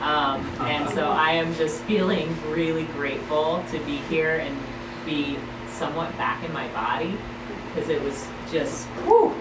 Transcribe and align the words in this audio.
Um, 0.02 0.46
and 0.62 0.90
so 0.90 1.12
I 1.12 1.32
am 1.32 1.54
just 1.56 1.82
feeling 1.84 2.36
really 2.52 2.86
grateful 2.86 3.64
to 3.72 3.80
be 3.80 3.98
here 3.98 4.36
and 4.36 4.58
be 5.06 5.38
somewhat 5.70 6.16
back 6.18 6.44
in 6.44 6.52
my 6.52 6.68
body 6.70 7.18
because 7.68 7.90
it 7.90 8.02
was 8.02 8.28
just 8.52 8.86
whew, 9.06 9.34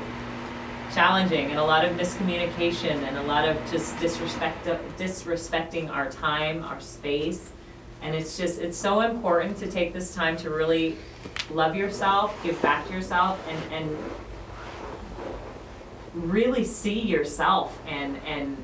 challenging 0.92 1.50
and 1.50 1.58
a 1.58 1.64
lot 1.64 1.84
of 1.84 1.96
miscommunication 1.96 3.02
and 3.02 3.18
a 3.18 3.22
lot 3.22 3.48
of 3.48 3.56
just 3.70 3.98
disrespect 3.98 4.64
disrespecting 4.98 5.90
our 5.90 6.10
time, 6.10 6.62
our 6.64 6.80
space. 6.80 7.50
And 8.02 8.14
it's 8.14 8.36
just 8.36 8.60
it's 8.60 8.76
so 8.76 9.00
important 9.00 9.56
to 9.58 9.70
take 9.70 9.92
this 9.92 10.14
time 10.14 10.36
to 10.38 10.50
really 10.50 10.96
love 11.50 11.74
yourself, 11.74 12.40
give 12.42 12.60
back 12.62 12.86
to 12.86 12.92
yourself 12.92 13.40
and 13.48 13.72
and 13.72 13.96
really 16.14 16.64
see 16.64 17.00
yourself 17.00 17.78
and 17.86 18.16
and 18.26 18.56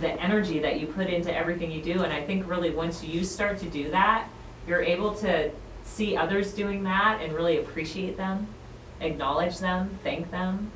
the 0.00 0.10
energy 0.20 0.58
that 0.58 0.78
you 0.78 0.86
put 0.86 1.06
into 1.06 1.34
everything 1.34 1.70
you 1.70 1.82
do 1.82 2.02
and 2.02 2.12
I 2.12 2.22
think 2.22 2.48
really 2.48 2.70
once 2.70 3.02
you 3.02 3.24
start 3.24 3.58
to 3.58 3.66
do 3.66 3.90
that, 3.90 4.28
you're 4.66 4.82
able 4.82 5.14
to 5.16 5.50
see 5.84 6.16
others 6.16 6.52
doing 6.52 6.82
that 6.82 7.20
and 7.22 7.32
really 7.32 7.58
appreciate 7.58 8.16
them, 8.16 8.46
acknowledge 9.00 9.58
them, 9.58 9.98
thank 10.02 10.30
them 10.30 10.70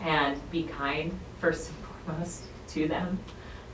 and 0.00 0.50
be 0.50 0.64
kind 0.64 1.18
first 1.40 1.70
and 1.70 1.78
foremost 2.06 2.42
to 2.68 2.88
them. 2.88 3.18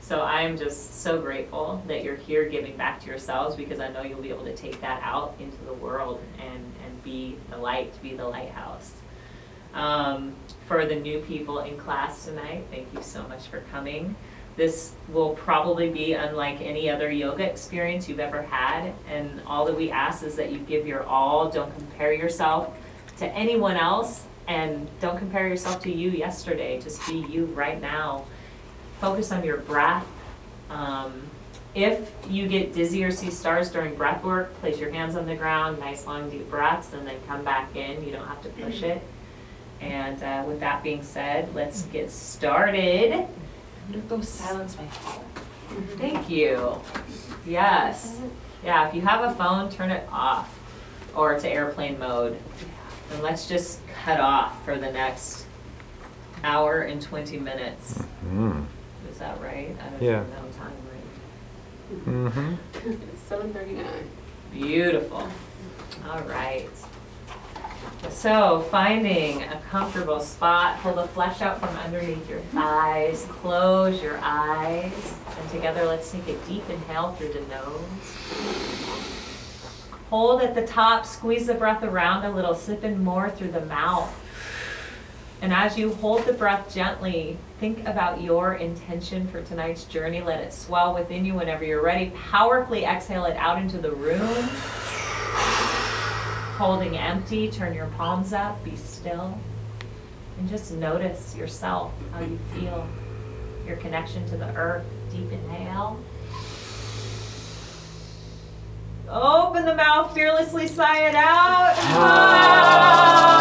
So 0.01 0.21
I'm 0.21 0.57
just 0.57 1.01
so 1.01 1.21
grateful 1.21 1.81
that 1.87 2.03
you're 2.03 2.17
here 2.17 2.49
giving 2.49 2.75
back 2.75 2.99
to 3.01 3.07
yourselves 3.07 3.55
because 3.55 3.79
I 3.79 3.87
know 3.87 4.01
you'll 4.01 4.21
be 4.21 4.29
able 4.29 4.43
to 4.43 4.55
take 4.55 4.81
that 4.81 5.01
out 5.01 5.35
into 5.39 5.57
the 5.63 5.73
world 5.73 6.21
and, 6.39 6.73
and 6.85 7.03
be 7.03 7.37
the 7.49 7.57
light, 7.57 7.93
be 8.01 8.13
the 8.13 8.27
lighthouse. 8.27 8.91
Um, 9.73 10.35
for 10.67 10.85
the 10.85 10.95
new 10.95 11.19
people 11.19 11.59
in 11.59 11.77
class 11.77 12.25
tonight, 12.25 12.65
thank 12.71 12.93
you 12.93 13.01
so 13.01 13.23
much 13.27 13.47
for 13.47 13.61
coming. 13.71 14.15
This 14.55 14.93
will 15.09 15.31
probably 15.31 15.89
be 15.89 16.13
unlike 16.13 16.61
any 16.61 16.89
other 16.89 17.11
yoga 17.11 17.49
experience 17.49 18.07
you've 18.07 18.19
ever 18.19 18.43
had, 18.43 18.93
and 19.09 19.41
all 19.47 19.65
that 19.65 19.75
we 19.75 19.89
ask 19.89 20.23
is 20.23 20.35
that 20.35 20.51
you 20.51 20.59
give 20.59 20.85
your 20.85 21.03
all. 21.03 21.49
Don't 21.49 21.73
compare 21.75 22.13
yourself 22.13 22.77
to 23.17 23.25
anyone 23.27 23.75
else, 23.75 24.25
and 24.47 24.87
don't 24.99 25.17
compare 25.17 25.47
yourself 25.47 25.81
to 25.83 25.91
you 25.91 26.11
yesterday. 26.11 26.79
Just 26.79 27.05
be 27.07 27.25
you 27.29 27.45
right 27.45 27.81
now. 27.81 28.25
Focus 29.01 29.31
on 29.31 29.43
your 29.43 29.57
breath. 29.57 30.05
Um, 30.69 31.23
if 31.73 32.11
you 32.29 32.47
get 32.47 32.73
dizzy 32.73 33.03
or 33.03 33.09
see 33.09 33.31
stars 33.31 33.71
during 33.71 33.95
breath 33.95 34.23
work, 34.23 34.53
place 34.59 34.77
your 34.77 34.91
hands 34.91 35.15
on 35.15 35.25
the 35.25 35.35
ground, 35.35 35.79
nice 35.79 36.05
long 36.05 36.29
deep 36.29 36.47
breaths, 36.47 36.93
and 36.93 37.07
then 37.07 37.15
come 37.27 37.43
back 37.43 37.75
in. 37.75 38.05
You 38.05 38.11
don't 38.11 38.27
have 38.27 38.43
to 38.43 38.49
push 38.49 38.83
it. 38.83 39.01
And 39.81 40.21
uh, 40.23 40.43
with 40.47 40.59
that 40.61 40.81
being 40.83 41.03
said, 41.03 41.53
let's 41.53 41.83
get 41.83 42.09
started. 42.11 43.27
Go 44.07 44.21
silence 44.21 44.77
my 44.77 44.87
phone. 44.87 45.23
Thank 45.97 46.29
you. 46.29 46.79
Yes. 47.45 48.19
Yeah, 48.63 48.87
if 48.87 48.95
you 48.95 49.01
have 49.01 49.29
a 49.29 49.35
phone, 49.35 49.69
turn 49.69 49.91
it 49.91 50.07
off 50.11 50.57
or 51.15 51.37
to 51.37 51.49
airplane 51.49 51.99
mode. 51.99 52.39
And 53.11 53.21
let's 53.21 53.47
just 53.47 53.79
cut 54.05 54.19
off 54.19 54.63
for 54.63 54.77
the 54.77 54.91
next 54.91 55.45
hour 56.43 56.81
and 56.81 57.01
20 57.01 57.37
minutes. 57.39 58.01
Mm. 58.25 58.65
Is 59.11 59.17
that 59.19 59.39
right? 59.41 59.75
I 59.85 59.89
don't 59.89 60.01
Yeah. 60.01 60.21
even 60.21 60.29
know 60.31 60.49
time 60.57 60.73
right. 60.89 62.05
Mm-hmm. 62.05 62.53
It's 63.11 63.21
seven 63.27 63.53
thirty-nine. 63.53 64.09
Beautiful. 64.51 65.27
All 66.09 66.21
right. 66.21 66.69
So, 68.09 68.61
finding 68.71 69.43
a 69.43 69.61
comfortable 69.69 70.19
spot, 70.19 70.79
pull 70.79 70.93
the 70.93 71.07
flesh 71.09 71.41
out 71.41 71.59
from 71.59 71.69
underneath 71.77 72.29
your 72.29 72.39
thighs, 72.39 73.25
close 73.29 74.01
your 74.01 74.19
eyes, 74.21 75.13
and 75.39 75.49
together 75.49 75.85
let's 75.85 76.11
take 76.11 76.27
a 76.27 76.35
deep 76.47 76.69
inhale 76.69 77.13
through 77.13 77.33
the 77.33 77.41
nose. 77.41 77.83
Hold 80.09 80.41
at 80.41 80.55
the 80.55 80.65
top, 80.65 81.05
squeeze 81.05 81.47
the 81.47 81.53
breath 81.53 81.83
around 81.83 82.23
a 82.23 82.31
little, 82.31 82.55
sipping 82.55 83.03
more 83.03 83.29
through 83.29 83.51
the 83.51 83.65
mouth. 83.65 84.13
And 85.41 85.51
as 85.51 85.77
you 85.77 85.93
hold 85.95 86.23
the 86.25 86.31
breath 86.31 86.73
gently, 86.73 87.37
think 87.59 87.85
about 87.85 88.21
your 88.21 88.53
intention 88.53 89.27
for 89.27 89.41
tonight's 89.41 89.83
journey. 89.83 90.21
Let 90.21 90.39
it 90.39 90.53
swell 90.53 90.93
within 90.93 91.25
you 91.25 91.33
whenever 91.33 91.65
you're 91.65 91.83
ready. 91.83 92.11
Powerfully 92.31 92.85
exhale 92.85 93.25
it 93.25 93.35
out 93.35 93.57
into 93.57 93.77
the 93.77 93.91
room. 93.91 94.49
Holding 96.63 96.95
empty, 96.97 97.51
turn 97.51 97.73
your 97.73 97.87
palms 97.97 98.31
up, 98.31 98.63
be 98.63 98.77
still. 98.77 99.37
And 100.39 100.47
just 100.47 100.71
notice 100.71 101.35
yourself, 101.35 101.91
how 102.13 102.21
you 102.21 102.39
feel, 102.53 102.87
your 103.67 103.75
connection 103.75 104.25
to 104.29 104.37
the 104.37 104.47
earth. 104.55 104.85
Deep 105.11 105.29
inhale. 105.29 105.99
Open 109.09 109.65
the 109.65 109.75
mouth, 109.75 110.13
fearlessly 110.13 110.69
sigh 110.69 111.09
it 111.09 111.15
out. 111.15 111.73
Ah. 111.99 113.33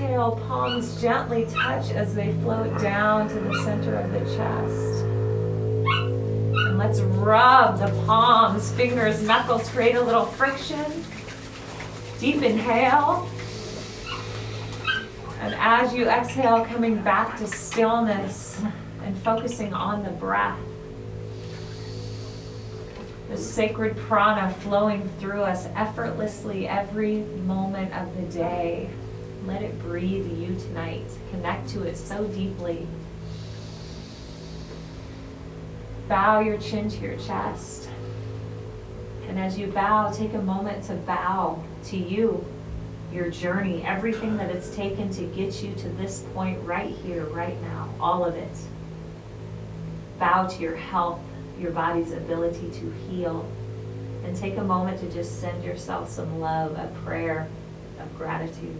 Exhale, 0.00 0.40
palms 0.48 0.98
gently 0.98 1.44
touch 1.44 1.90
as 1.90 2.14
they 2.14 2.32
float 2.40 2.80
down 2.80 3.28
to 3.28 3.34
the 3.34 3.62
center 3.64 3.96
of 3.96 4.10
the 4.10 4.20
chest. 4.34 5.04
And 5.04 6.78
let's 6.78 7.00
rub 7.00 7.78
the 7.78 7.88
palms, 8.06 8.72
fingers, 8.72 9.22
knuckles, 9.22 9.68
create 9.68 9.96
a 9.96 10.00
little 10.00 10.24
friction. 10.24 11.04
Deep 12.18 12.42
inhale. 12.42 13.28
And 15.40 15.54
as 15.58 15.92
you 15.92 16.08
exhale, 16.08 16.64
coming 16.64 17.02
back 17.02 17.36
to 17.36 17.46
stillness 17.46 18.58
and 19.04 19.18
focusing 19.18 19.74
on 19.74 20.02
the 20.02 20.12
breath. 20.12 20.58
The 23.28 23.36
sacred 23.36 23.98
prana 23.98 24.50
flowing 24.60 25.06
through 25.18 25.42
us 25.42 25.66
effortlessly 25.74 26.66
every 26.66 27.16
moment 27.44 27.92
of 27.92 28.16
the 28.16 28.22
day. 28.32 28.88
Let 29.46 29.62
it 29.62 29.78
breathe 29.80 30.30
you 30.38 30.54
tonight. 30.54 31.06
Connect 31.30 31.68
to 31.70 31.84
it 31.84 31.96
so 31.96 32.24
deeply. 32.26 32.86
Bow 36.08 36.40
your 36.40 36.58
chin 36.58 36.90
to 36.90 36.98
your 37.00 37.16
chest. 37.16 37.88
And 39.28 39.38
as 39.38 39.56
you 39.56 39.68
bow, 39.68 40.10
take 40.10 40.34
a 40.34 40.42
moment 40.42 40.84
to 40.84 40.94
bow 40.94 41.62
to 41.84 41.96
you, 41.96 42.44
your 43.12 43.30
journey, 43.30 43.82
everything 43.84 44.36
that 44.36 44.50
it's 44.50 44.74
taken 44.74 45.08
to 45.10 45.22
get 45.26 45.62
you 45.62 45.72
to 45.76 45.88
this 45.90 46.24
point 46.34 46.60
right 46.64 46.90
here, 46.90 47.24
right 47.26 47.60
now, 47.62 47.88
all 48.00 48.24
of 48.24 48.34
it. 48.34 48.56
Bow 50.18 50.48
to 50.48 50.60
your 50.60 50.76
health, 50.76 51.20
your 51.58 51.70
body's 51.70 52.12
ability 52.12 52.70
to 52.72 52.90
heal. 53.08 53.48
And 54.24 54.36
take 54.36 54.58
a 54.58 54.64
moment 54.64 55.00
to 55.00 55.10
just 55.10 55.40
send 55.40 55.64
yourself 55.64 56.10
some 56.10 56.40
love, 56.40 56.72
a 56.72 56.92
prayer 57.04 57.48
of 58.00 58.18
gratitude. 58.18 58.76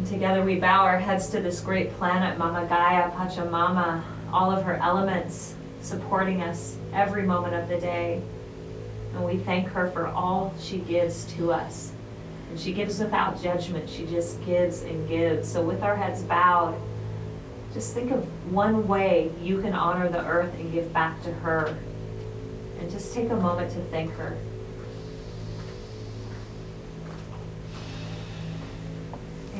And 0.00 0.08
together 0.08 0.42
we 0.42 0.58
bow 0.58 0.80
our 0.84 0.98
heads 0.98 1.28
to 1.28 1.42
this 1.42 1.60
great 1.60 1.92
planet, 1.98 2.38
Mama 2.38 2.64
Gaia, 2.66 3.10
Pachamama, 3.10 4.02
all 4.32 4.50
of 4.50 4.64
her 4.64 4.76
elements 4.76 5.54
supporting 5.82 6.40
us 6.40 6.78
every 6.94 7.22
moment 7.22 7.54
of 7.54 7.68
the 7.68 7.76
day. 7.76 8.22
And 9.12 9.22
we 9.22 9.36
thank 9.36 9.68
her 9.68 9.90
for 9.90 10.06
all 10.06 10.54
she 10.58 10.78
gives 10.78 11.26
to 11.34 11.52
us. 11.52 11.92
And 12.48 12.58
she 12.58 12.72
gives 12.72 12.98
without 12.98 13.42
judgment. 13.42 13.90
She 13.90 14.06
just 14.06 14.42
gives 14.46 14.84
and 14.84 15.06
gives. 15.06 15.52
So 15.52 15.60
with 15.60 15.82
our 15.82 15.96
heads 15.96 16.22
bowed, 16.22 16.80
just 17.74 17.92
think 17.92 18.10
of 18.10 18.24
one 18.50 18.88
way 18.88 19.30
you 19.42 19.60
can 19.60 19.74
honor 19.74 20.08
the 20.08 20.24
earth 20.24 20.54
and 20.54 20.72
give 20.72 20.90
back 20.94 21.22
to 21.24 21.30
her. 21.30 21.76
And 22.78 22.90
just 22.90 23.12
take 23.12 23.28
a 23.28 23.36
moment 23.36 23.70
to 23.72 23.82
thank 23.90 24.10
her. 24.12 24.34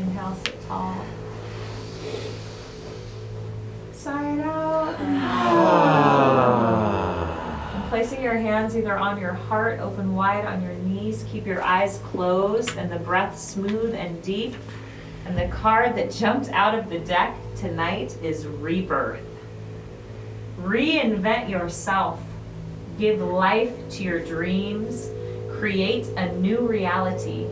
Inhale, 0.00 0.35
sit 0.44 0.61
tall. 0.67 0.97
Sigh 3.93 4.38
it 4.38 4.41
out. 4.41 4.97
Ah. 4.99 6.41
And 7.75 7.85
placing 7.91 8.23
your 8.23 8.38
hands 8.38 8.75
either 8.75 8.97
on 8.97 9.20
your 9.20 9.35
heart, 9.35 9.79
open 9.81 10.14
wide 10.14 10.47
on 10.47 10.62
your 10.62 10.73
knees, 10.73 11.26
keep 11.31 11.44
your 11.47 11.62
eyes 11.62 11.99
closed 12.05 12.79
and 12.79 12.91
the 12.91 12.99
breath 12.99 13.38
smooth 13.38 13.93
and 13.94 14.23
deep. 14.23 14.55
And 15.26 15.37
the 15.37 15.49
card 15.49 15.94
that 15.97 16.11
jumped 16.11 16.49
out 16.49 16.75
of 16.75 16.88
the 16.88 17.00
deck 17.00 17.37
tonight 17.55 18.17
is 18.23 18.47
Rebirth. 18.47 19.20
Reinvent 20.58 21.50
yourself, 21.50 22.23
give 22.99 23.20
life 23.20 23.75
to 23.91 24.02
your 24.02 24.20
dreams, 24.25 25.11
create 25.58 26.06
a 26.17 26.32
new 26.37 26.61
reality. 26.67 27.49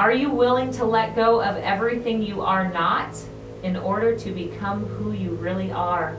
Are 0.00 0.12
you 0.12 0.30
willing 0.30 0.72
to 0.72 0.86
let 0.86 1.14
go 1.14 1.42
of 1.42 1.58
everything 1.58 2.22
you 2.22 2.40
are 2.40 2.72
not 2.72 3.14
in 3.62 3.76
order 3.76 4.16
to 4.16 4.30
become 4.32 4.86
who 4.86 5.12
you 5.12 5.32
really 5.32 5.70
are? 5.70 6.16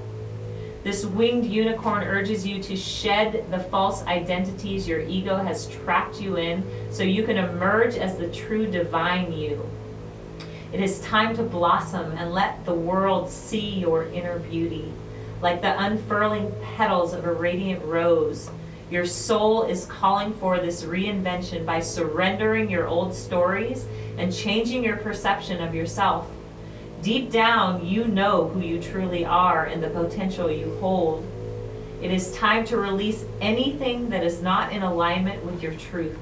This 0.83 1.03
winged 1.03 1.45
unicorn 1.45 2.03
urges 2.03 2.45
you 2.45 2.61
to 2.61 2.75
shed 2.75 3.49
the 3.49 3.57
false 3.57 4.03
identities 4.03 4.87
your 4.87 4.99
ego 4.99 5.37
has 5.37 5.65
trapped 5.65 6.21
you 6.21 6.37
in 6.37 6.63
so 6.91 7.01
you 7.01 7.23
can 7.23 7.37
emerge 7.37 7.95
as 7.95 8.19
the 8.19 8.27
true 8.27 8.69
divine 8.69 9.33
you. 9.33 9.67
It 10.71 10.79
is 10.79 11.01
time 11.01 11.35
to 11.37 11.41
blossom 11.41 12.11
and 12.11 12.31
let 12.31 12.63
the 12.65 12.75
world 12.75 13.31
see 13.31 13.79
your 13.79 14.05
inner 14.09 14.37
beauty. 14.37 14.93
Like 15.41 15.63
the 15.63 15.81
unfurling 15.81 16.53
petals 16.61 17.13
of 17.13 17.25
a 17.25 17.33
radiant 17.33 17.83
rose, 17.83 18.51
your 18.91 19.05
soul 19.05 19.63
is 19.63 19.85
calling 19.85 20.33
for 20.33 20.59
this 20.59 20.83
reinvention 20.83 21.65
by 21.65 21.79
surrendering 21.79 22.69
your 22.69 22.87
old 22.87 23.15
stories 23.15 23.85
and 24.17 24.35
changing 24.35 24.83
your 24.83 24.97
perception 24.97 25.63
of 25.63 25.73
yourself. 25.73 26.29
Deep 27.01 27.31
down, 27.31 27.85
you 27.85 28.05
know 28.05 28.49
who 28.49 28.59
you 28.59 28.81
truly 28.81 29.23
are 29.23 29.65
and 29.65 29.81
the 29.81 29.89
potential 29.89 30.51
you 30.51 30.77
hold. 30.81 31.25
It 32.01 32.11
is 32.11 32.35
time 32.35 32.65
to 32.65 32.75
release 32.75 33.23
anything 33.39 34.09
that 34.09 34.25
is 34.25 34.41
not 34.41 34.73
in 34.73 34.83
alignment 34.83 35.45
with 35.45 35.63
your 35.63 35.73
truth. 35.75 36.19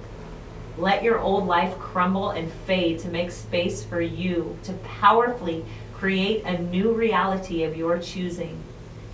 Let 0.78 1.02
your 1.02 1.18
old 1.20 1.48
life 1.48 1.76
crumble 1.80 2.30
and 2.30 2.52
fade 2.68 3.00
to 3.00 3.10
make 3.10 3.32
space 3.32 3.84
for 3.84 4.00
you 4.00 4.56
to 4.64 4.74
powerfully 4.74 5.66
create 5.96 6.44
a 6.46 6.62
new 6.62 6.92
reality 6.94 7.64
of 7.64 7.76
your 7.76 7.98
choosing. 7.98 8.64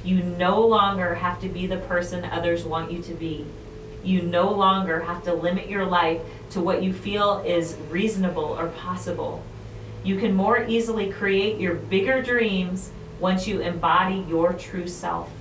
You 0.05 0.21
no 0.21 0.61
longer 0.63 1.15
have 1.15 1.41
to 1.41 1.49
be 1.49 1.65
the 1.65 1.77
person 1.77 2.23
others 2.25 2.63
want 2.63 2.91
you 2.91 3.01
to 3.01 3.13
be. 3.15 3.43
You 4.03 4.21
no 4.21 4.51
longer 4.51 4.99
have 4.99 5.23
to 5.23 5.33
limit 5.33 5.67
your 5.67 5.83
life 5.83 6.21
to 6.51 6.61
what 6.61 6.83
you 6.83 6.93
feel 6.93 7.39
is 7.43 7.75
reasonable 7.89 8.43
or 8.43 8.67
possible. 8.67 9.41
You 10.03 10.19
can 10.19 10.35
more 10.35 10.63
easily 10.63 11.11
create 11.11 11.59
your 11.59 11.73
bigger 11.73 12.21
dreams 12.21 12.91
once 13.19 13.47
you 13.47 13.61
embody 13.61 14.23
your 14.29 14.53
true 14.53 14.87
self. 14.87 15.31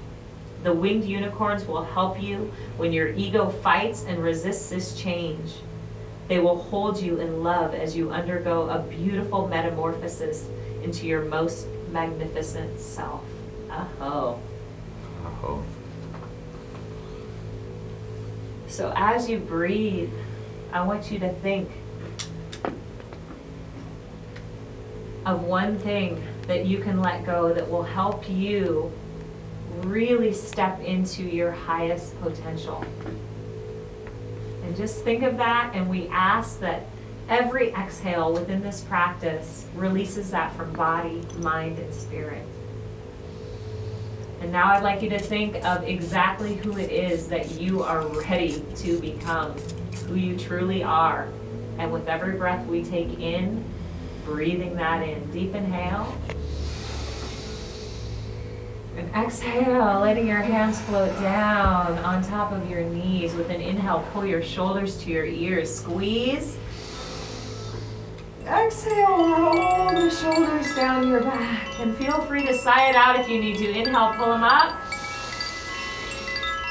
The 0.62 0.72
winged 0.72 1.04
unicorns 1.04 1.66
will 1.66 1.84
help 1.84 2.22
you 2.22 2.50
when 2.78 2.90
your 2.90 3.08
ego 3.08 3.50
fights 3.50 4.06
and 4.08 4.22
resists 4.22 4.70
this 4.70 4.98
change. 4.98 5.52
They 6.26 6.38
will 6.38 6.56
hold 6.56 6.98
you 6.98 7.20
in 7.20 7.42
love 7.42 7.74
as 7.74 7.94
you 7.94 8.10
undergo 8.10 8.70
a 8.70 8.78
beautiful 8.78 9.46
metamorphosis 9.46 10.46
into 10.82 11.06
your 11.06 11.26
most 11.26 11.66
magnificent 11.92 12.80
self. 12.80 13.22
Aho. 13.68 14.40
Oh. 15.24 15.64
So 18.66 18.92
as 18.96 19.28
you 19.28 19.38
breathe, 19.38 20.12
I 20.72 20.82
want 20.82 21.10
you 21.10 21.18
to 21.20 21.32
think 21.34 21.70
of 25.24 25.44
one 25.44 25.78
thing 25.78 26.22
that 26.46 26.66
you 26.66 26.78
can 26.78 27.00
let 27.00 27.24
go 27.24 27.54
that 27.54 27.70
will 27.70 27.82
help 27.82 28.28
you 28.28 28.92
really 29.82 30.32
step 30.32 30.80
into 30.80 31.22
your 31.22 31.52
highest 31.52 32.20
potential. 32.20 32.84
And 34.64 34.76
just 34.76 35.04
think 35.04 35.22
of 35.22 35.36
that, 35.36 35.72
and 35.74 35.88
we 35.88 36.08
ask 36.08 36.60
that 36.60 36.86
every 37.28 37.70
exhale 37.70 38.32
within 38.32 38.62
this 38.62 38.82
practice 38.82 39.66
releases 39.74 40.30
that 40.30 40.54
from 40.56 40.72
body, 40.72 41.22
mind, 41.38 41.78
and 41.78 41.94
spirit. 41.94 42.46
And 44.44 44.52
now 44.52 44.74
I'd 44.74 44.82
like 44.82 45.00
you 45.00 45.08
to 45.08 45.18
think 45.18 45.64
of 45.64 45.84
exactly 45.84 46.56
who 46.56 46.76
it 46.76 46.92
is 46.92 47.28
that 47.28 47.52
you 47.52 47.82
are 47.82 48.06
ready 48.06 48.62
to 48.76 49.00
become, 49.00 49.56
who 50.06 50.16
you 50.16 50.38
truly 50.38 50.82
are. 50.82 51.30
And 51.78 51.90
with 51.90 52.06
every 52.08 52.36
breath 52.36 52.66
we 52.66 52.84
take 52.84 53.18
in, 53.18 53.64
breathing 54.26 54.76
that 54.76 55.00
in. 55.02 55.30
Deep 55.30 55.54
inhale. 55.54 56.14
And 58.98 59.10
exhale, 59.16 60.00
letting 60.00 60.26
your 60.26 60.42
hands 60.42 60.78
float 60.82 61.18
down 61.20 61.96
on 62.00 62.22
top 62.22 62.52
of 62.52 62.68
your 62.68 62.84
knees. 62.84 63.32
With 63.32 63.48
an 63.48 63.62
inhale, 63.62 64.06
pull 64.12 64.26
your 64.26 64.42
shoulders 64.42 64.98
to 65.04 65.10
your 65.10 65.24
ears. 65.24 65.74
Squeeze. 65.74 66.58
Exhale, 68.46 69.06
roll 69.06 69.88
the 69.88 70.10
shoulders 70.10 70.74
down 70.74 71.08
your 71.08 71.22
back. 71.22 71.80
And 71.80 71.96
feel 71.96 72.20
free 72.26 72.46
to 72.46 72.52
sigh 72.52 72.90
it 72.90 72.94
out 72.94 73.18
if 73.18 73.26
you 73.26 73.40
need 73.40 73.56
to. 73.56 73.70
Inhale, 73.70 74.12
pull 74.14 74.32
them 74.32 74.44
up. 74.44 74.76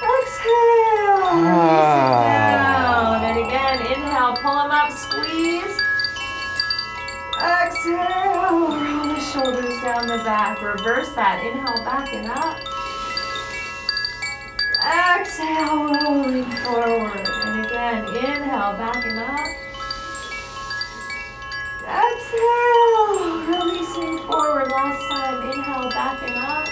Exhale, 0.03 1.33
release 1.33 1.49
it 1.49 2.05
ah. 2.05 2.23
down. 2.27 3.23
And 3.23 3.39
again, 3.39 3.80
inhale, 3.87 4.35
pull 4.35 4.53
them 4.53 4.69
up, 4.69 4.92
squeeze. 4.92 5.81
Exhale, 7.42 8.69
roll 8.69 9.07
the 9.07 9.19
shoulders 9.19 9.81
down 9.81 10.06
the 10.06 10.23
back. 10.23 10.61
Reverse 10.61 11.09
that. 11.15 11.44
Inhale, 11.44 11.83
back 11.83 12.13
and 12.13 12.30
up. 12.30 12.59
Exhale, 15.18 15.89
rolling 16.06 16.44
forward. 16.61 17.27
And 17.45 17.65
again, 17.65 18.06
inhale, 18.15 18.77
back 18.77 19.03
and 19.06 19.18
up. 19.18 19.62
Exhale, 21.85 23.44
releasing 23.45 24.18
forward. 24.25 24.71
Last 24.71 25.02
time, 25.11 25.52
inhale, 25.52 25.90
back 25.90 26.21
and 26.23 26.37
up. 26.37 26.68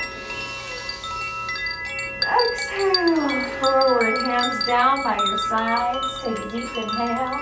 Exhale, 2.24 3.50
forward, 3.60 4.18
hands 4.24 4.65
down 4.65 5.03
by 5.03 5.18
your 5.25 5.38
sides. 5.50 6.08
Take 6.24 6.39
a 6.39 6.50
deep 6.50 6.77
inhale. 6.77 7.39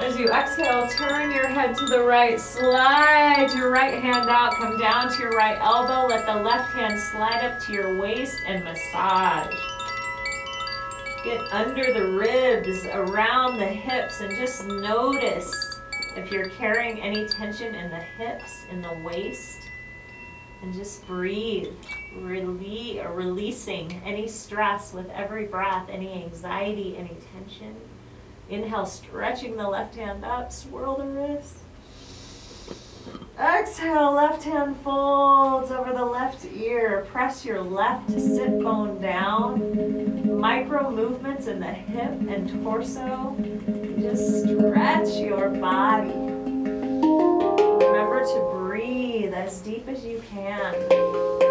As 0.00 0.18
you 0.18 0.28
exhale, 0.28 0.86
turn 0.88 1.30
your 1.30 1.48
head 1.48 1.74
to 1.78 1.86
the 1.86 2.02
right, 2.02 2.38
slide 2.38 3.50
your 3.54 3.70
right 3.70 4.02
hand 4.02 4.28
out, 4.28 4.52
come 4.56 4.76
down 4.78 5.10
to 5.10 5.18
your 5.18 5.30
right 5.30 5.56
elbow, 5.58 6.06
let 6.06 6.26
the 6.26 6.34
left 6.34 6.70
hand 6.72 7.00
slide 7.00 7.42
up 7.42 7.58
to 7.60 7.72
your 7.72 7.94
waist 7.94 8.42
and 8.46 8.62
massage. 8.62 9.54
Get 11.26 11.52
under 11.52 11.92
the 11.92 12.06
ribs, 12.06 12.86
around 12.86 13.58
the 13.58 13.66
hips, 13.66 14.20
and 14.20 14.30
just 14.36 14.64
notice 14.64 15.52
if 16.16 16.30
you're 16.30 16.50
carrying 16.50 17.00
any 17.00 17.26
tension 17.26 17.74
in 17.74 17.90
the 17.90 17.96
hips, 17.96 18.64
in 18.70 18.80
the 18.80 18.96
waist. 19.04 19.58
And 20.62 20.72
just 20.72 21.04
breathe, 21.08 21.74
rele- 22.18 23.12
releasing 23.12 24.00
any 24.04 24.28
stress 24.28 24.92
with 24.92 25.10
every 25.10 25.46
breath, 25.46 25.88
any 25.90 26.12
anxiety, 26.22 26.96
any 26.96 27.16
tension. 27.34 27.74
Inhale, 28.48 28.86
stretching 28.86 29.56
the 29.56 29.68
left 29.68 29.96
hand 29.96 30.24
up, 30.24 30.52
swirl 30.52 30.98
the 30.98 31.06
wrist. 31.06 31.56
Exhale, 33.38 34.12
left 34.12 34.42
hand 34.44 34.76
folds 34.82 35.70
over 35.70 35.92
the 35.92 36.04
left 36.04 36.46
ear. 36.54 37.06
Press 37.10 37.44
your 37.44 37.60
left 37.60 38.10
sit 38.10 38.62
bone 38.62 39.00
down. 39.00 40.38
Micro 40.40 40.90
movements 40.90 41.46
in 41.46 41.60
the 41.60 41.66
hip 41.66 42.12
and 42.28 42.62
torso. 42.64 43.36
Just 44.00 44.44
stretch 44.44 45.16
your 45.18 45.50
body. 45.50 46.12
Remember 47.84 48.24
to 48.24 48.50
breathe 48.54 49.34
as 49.34 49.60
deep 49.60 49.86
as 49.88 50.04
you 50.04 50.22
can. 50.30 51.45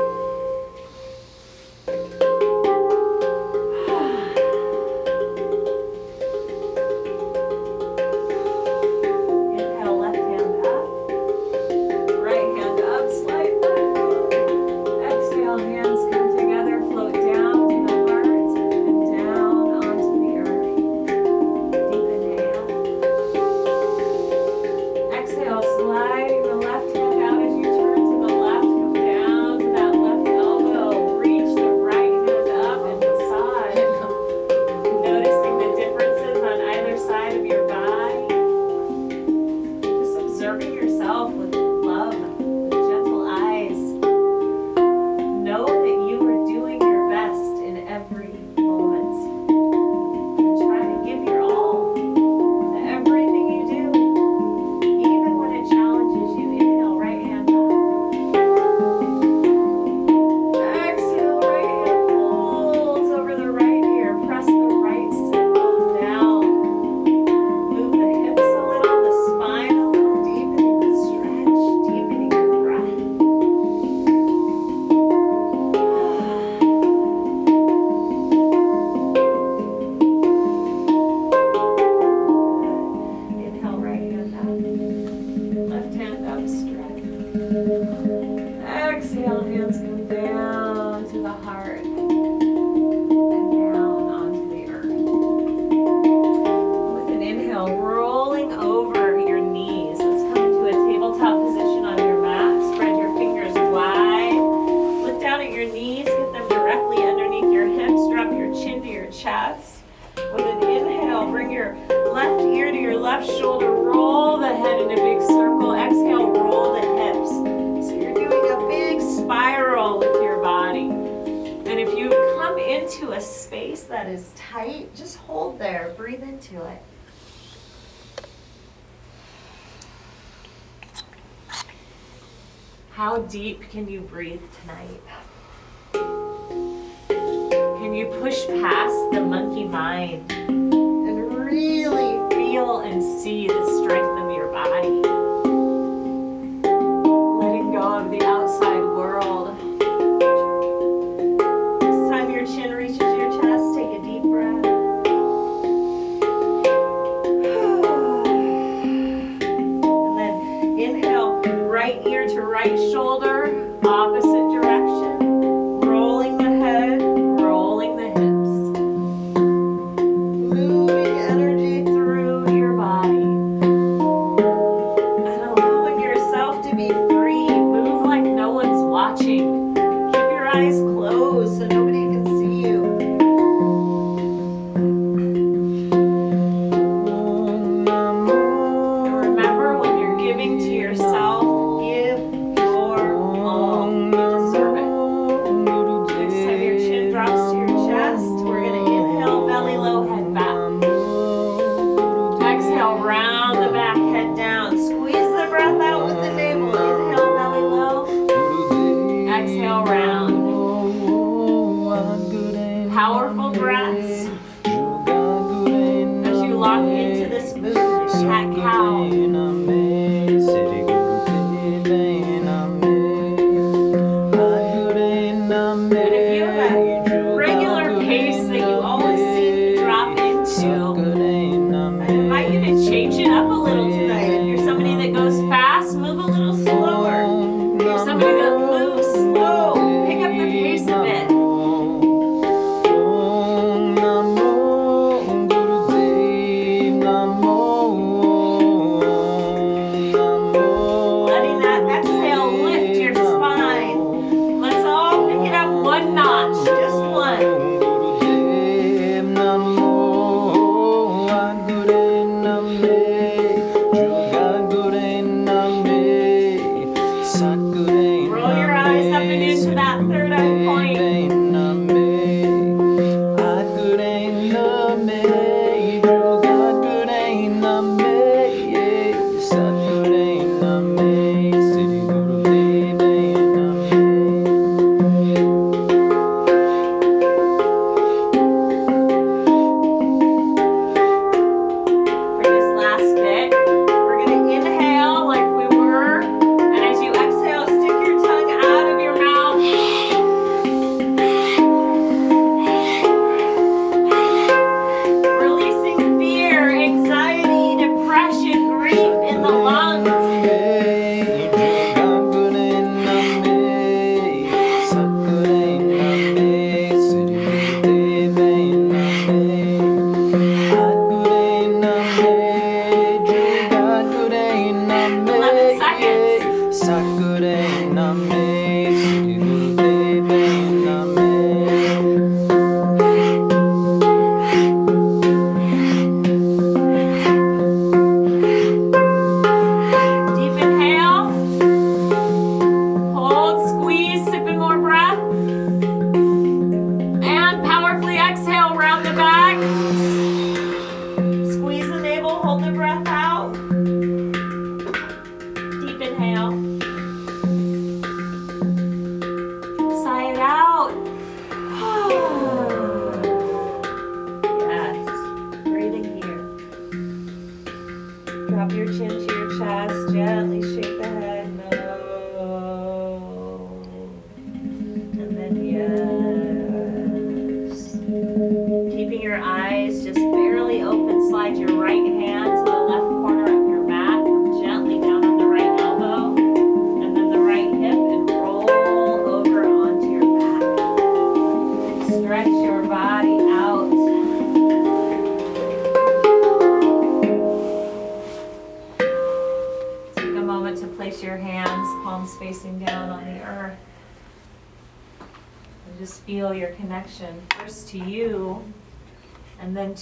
push 138.06 138.48
past 138.48 139.12
the 139.12 139.22
monkey 139.22 139.66
mind 139.66 140.32
and 140.32 141.34
really 141.34 142.20
feel 142.36 142.80
and 142.82 143.02
see 143.02 143.48
this 143.48 143.65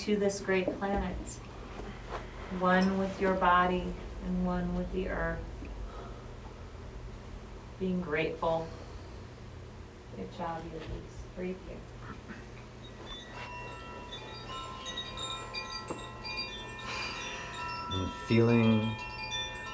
to 0.04 0.18
this 0.18 0.42
great 0.42 0.66
planet. 0.80 1.16
One 2.60 2.98
with 2.98 3.22
your 3.22 3.36
body 3.36 3.86
and 4.26 4.46
one 4.46 4.76
with 4.76 4.92
the 4.92 5.08
earth. 5.08 5.40
Being 7.80 8.02
grateful. 8.02 8.68
Good 10.18 10.38
job, 10.38 10.62
yogis. 10.74 10.88
Breathe 11.38 11.56
here. 11.68 11.78
and 17.94 18.12
feeling 18.28 18.96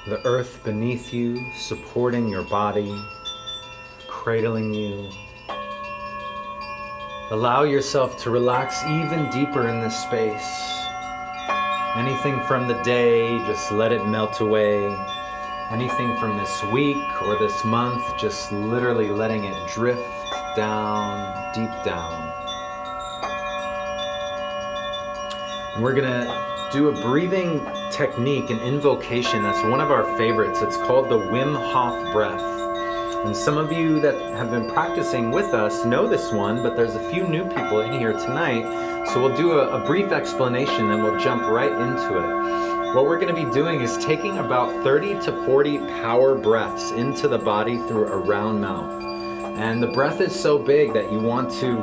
the 0.06 0.24
earth 0.26 0.60
beneath 0.62 1.12
you 1.12 1.52
supporting 1.56 2.28
your 2.28 2.42
body, 2.42 2.94
cradling 4.06 4.74
you. 4.74 5.10
Allow 7.32 7.62
yourself 7.62 8.18
to 8.24 8.30
relax 8.30 8.82
even 8.86 9.30
deeper 9.30 9.68
in 9.68 9.80
this 9.80 9.96
space. 9.96 10.82
Anything 11.94 12.40
from 12.40 12.66
the 12.66 12.74
day, 12.82 13.38
just 13.46 13.70
let 13.70 13.92
it 13.92 14.04
melt 14.04 14.40
away. 14.40 14.98
Anything 15.70 16.16
from 16.16 16.36
this 16.36 16.64
week 16.72 17.22
or 17.22 17.38
this 17.38 17.64
month, 17.64 18.02
just 18.18 18.50
literally 18.50 19.10
letting 19.10 19.44
it 19.44 19.54
drift 19.68 20.02
down, 20.56 21.54
deep 21.54 21.70
down. 21.84 22.32
And 25.76 25.84
we're 25.84 25.94
gonna 25.94 26.68
do 26.72 26.88
a 26.88 27.00
breathing 27.00 27.64
technique, 27.92 28.50
an 28.50 28.58
invocation 28.58 29.44
that's 29.44 29.62
one 29.70 29.80
of 29.80 29.92
our 29.92 30.02
favorites. 30.18 30.62
It's 30.62 30.76
called 30.78 31.08
the 31.08 31.18
Wim 31.18 31.54
Hof 31.70 32.12
breath. 32.12 32.59
And 33.24 33.36
some 33.36 33.58
of 33.58 33.70
you 33.70 34.00
that 34.00 34.14
have 34.34 34.50
been 34.50 34.70
practicing 34.70 35.30
with 35.30 35.52
us 35.52 35.84
know 35.84 36.08
this 36.08 36.32
one, 36.32 36.62
but 36.62 36.74
there's 36.74 36.94
a 36.94 37.10
few 37.10 37.28
new 37.28 37.44
people 37.50 37.82
in 37.82 37.92
here 37.92 38.14
tonight. 38.14 39.06
So 39.12 39.22
we'll 39.22 39.36
do 39.36 39.52
a, 39.52 39.82
a 39.82 39.86
brief 39.86 40.10
explanation, 40.10 40.88
then 40.88 41.02
we'll 41.02 41.20
jump 41.20 41.42
right 41.42 41.70
into 41.70 42.16
it. 42.16 42.94
What 42.94 43.04
we're 43.04 43.20
going 43.20 43.34
to 43.34 43.44
be 43.44 43.50
doing 43.52 43.82
is 43.82 43.98
taking 43.98 44.38
about 44.38 44.72
30 44.82 45.20
to 45.20 45.44
40 45.44 45.78
power 46.00 46.34
breaths 46.34 46.92
into 46.92 47.28
the 47.28 47.36
body 47.36 47.76
through 47.76 48.06
a 48.06 48.16
round 48.16 48.62
mouth. 48.62 49.04
And 49.58 49.82
the 49.82 49.88
breath 49.88 50.22
is 50.22 50.34
so 50.34 50.58
big 50.58 50.94
that 50.94 51.12
you 51.12 51.20
want 51.20 51.50
to 51.60 51.76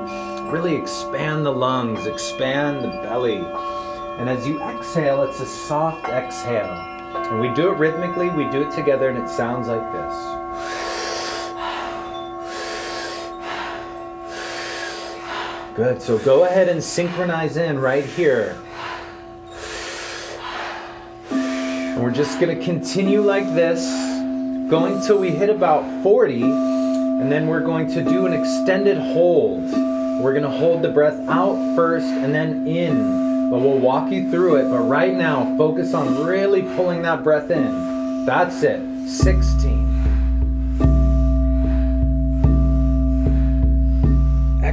really 0.52 0.76
expand 0.76 1.46
the 1.46 1.54
lungs, 1.54 2.08
expand 2.08 2.84
the 2.84 2.90
belly. 3.04 3.38
And 4.18 4.28
as 4.28 4.48
you 4.48 4.60
exhale, 4.64 5.22
it's 5.22 5.40
a 5.40 5.46
soft 5.46 6.08
exhale. 6.08 6.74
And 7.14 7.40
we 7.40 7.50
do 7.54 7.72
it 7.72 7.78
rhythmically, 7.78 8.32
we 8.32 8.50
do 8.50 8.64
it 8.64 8.72
together, 8.72 9.10
and 9.10 9.20
it 9.20 9.30
sounds 9.30 9.68
like 9.68 9.92
this. 9.92 10.87
Good. 15.78 16.02
So 16.02 16.18
go 16.18 16.46
ahead 16.46 16.70
and 16.70 16.84
synchronize 16.84 17.56
in 17.56 17.78
right 17.78 18.04
here. 18.04 18.58
And 21.30 22.02
we're 22.02 22.10
just 22.10 22.40
going 22.40 22.58
to 22.58 22.66
continue 22.66 23.22
like 23.22 23.46
this, 23.54 23.86
going 24.72 25.00
till 25.06 25.20
we 25.20 25.30
hit 25.30 25.52
about 25.52 25.84
40, 26.02 26.42
and 26.42 27.32
then 27.32 27.46
we're 27.46 27.62
going 27.62 27.88
to 27.90 28.04
do 28.04 28.26
an 28.26 28.34
extended 28.34 28.98
hold. 28.98 29.72
We're 30.24 30.34
going 30.34 30.42
to 30.42 30.50
hold 30.50 30.82
the 30.82 30.90
breath 30.90 31.20
out 31.30 31.76
first 31.76 32.08
and 32.08 32.34
then 32.34 32.66
in. 32.66 33.52
But 33.52 33.60
we'll 33.60 33.78
walk 33.78 34.12
you 34.12 34.32
through 34.32 34.56
it. 34.56 34.72
But 34.72 34.80
right 34.80 35.14
now, 35.14 35.56
focus 35.60 35.94
on 35.94 36.26
really 36.26 36.64
pulling 36.64 37.04
that 37.04 37.24
breath 37.24 37.52
in. 37.52 38.26
That's 38.26 38.64
it. 38.64 38.82
16. 39.08 39.77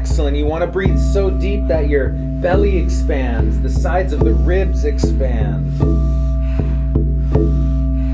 Excellent. 0.04 0.36
You 0.36 0.44
want 0.44 0.60
to 0.60 0.66
breathe 0.66 0.98
so 0.98 1.30
deep 1.30 1.66
that 1.66 1.88
your 1.88 2.10
belly 2.10 2.76
expands, 2.76 3.58
the 3.62 3.70
sides 3.70 4.12
of 4.12 4.20
the 4.20 4.34
ribs 4.34 4.84
expand. 4.84 5.78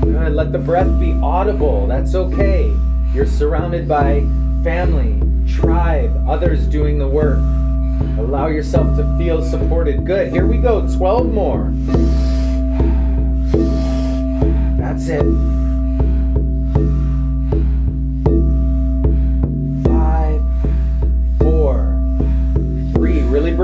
Good. 0.01 0.31
Let 0.31 0.53
the 0.53 0.57
breath 0.57 0.97
be 1.01 1.11
audible. 1.21 1.87
That's 1.87 2.15
okay. 2.15 2.73
You're 3.13 3.25
surrounded 3.25 3.89
by 3.89 4.21
family, 4.63 5.19
tribe, 5.51 6.15
others 6.29 6.65
doing 6.65 6.97
the 6.97 7.09
work. 7.09 7.39
Allow 8.17 8.47
yourself 8.47 8.95
to 8.95 9.17
feel 9.17 9.43
supported. 9.43 10.05
Good. 10.05 10.31
Here 10.31 10.47
we 10.47 10.59
go. 10.59 10.87
12 10.95 11.33
more. 11.33 11.73
That's 14.77 15.09
it. 15.09 15.60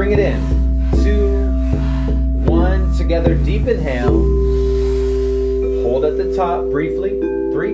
Bring 0.08 0.20
it 0.20 0.34
in. 0.34 0.40
Two, 1.04 1.50
one. 2.50 2.96
Together. 2.98 3.36
Deep 3.36 3.68
inhale. 3.68 4.14
Hold 5.84 6.06
at 6.06 6.18
the 6.18 6.34
top 6.34 6.64
briefly. 6.72 7.20
Three, 7.52 7.74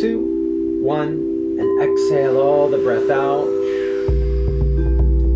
two, 0.00 0.80
one. 0.82 1.26
And 1.60 1.82
exhale 1.82 2.40
all 2.40 2.68
the 2.68 2.78
breath 2.78 3.08
out. 3.10 3.46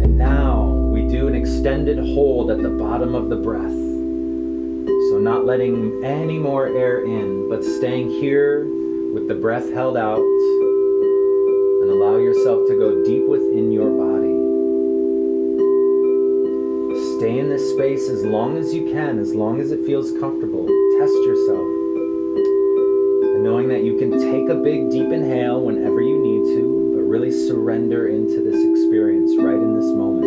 And 0.03 0.19
now 0.19 0.65
we 0.65 1.07
do 1.09 1.29
an 1.29 1.37
extended 1.37 1.99
hold 1.99 2.51
at 2.51 2.63
the 2.63 2.71
bottom 2.71 3.15
of 3.15 3.29
the 3.29 3.37
breath. 3.37 3.71
So, 3.71 5.19
not 5.21 5.45
letting 5.45 6.05
any 6.05 6.39
more 6.39 6.67
air 6.67 7.05
in, 7.05 7.49
but 7.49 7.63
staying 7.63 8.11
here 8.11 8.65
with 9.15 9.29
the 9.29 9.35
breath 9.35 9.73
held 9.73 9.97
out. 9.97 10.19
And 10.19 11.91
allow 11.91 12.17
yourself 12.17 12.67
to 12.69 12.77
go 12.77 13.05
deep 13.05 13.25
within 13.29 13.71
your 13.71 13.91
body. 13.91 14.32
Stay 17.23 17.39
in 17.39 17.49
this 17.49 17.71
space 17.71 18.09
as 18.09 18.25
long 18.25 18.59
as 18.59 18.75
you 18.75 18.91
can, 18.93 19.21
as 19.21 19.33
long 19.33 19.61
as 19.61 19.71
it 19.71 19.87
feels 19.87 20.11
comfortable. 20.19 20.67
Test 20.99 21.15
yourself. 21.23 21.69
And 23.31 23.45
knowing 23.45 23.69
that 23.69 23.85
you 23.85 23.97
can 23.97 24.11
take 24.11 24.49
a 24.49 24.57
big, 24.57 24.91
deep 24.91 25.07
inhale 25.13 25.63
whenever 25.63 26.01
you 26.01 26.19
need 26.19 26.53
to, 26.57 26.91
but 26.97 27.03
really 27.03 27.31
surrender 27.31 28.09
into 28.09 28.43
this 28.43 28.59
experience 28.67 29.37
right 29.39 29.55
in 29.55 29.79
this 29.79 29.87
moment. 29.95 30.27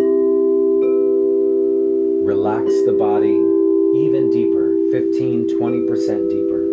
Relax 2.25 2.63
the 2.85 2.95
body 2.97 3.43
even 3.99 4.29
deeper 4.31 4.79
15, 4.93 5.49
20% 5.49 6.29
deeper. 6.29 6.63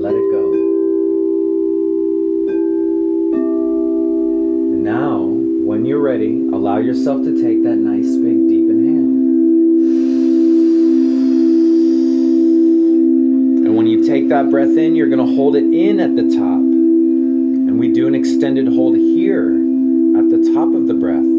Let 0.00 0.14
it 0.14 0.30
go. 0.32 0.52
And 4.72 4.82
now, 4.82 5.18
when 5.20 5.84
you're 5.84 6.00
ready, 6.00 6.48
allow 6.48 6.78
yourself 6.78 7.22
to 7.24 7.42
take 7.42 7.62
that 7.64 7.76
nice, 7.76 8.16
big, 8.16 8.49
take 14.10 14.28
that 14.28 14.50
breath 14.50 14.76
in, 14.76 14.96
you're 14.96 15.08
going 15.08 15.24
to 15.24 15.36
hold 15.36 15.54
it 15.54 15.62
in 15.62 16.00
at 16.00 16.16
the 16.16 16.22
top. 16.22 16.58
And 16.58 17.78
we 17.78 17.92
do 17.92 18.08
an 18.08 18.14
extended 18.16 18.66
hold 18.66 18.96
here 18.96 19.52
at 20.18 20.28
the 20.30 20.50
top 20.52 20.74
of 20.74 20.88
the 20.88 20.94
breath. 20.94 21.29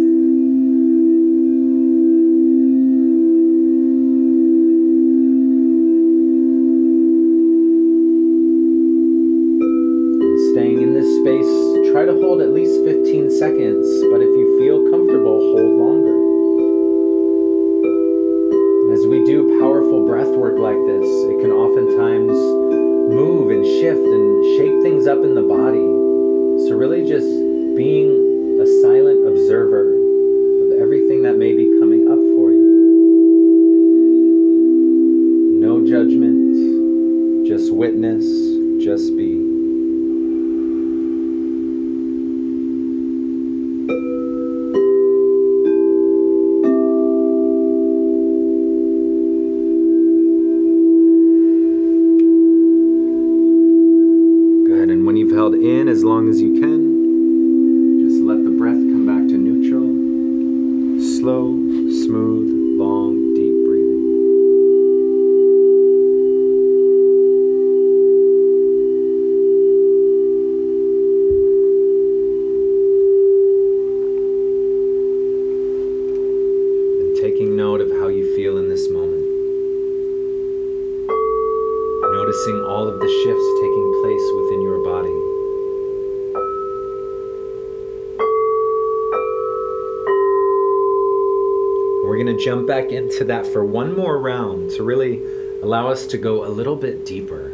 Into 93.22 93.34
that 93.34 93.46
for 93.54 93.64
one 93.64 93.96
more 93.96 94.20
round 94.20 94.72
to 94.72 94.82
really 94.82 95.22
allow 95.62 95.88
us 95.88 96.08
to 96.08 96.18
go 96.18 96.44
a 96.46 96.50
little 96.50 96.76
bit 96.76 97.06
deeper. 97.06 97.54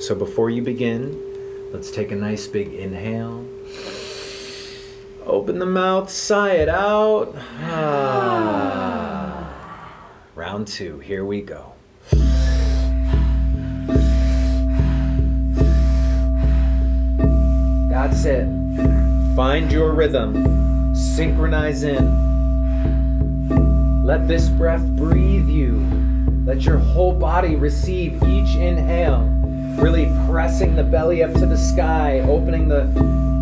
So 0.00 0.14
before 0.14 0.50
you 0.50 0.62
begin, 0.62 1.20
let's 1.72 1.90
take 1.90 2.12
a 2.12 2.14
nice 2.14 2.46
big 2.46 2.72
inhale. 2.72 3.44
Open 5.26 5.58
the 5.58 5.66
mouth, 5.66 6.08
sigh 6.10 6.52
it 6.52 6.68
out. 6.68 7.34
Ah. 7.62 9.52
Round 10.36 10.68
two, 10.68 11.00
here 11.00 11.24
we 11.24 11.42
go. 11.42 11.72
That's 17.90 18.24
it. 18.24 18.46
Find 19.34 19.72
your 19.72 19.92
rhythm. 19.92 20.94
Synchronize 20.94 21.82
in. 21.82 22.27
Let 24.08 24.26
this 24.26 24.48
breath 24.48 24.86
breathe 24.96 25.50
you. 25.50 25.86
Let 26.46 26.62
your 26.62 26.78
whole 26.78 27.12
body 27.12 27.56
receive 27.56 28.14
each 28.22 28.56
inhale, 28.56 29.20
really 29.76 30.10
pressing 30.26 30.74
the 30.74 30.82
belly 30.82 31.22
up 31.22 31.34
to 31.34 31.44
the 31.44 31.58
sky, 31.58 32.20
opening 32.20 32.68
the 32.68 32.84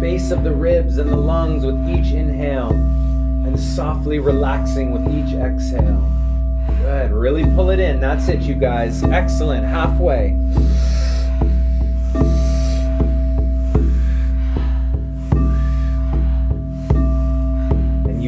base 0.00 0.33
of 0.33 0.42
the 0.42 0.50
ribs 0.50 0.98
and 0.98 1.09
the 1.09 1.16
lungs 1.16 1.64
with 1.64 1.76
each 1.88 2.12
inhale, 2.12 2.70
and 2.72 3.57
softly 3.57 4.18
relaxing 4.18 4.90
with 4.90 5.07
each 5.14 5.35
exhale. 5.35 6.05
Good. 6.81 7.12
Really 7.12 7.44
pull 7.44 7.70
it 7.70 7.79
in. 7.79 8.00
That's 8.00 8.26
it, 8.26 8.40
you 8.40 8.57
guys. 8.57 9.05
Excellent. 9.05 9.64
Halfway. 9.64 10.37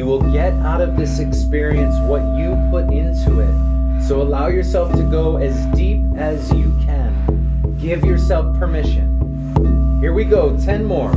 Will 0.09 0.31
get 0.31 0.53
out 0.65 0.81
of 0.81 0.97
this 0.97 1.19
experience 1.19 1.95
what 2.09 2.23
you 2.35 2.57
put 2.71 2.91
into 2.91 3.41
it. 3.41 4.01
So 4.07 4.23
allow 4.23 4.47
yourself 4.47 4.91
to 4.93 5.03
go 5.03 5.37
as 5.37 5.55
deep 5.77 6.01
as 6.17 6.51
you 6.51 6.75
can. 6.83 7.77
Give 7.79 8.03
yourself 8.03 8.57
permission. 8.57 9.99
Here 10.01 10.11
we 10.11 10.25
go. 10.25 10.57
10 10.57 10.83
more. 10.83 11.11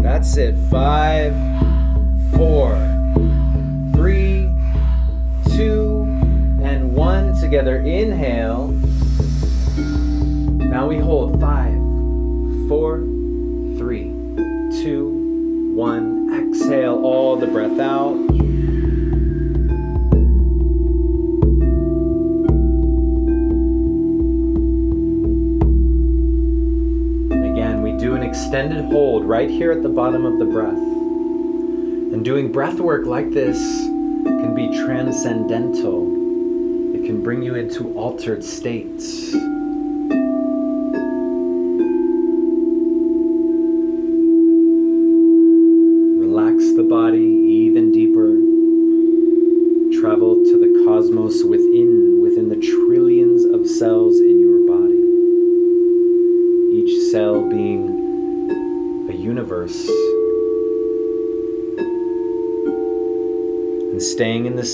That's 0.00 0.36
it. 0.36 0.54
Five, 0.70 1.34
four, 2.36 2.76
three, 3.94 4.48
two, 5.56 6.04
and 6.62 6.94
one. 6.94 7.34
Together. 7.40 7.78
Inhale. 7.78 8.75
Now 10.76 10.88
we 10.88 10.98
hold. 10.98 11.40
Five, 11.40 11.72
four, 12.68 12.98
three, 13.78 14.12
two, 14.82 15.72
one. 15.74 16.50
Exhale 16.50 17.02
all 17.02 17.36
the 17.36 17.46
breath 17.46 17.80
out. 17.80 18.12
Again, 27.32 27.80
we 27.80 27.92
do 27.92 28.14
an 28.14 28.22
extended 28.22 28.84
hold 28.92 29.24
right 29.24 29.48
here 29.48 29.72
at 29.72 29.82
the 29.82 29.88
bottom 29.88 30.26
of 30.26 30.38
the 30.38 30.44
breath. 30.44 30.76
And 30.76 32.22
doing 32.22 32.52
breath 32.52 32.80
work 32.80 33.06
like 33.06 33.30
this 33.30 33.58
can 33.58 34.54
be 34.54 34.68
transcendental. 34.84 36.02
It 36.94 37.06
can 37.06 37.22
bring 37.22 37.42
you 37.42 37.54
into 37.54 37.94
altered 37.94 38.44
states. 38.44 39.34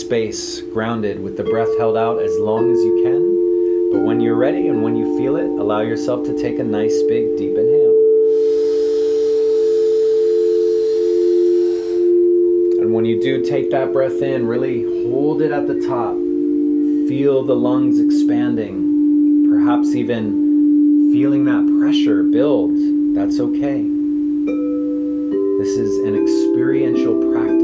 Space, 0.03 0.61
grounded 0.61 1.23
with 1.23 1.37
the 1.37 1.45
breath 1.45 1.79
held 1.79 1.97
out 1.97 2.21
as 2.21 2.37
long 2.39 2.73
as 2.73 2.79
you 2.83 3.03
can. 3.05 3.23
But 3.93 4.05
when 4.05 4.21
you're 4.21 4.37
ready 4.37 4.67
and 4.67 4.83
when 4.83 4.97
you 4.97 5.17
feel 5.17 5.37
it, 5.37 5.47
allow 5.47 5.81
yourself 5.81 6.27
to 6.27 6.37
take 6.37 6.59
a 6.59 6.65
nice, 6.65 7.03
big, 7.05 7.37
deep 7.37 7.57
inhale. 7.57 7.99
And 12.83 12.93
when 12.93 13.05
you 13.05 13.23
do 13.23 13.45
take 13.45 13.71
that 13.71 13.93
breath 13.93 14.21
in, 14.21 14.47
really 14.47 14.83
hold 15.09 15.41
it 15.41 15.53
at 15.53 15.69
the 15.69 15.81
top. 15.87 16.15
Feel 17.09 17.45
the 17.45 17.55
lungs 17.55 18.01
expanding, 18.01 19.47
perhaps 19.49 19.95
even 19.95 21.13
feeling 21.13 21.45
that 21.45 21.65
pressure 21.79 22.25
build. 22.25 22.73
That's 23.15 23.39
okay. 23.39 23.83
This 25.63 25.79
is 25.79 25.99
an 26.07 26.21
experiential 26.21 27.31
practice. 27.31 27.62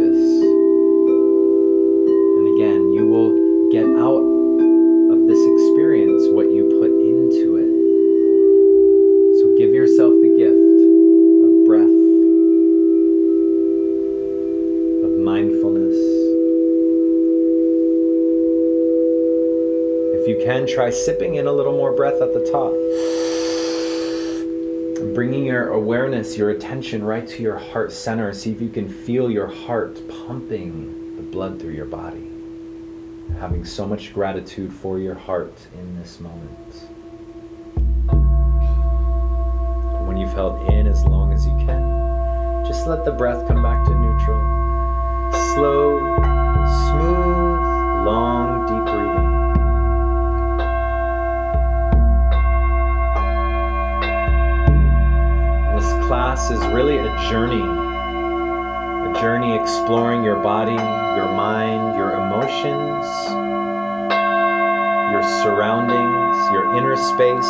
Try 20.78 20.90
sipping 20.90 21.34
in 21.34 21.48
a 21.48 21.52
little 21.52 21.72
more 21.72 21.90
breath 21.90 22.22
at 22.22 22.32
the 22.32 22.48
top. 22.52 22.72
Bringing 25.12 25.44
your 25.44 25.70
awareness, 25.70 26.36
your 26.38 26.50
attention 26.50 27.02
right 27.02 27.26
to 27.26 27.42
your 27.42 27.58
heart 27.58 27.90
center. 27.90 28.32
See 28.32 28.52
if 28.52 28.60
you 28.60 28.68
can 28.68 28.88
feel 28.88 29.28
your 29.28 29.48
heart 29.48 30.00
pumping 30.08 31.16
the 31.16 31.22
blood 31.22 31.58
through 31.58 31.72
your 31.72 31.86
body. 31.86 32.30
Having 33.40 33.64
so 33.64 33.88
much 33.88 34.14
gratitude 34.14 34.72
for 34.72 35.00
your 35.00 35.16
heart 35.16 35.52
in 35.76 35.98
this 35.98 36.20
moment. 36.20 36.74
When 40.06 40.16
you've 40.16 40.32
held 40.32 40.72
in 40.72 40.86
as 40.86 41.04
long 41.04 41.32
as 41.32 41.44
you 41.44 41.56
can, 41.56 42.64
just 42.64 42.86
let 42.86 43.04
the 43.04 43.10
breath 43.10 43.48
come 43.48 43.64
back 43.64 43.84
to 43.84 43.94
neutral. 43.96 44.40
Slow, 45.54 45.98
smooth, 46.86 48.06
long, 48.06 48.57
class 56.08 56.50
is 56.50 56.58
really 56.68 56.96
a 56.96 57.14
journey. 57.28 57.60
A 57.60 59.12
journey 59.20 59.54
exploring 59.54 60.24
your 60.24 60.36
body, 60.36 60.72
your 60.72 61.30
mind, 61.30 61.98
your 61.98 62.12
emotions, 62.12 63.04
your 65.12 65.22
surroundings, 65.42 66.50
your 66.50 66.74
inner 66.74 66.96
space, 66.96 67.46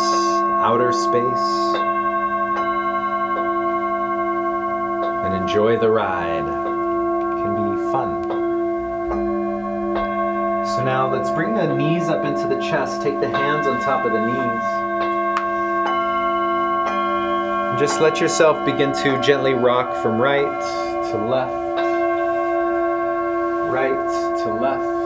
outer 0.59 0.91
space. 0.91 1.73
And 5.23 5.33
enjoy 5.33 5.77
the 5.77 5.89
ride. 5.89 6.43
It 6.43 7.41
can 7.41 7.55
be 7.55 7.91
fun. 7.93 8.23
So 10.65 10.83
now 10.83 11.09
let's 11.09 11.31
bring 11.31 11.53
the 11.53 11.73
knees 11.73 12.09
up 12.09 12.25
into 12.25 12.45
the 12.53 12.61
chest. 12.61 13.01
Take 13.01 13.21
the 13.21 13.29
hands 13.29 13.67
on 13.67 13.79
top 13.79 14.05
of 14.05 14.11
the 14.11 14.19
knees. 14.19 14.98
Just 17.79 18.01
let 18.01 18.19
yourself 18.19 18.65
begin 18.65 18.91
to 18.91 19.21
gently 19.21 19.53
rock 19.53 20.03
from 20.03 20.19
right 20.19 20.41
to 21.11 21.17
left, 21.29 21.53
right 23.71 24.09
to 24.43 24.53
left. 24.53 24.99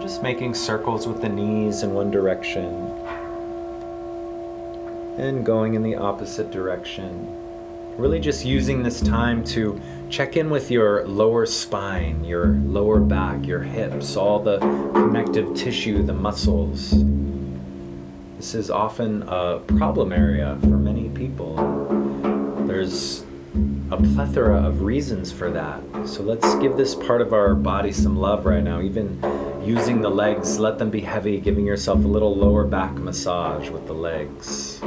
Just 0.00 0.22
making 0.22 0.54
circles 0.54 1.06
with 1.06 1.20
the 1.20 1.28
knees 1.28 1.82
in 1.82 1.92
one 1.92 2.10
direction 2.10 2.64
and 5.18 5.44
going 5.44 5.74
in 5.74 5.82
the 5.82 5.96
opposite 5.96 6.50
direction. 6.50 7.28
Really 7.98 8.20
just 8.20 8.46
using 8.46 8.82
this 8.82 9.02
time 9.02 9.44
to 9.44 9.78
check 10.10 10.36
in 10.36 10.48
with 10.48 10.70
your 10.70 11.06
lower 11.06 11.44
spine, 11.44 12.24
your 12.24 12.46
lower 12.46 12.98
back, 12.98 13.46
your 13.46 13.60
hips, 13.60 14.16
all 14.16 14.38
the 14.38 14.58
connective 14.58 15.54
tissue, 15.54 16.02
the 16.02 16.14
muscles. 16.14 16.90
This 18.36 18.54
is 18.54 18.70
often 18.70 19.22
a 19.26 19.58
problem 19.58 20.12
area 20.12 20.56
for 20.62 20.78
many 20.78 21.08
people. 21.10 21.56
There's 22.66 23.24
a 23.90 23.96
plethora 23.96 24.62
of 24.62 24.82
reasons 24.82 25.32
for 25.32 25.50
that. 25.50 25.82
So 26.06 26.22
let's 26.22 26.54
give 26.56 26.76
this 26.76 26.94
part 26.94 27.20
of 27.20 27.32
our 27.32 27.54
body 27.54 27.92
some 27.92 28.16
love 28.16 28.46
right 28.46 28.62
now. 28.62 28.80
Even 28.80 29.20
using 29.64 30.00
the 30.00 30.10
legs, 30.10 30.58
let 30.58 30.78
them 30.78 30.90
be 30.90 31.00
heavy, 31.00 31.40
giving 31.40 31.66
yourself 31.66 32.04
a 32.04 32.08
little 32.08 32.34
lower 32.34 32.64
back 32.64 32.92
massage 32.94 33.68
with 33.70 33.86
the 33.86 33.94
legs. 33.94 34.78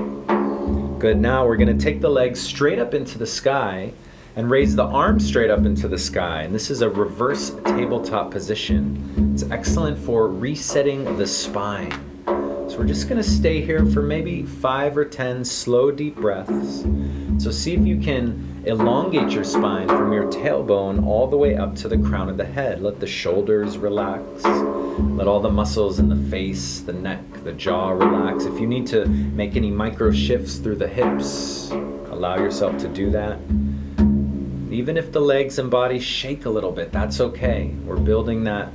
Good. 1.00 1.20
Now 1.20 1.46
we're 1.46 1.58
going 1.58 1.78
to 1.78 1.84
take 1.84 2.00
the 2.00 2.10
legs 2.10 2.40
straight 2.40 2.80
up 2.80 2.94
into 2.94 3.18
the 3.18 3.28
sky 3.28 3.92
and 4.36 4.50
raise 4.50 4.76
the 4.76 4.84
arms 4.84 5.26
straight 5.26 5.50
up 5.50 5.66
into 5.66 5.88
the 5.88 5.98
sky. 5.98 6.44
And 6.44 6.54
this 6.56 6.70
is 6.70 6.82
a 6.82 6.90
reverse 6.90 7.52
tabletop 7.66 8.32
position. 8.32 9.32
It's 9.34 9.44
excellent 9.52 9.98
for 9.98 10.28
resetting 10.28 11.18
the 11.18 11.28
spine. 11.28 11.92
So 12.72 12.78
we're 12.78 12.88
just 12.88 13.10
to 13.10 13.24
stay 13.24 13.60
here 13.60 13.86
for 13.86 14.02
maybe 14.02 14.44
five 14.44 14.98
or 14.98 15.04
10 15.04 15.44
slow, 15.44 15.92
deep 15.92 16.16
breaths. 16.16 16.86
So 17.44 17.52
see 17.52 17.74
if 17.74 17.86
you 17.86 18.00
can 18.00 18.64
elongate 18.66 19.32
your 19.32 19.44
spine 19.44 19.90
from 19.90 20.14
your 20.14 20.32
tailbone 20.32 21.06
all 21.06 21.28
the 21.28 21.36
way 21.36 21.58
up 21.58 21.76
to 21.78 21.90
the 21.90 21.98
crown 21.98 22.30
of 22.30 22.38
the 22.38 22.46
head. 22.46 22.82
Let 22.82 23.02
the 23.02 23.08
shoulders 23.08 23.78
relax. 23.78 24.24
Let 24.46 25.28
all 25.28 25.42
the 25.42 25.50
muscles 25.50 26.00
in 26.00 26.08
the 26.08 26.30
face, 26.30 26.80
the 26.80 26.94
neck, 26.94 27.22
the 27.44 27.52
jaw 27.52 27.90
relax. 27.90 28.46
If 28.46 28.58
you 28.60 28.68
need 28.68 28.88
to 28.88 29.06
make 29.06 29.58
any 29.58 29.72
micro 29.72 30.12
shifts 30.12 30.56
through 30.56 30.78
the 30.78 30.88
hips, 30.88 31.72
allow 31.72 32.38
yourself 32.38 32.78
to 32.78 32.88
do 32.88 33.10
that. 33.10 33.38
Even 34.72 34.96
if 34.96 35.12
the 35.12 35.20
legs 35.20 35.60
and 35.60 35.70
body 35.70 36.00
shake 36.00 36.46
a 36.46 36.50
little 36.50 36.72
bit, 36.72 36.94
that's 36.94 37.20
okay. 37.20 37.76
We're 37.84 38.00
building 38.00 38.46
that 38.46 38.72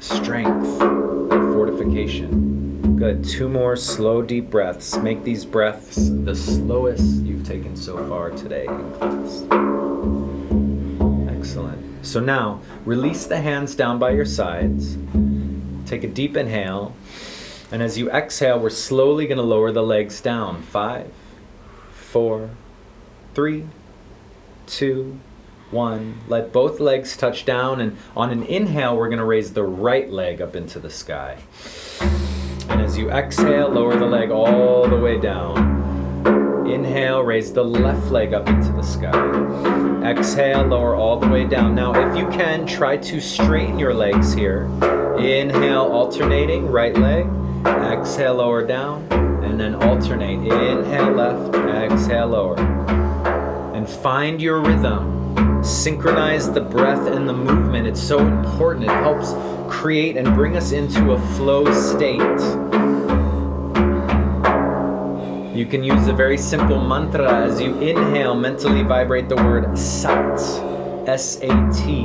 strength, 0.00 0.80
that 0.80 1.50
fortification. 1.54 2.96
Good. 2.96 3.22
Two 3.22 3.48
more 3.48 3.76
slow, 3.76 4.22
deep 4.22 4.50
breaths. 4.50 4.98
Make 4.98 5.22
these 5.22 5.44
breaths 5.44 6.10
the 6.10 6.34
slowest 6.34 7.22
you've 7.22 7.46
taken 7.46 7.76
so 7.76 7.96
far 8.08 8.30
today 8.30 8.66
in 8.66 8.92
class. 8.94 9.42
Excellent. 11.30 12.04
So 12.04 12.18
now, 12.18 12.60
release 12.84 13.26
the 13.26 13.40
hands 13.40 13.76
down 13.76 14.00
by 14.00 14.10
your 14.10 14.24
sides. 14.24 14.98
Take 15.86 16.02
a 16.02 16.08
deep 16.08 16.36
inhale. 16.36 16.92
And 17.70 17.84
as 17.84 17.96
you 17.96 18.10
exhale, 18.10 18.58
we're 18.58 18.70
slowly 18.70 19.28
going 19.28 19.38
to 19.38 19.44
lower 19.44 19.70
the 19.70 19.82
legs 19.82 20.20
down. 20.20 20.62
Five, 20.62 21.12
four, 21.92 22.50
three, 23.32 23.66
two, 24.66 25.20
one. 25.70 26.18
Let 26.28 26.52
both 26.52 26.80
legs 26.80 27.16
touch 27.16 27.44
down, 27.44 27.80
and 27.80 27.96
on 28.16 28.30
an 28.30 28.42
inhale, 28.44 28.96
we're 28.96 29.08
going 29.08 29.18
to 29.18 29.24
raise 29.24 29.52
the 29.52 29.64
right 29.64 30.10
leg 30.10 30.40
up 30.40 30.56
into 30.56 30.78
the 30.78 30.90
sky. 30.90 31.38
And 32.68 32.82
as 32.82 32.98
you 32.98 33.10
exhale, 33.10 33.68
lower 33.68 33.96
the 33.96 34.06
leg 34.06 34.30
all 34.30 34.88
the 34.88 34.96
way 34.96 35.18
down. 35.18 36.66
Inhale, 36.66 37.22
raise 37.22 37.52
the 37.52 37.64
left 37.64 38.10
leg 38.10 38.34
up 38.34 38.48
into 38.48 38.72
the 38.72 38.82
sky. 38.82 40.10
Exhale, 40.10 40.64
lower 40.64 40.94
all 40.94 41.18
the 41.18 41.28
way 41.28 41.44
down. 41.44 41.74
Now, 41.74 41.94
if 41.94 42.16
you 42.16 42.28
can, 42.28 42.66
try 42.66 42.96
to 42.96 43.20
straighten 43.20 43.78
your 43.78 43.94
legs 43.94 44.32
here. 44.32 44.64
Inhale, 45.18 45.84
alternating, 45.92 46.66
right 46.66 46.96
leg. 46.96 47.26
Exhale, 47.64 48.34
lower 48.34 48.66
down. 48.66 49.06
And 49.44 49.60
then 49.60 49.76
alternate. 49.76 50.40
Inhale, 50.40 51.12
left. 51.12 51.54
Exhale, 51.54 52.26
lower. 52.28 52.58
And 52.58 53.88
find 53.88 54.42
your 54.42 54.60
rhythm 54.60 55.15
synchronize 55.66 56.50
the 56.50 56.60
breath 56.60 57.06
and 57.08 57.28
the 57.28 57.32
movement. 57.32 57.86
It's 57.86 58.00
so 58.02 58.18
important. 58.18 58.84
It 58.84 58.90
helps 58.90 59.34
create 59.68 60.16
and 60.16 60.34
bring 60.34 60.56
us 60.56 60.72
into 60.72 61.12
a 61.12 61.20
flow 61.34 61.64
state. 61.72 62.20
You 65.56 65.66
can 65.66 65.82
use 65.82 66.06
a 66.06 66.12
very 66.12 66.38
simple 66.38 66.80
mantra 66.80 67.46
as 67.46 67.60
you 67.60 67.74
inhale, 67.80 68.34
mentally 68.34 68.82
vibrate 68.82 69.28
the 69.28 69.36
word 69.36 69.76
Sat, 69.76 70.38
S 71.08 71.38
A 71.40 71.48
T. 71.72 72.04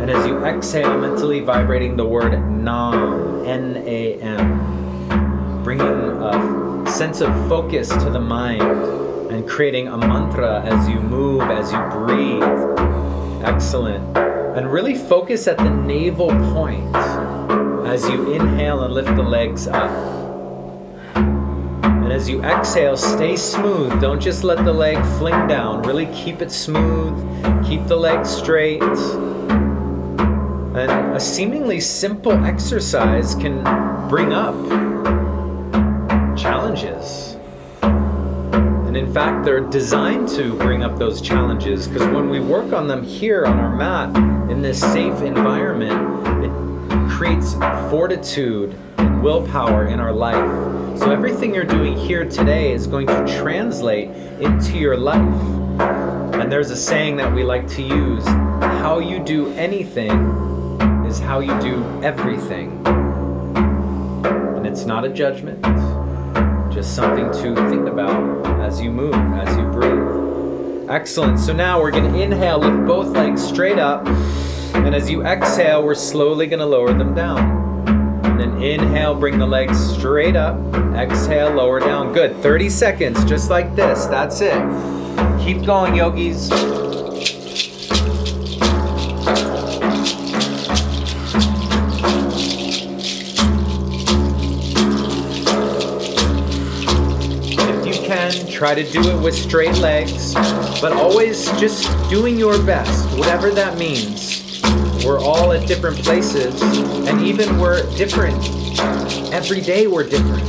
And 0.00 0.10
as 0.10 0.26
you 0.26 0.44
exhale, 0.44 0.98
mentally 0.98 1.40
vibrating 1.40 1.96
the 1.96 2.06
word 2.06 2.32
Nam, 2.50 3.44
N 3.46 3.76
A 3.86 4.14
M. 4.20 5.62
Bringing 5.62 5.86
a 5.86 6.90
sense 6.90 7.20
of 7.20 7.28
focus 7.48 7.90
to 7.90 8.10
the 8.10 8.18
mind 8.18 9.09
and 9.30 9.48
creating 9.48 9.86
a 9.86 9.96
mantra 9.96 10.60
as 10.62 10.88
you 10.88 11.00
move, 11.00 11.42
as 11.42 11.72
you 11.72 11.78
breathe. 11.90 12.42
Excellent. 13.44 14.16
And 14.56 14.70
really 14.72 14.96
focus 14.96 15.46
at 15.46 15.56
the 15.56 15.70
navel 15.70 16.28
point 16.52 16.96
as 17.86 18.08
you 18.08 18.32
inhale 18.32 18.82
and 18.82 18.92
lift 18.92 19.14
the 19.14 19.22
legs 19.22 19.68
up. 19.68 19.90
And 21.14 22.12
as 22.12 22.28
you 22.28 22.42
exhale, 22.42 22.96
stay 22.96 23.36
smooth. 23.36 24.00
Don't 24.00 24.20
just 24.20 24.42
let 24.42 24.64
the 24.64 24.72
leg 24.72 24.96
fling 25.18 25.46
down. 25.46 25.82
Really 25.82 26.06
keep 26.06 26.42
it 26.42 26.50
smooth. 26.50 27.14
Keep 27.64 27.86
the 27.86 27.96
leg 27.96 28.26
straight. 28.26 28.82
And 30.72 31.14
a 31.14 31.20
seemingly 31.20 31.78
simple 31.78 32.32
exercise 32.44 33.36
can 33.36 33.62
bring 34.08 34.32
up 34.32 34.56
challenges 36.36 37.29
and 38.90 38.96
in 38.96 39.14
fact, 39.14 39.44
they're 39.44 39.60
designed 39.60 40.26
to 40.30 40.52
bring 40.56 40.82
up 40.82 40.98
those 40.98 41.20
challenges 41.20 41.86
because 41.86 42.08
when 42.08 42.28
we 42.28 42.40
work 42.40 42.72
on 42.72 42.88
them 42.88 43.04
here 43.04 43.46
on 43.46 43.56
our 43.56 43.72
mat 43.72 44.16
in 44.50 44.62
this 44.62 44.80
safe 44.80 45.22
environment, 45.22 46.26
it 46.44 47.08
creates 47.08 47.54
fortitude 47.88 48.76
and 48.98 49.22
willpower 49.22 49.86
in 49.86 50.00
our 50.00 50.12
life. 50.12 50.98
So 50.98 51.12
everything 51.12 51.54
you're 51.54 51.62
doing 51.62 51.96
here 51.96 52.24
today 52.24 52.72
is 52.72 52.88
going 52.88 53.06
to 53.06 53.38
translate 53.40 54.08
into 54.40 54.76
your 54.76 54.96
life. 54.96 55.40
And 56.34 56.50
there's 56.50 56.72
a 56.72 56.76
saying 56.76 57.16
that 57.18 57.32
we 57.32 57.44
like 57.44 57.68
to 57.68 57.82
use 57.82 58.26
how 58.26 58.98
you 58.98 59.22
do 59.22 59.52
anything 59.52 60.10
is 61.06 61.20
how 61.20 61.38
you 61.38 61.56
do 61.60 62.02
everything. 62.02 62.84
And 64.26 64.66
it's 64.66 64.84
not 64.84 65.04
a 65.04 65.10
judgment 65.10 65.64
just 66.72 66.94
something 66.94 67.30
to 67.42 67.54
think 67.68 67.88
about 67.88 68.46
as 68.60 68.80
you 68.80 68.90
move, 68.90 69.14
as 69.14 69.56
you 69.56 69.64
breathe. 69.64 70.88
Excellent. 70.88 71.38
So 71.38 71.52
now 71.52 71.80
we're 71.80 71.90
going 71.90 72.12
to 72.12 72.20
inhale, 72.20 72.58
lift 72.58 72.86
both 72.86 73.08
legs 73.08 73.42
straight 73.42 73.78
up. 73.78 74.06
And 74.74 74.94
as 74.94 75.10
you 75.10 75.24
exhale, 75.24 75.82
we're 75.82 75.94
slowly 75.94 76.46
going 76.46 76.60
to 76.60 76.66
lower 76.66 76.92
them 76.92 77.14
down. 77.14 77.86
And 78.24 78.40
then 78.40 78.62
inhale, 78.62 79.14
bring 79.14 79.38
the 79.38 79.46
legs 79.46 79.78
straight 79.94 80.36
up. 80.36 80.58
Exhale, 80.94 81.50
lower 81.50 81.80
down. 81.80 82.12
Good. 82.12 82.36
30 82.36 82.68
seconds, 82.68 83.24
just 83.24 83.50
like 83.50 83.74
this. 83.74 84.06
That's 84.06 84.40
it. 84.40 84.58
Keep 85.40 85.64
going, 85.64 85.94
yogis. 85.94 86.50
Try 98.60 98.74
to 98.74 98.84
do 98.84 99.00
it 99.08 99.18
with 99.22 99.34
straight 99.34 99.78
legs, 99.78 100.34
but 100.82 100.92
always 100.92 101.46
just 101.52 101.88
doing 102.10 102.36
your 102.36 102.62
best, 102.62 103.08
whatever 103.18 103.50
that 103.52 103.78
means. 103.78 104.60
We're 105.02 105.18
all 105.18 105.52
at 105.52 105.66
different 105.66 105.96
places, 106.04 106.60
and 107.08 107.22
even 107.22 107.58
we're 107.58 107.90
different. 107.96 108.36
Every 109.32 109.62
day 109.62 109.86
we're 109.86 110.06
different. 110.06 110.46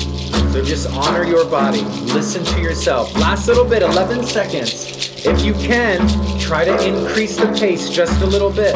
So 0.51 0.61
just 0.61 0.89
honor 0.89 1.23
your 1.23 1.45
body, 1.45 1.83
listen 2.11 2.43
to 2.43 2.61
yourself. 2.61 3.15
Last 3.15 3.47
little 3.47 3.63
bit, 3.63 3.81
11 3.81 4.25
seconds. 4.25 5.25
If 5.25 5.45
you 5.45 5.53
can, 5.53 6.05
try 6.37 6.65
to 6.65 6.85
increase 6.85 7.37
the 7.37 7.47
pace 7.57 7.89
just 7.89 8.21
a 8.21 8.25
little 8.25 8.51
bit. 8.51 8.73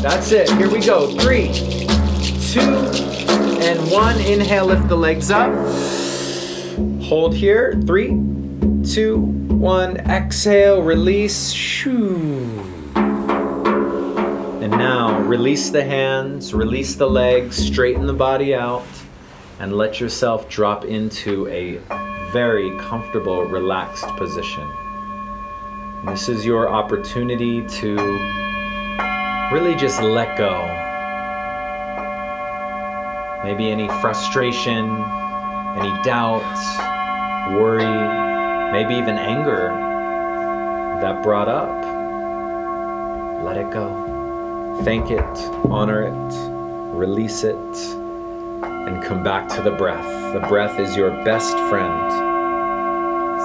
That's 0.00 0.32
it. 0.32 0.48
Here 0.52 0.70
we 0.70 0.80
go. 0.80 1.14
Three, 1.18 1.77
two, 2.52 2.60
and 2.60 3.90
one. 3.90 4.18
Inhale, 4.20 4.66
lift 4.66 4.88
the 4.88 4.96
legs 4.96 5.30
up. 5.30 5.52
Hold 7.02 7.34
here. 7.34 7.78
Three, 7.86 8.08
two, 8.84 9.18
one. 9.18 9.98
Exhale, 9.98 10.82
release. 10.82 11.50
Shoo. 11.50 12.64
And 14.62 14.70
now 14.70 15.20
release 15.20 15.68
the 15.70 15.84
hands, 15.84 16.54
release 16.54 16.94
the 16.94 17.08
legs, 17.08 17.56
straighten 17.56 18.06
the 18.06 18.14
body 18.14 18.54
out, 18.54 18.86
and 19.60 19.74
let 19.74 20.00
yourself 20.00 20.48
drop 20.48 20.86
into 20.86 21.46
a 21.48 21.80
very 22.32 22.76
comfortable, 22.78 23.44
relaxed 23.44 24.06
position. 24.16 24.66
This 26.06 26.28
is 26.30 26.46
your 26.46 26.70
opportunity 26.70 27.66
to 27.66 27.96
really 29.52 29.74
just 29.74 30.00
let 30.00 30.38
go 30.38 30.87
Maybe 33.48 33.70
any 33.70 33.88
frustration, 34.02 34.90
any 35.78 36.02
doubt, 36.02 36.42
worry, 37.56 37.82
maybe 38.72 38.94
even 38.94 39.16
anger 39.16 39.68
that 41.00 41.22
brought 41.22 41.48
up. 41.48 41.72
Let 43.42 43.56
it 43.56 43.70
go. 43.70 43.88
Thank 44.82 45.10
it, 45.10 45.24
honor 45.70 46.02
it, 46.02 46.34
release 46.94 47.42
it, 47.42 47.56
and 47.56 49.02
come 49.02 49.22
back 49.22 49.48
to 49.56 49.62
the 49.62 49.70
breath. 49.70 50.34
The 50.34 50.40
breath 50.46 50.78
is 50.78 50.94
your 50.94 51.12
best 51.24 51.56
friend. 51.70 52.10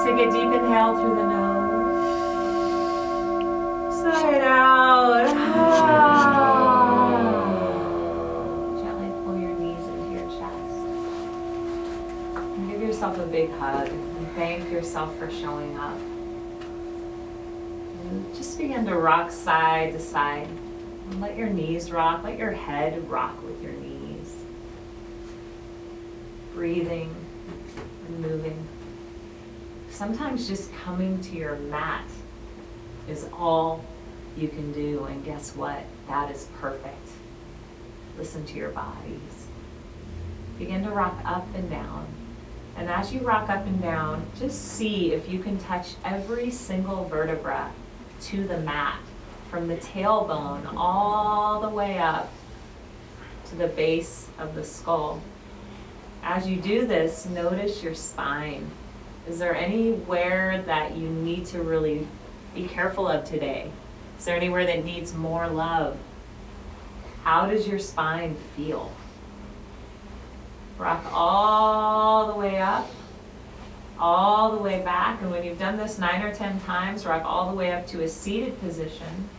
Take 0.04 0.20
a 0.28 0.30
deep 0.30 0.52
inhale 0.52 0.98
through 0.98 1.16
the 1.16 1.28
nose. 1.30 2.04
Sigh 4.02 4.36
it 4.36 4.42
out. 4.42 5.34
Ah. 5.34 6.43
Yourself 13.04 13.28
a 13.28 13.30
big 13.30 13.52
hug 13.58 13.90
thank 14.34 14.72
yourself 14.72 15.14
for 15.20 15.30
showing 15.30 15.78
up. 15.78 15.98
And 18.06 18.34
just 18.34 18.58
begin 18.58 18.86
to 18.86 18.96
rock 18.96 19.30
side 19.30 19.92
to 19.92 20.00
side. 20.00 20.48
Let 21.20 21.38
your 21.38 21.50
knees 21.50 21.92
rock, 21.92 22.24
let 22.24 22.40
your 22.40 22.54
head 22.54 23.10
rock 23.10 23.44
with 23.44 23.62
your 23.62 23.74
knees. 23.74 24.34
Breathing 26.54 27.14
and 28.08 28.20
moving. 28.22 28.66
Sometimes 29.90 30.48
just 30.48 30.74
coming 30.74 31.20
to 31.24 31.36
your 31.36 31.58
mat 31.58 32.06
is 33.10 33.28
all 33.34 33.84
you 34.38 34.48
can 34.48 34.72
do, 34.72 35.04
and 35.04 35.26
guess 35.26 35.54
what? 35.58 35.84
That 36.08 36.32
is 36.32 36.48
perfect. 36.62 37.10
Listen 38.18 38.46
to 38.46 38.56
your 38.56 38.70
bodies. 38.70 39.48
Begin 40.58 40.84
to 40.86 40.90
rock 40.92 41.20
up 41.26 41.46
and 41.54 41.70
down. 41.70 42.08
And 42.76 42.90
as 42.90 43.14
you 43.14 43.20
rock 43.22 43.50
up 43.50 43.66
and 43.66 43.82
down, 43.82 44.26
just 44.40 44.74
see 44.74 45.14
if 45.14 45.30
you 45.30 45.40
can 45.40 45.58
touch 45.60 45.94
every 46.04 46.50
single 46.50 47.06
vertebra 47.06 47.72
to 48.22 48.48
the 48.48 48.60
mat, 48.60 49.00
from 49.50 49.68
the 49.68 49.78
tailbone 49.78 50.74
all 50.76 51.62
the 51.62 51.70
way 51.70 52.00
up 52.00 52.32
to 53.46 53.56
the 53.56 53.68
base 53.68 54.30
of 54.40 54.56
the 54.56 54.64
skull. 54.64 55.22
As 56.24 56.48
you 56.48 56.58
do 56.58 56.88
this, 56.88 57.28
notice 57.28 57.84
your 57.84 57.94
spine. 57.94 58.72
Is 59.28 59.38
there 59.38 59.56
anywhere 59.56 60.64
that 60.66 60.98
you 60.98 61.08
need 61.08 61.46
to 61.48 61.62
really 61.62 62.08
be 62.56 62.68
careful 62.68 63.08
of 63.08 63.26
today? 63.26 63.70
Is 64.18 64.26
there 64.26 64.36
anywhere 64.36 64.66
that 64.66 64.84
needs 64.84 65.14
more 65.14 65.48
love? 65.48 65.98
How 67.24 67.46
does 67.46 67.68
your 67.68 67.80
spine 67.80 68.36
feel? 68.56 68.92
Rock 70.78 71.06
all 71.14 72.34
the 72.34 72.40
way 72.40 72.58
up, 72.60 72.90
all 74.00 74.52
the 74.52 74.62
way 74.62 74.82
back, 74.84 75.22
and 75.22 75.32
when 75.32 75.44
you've 75.44 75.60
done 75.60 75.78
this 75.78 76.00
nine 76.00 76.22
or 76.22 76.34
ten 76.34 76.60
times, 76.62 77.06
rock 77.06 77.24
all 77.26 77.50
the 77.52 77.56
way 77.56 77.72
up 77.72 77.86
to 77.88 78.04
a 78.04 78.08
seated 78.08 78.60
position 78.60 79.30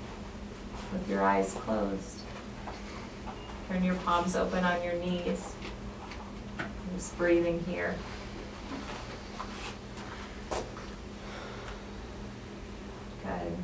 with 0.93 1.09
your 1.09 1.23
eyes 1.23 1.53
closed. 1.55 2.21
Turn 3.69 3.83
your 3.83 3.97
palms 3.97 4.37
open 4.37 4.63
on 4.63 4.83
your 4.83 4.95
knees. 4.95 5.55
Just 6.95 7.19
breathing 7.19 7.63
here. 7.65 7.97
Good. 13.23 13.57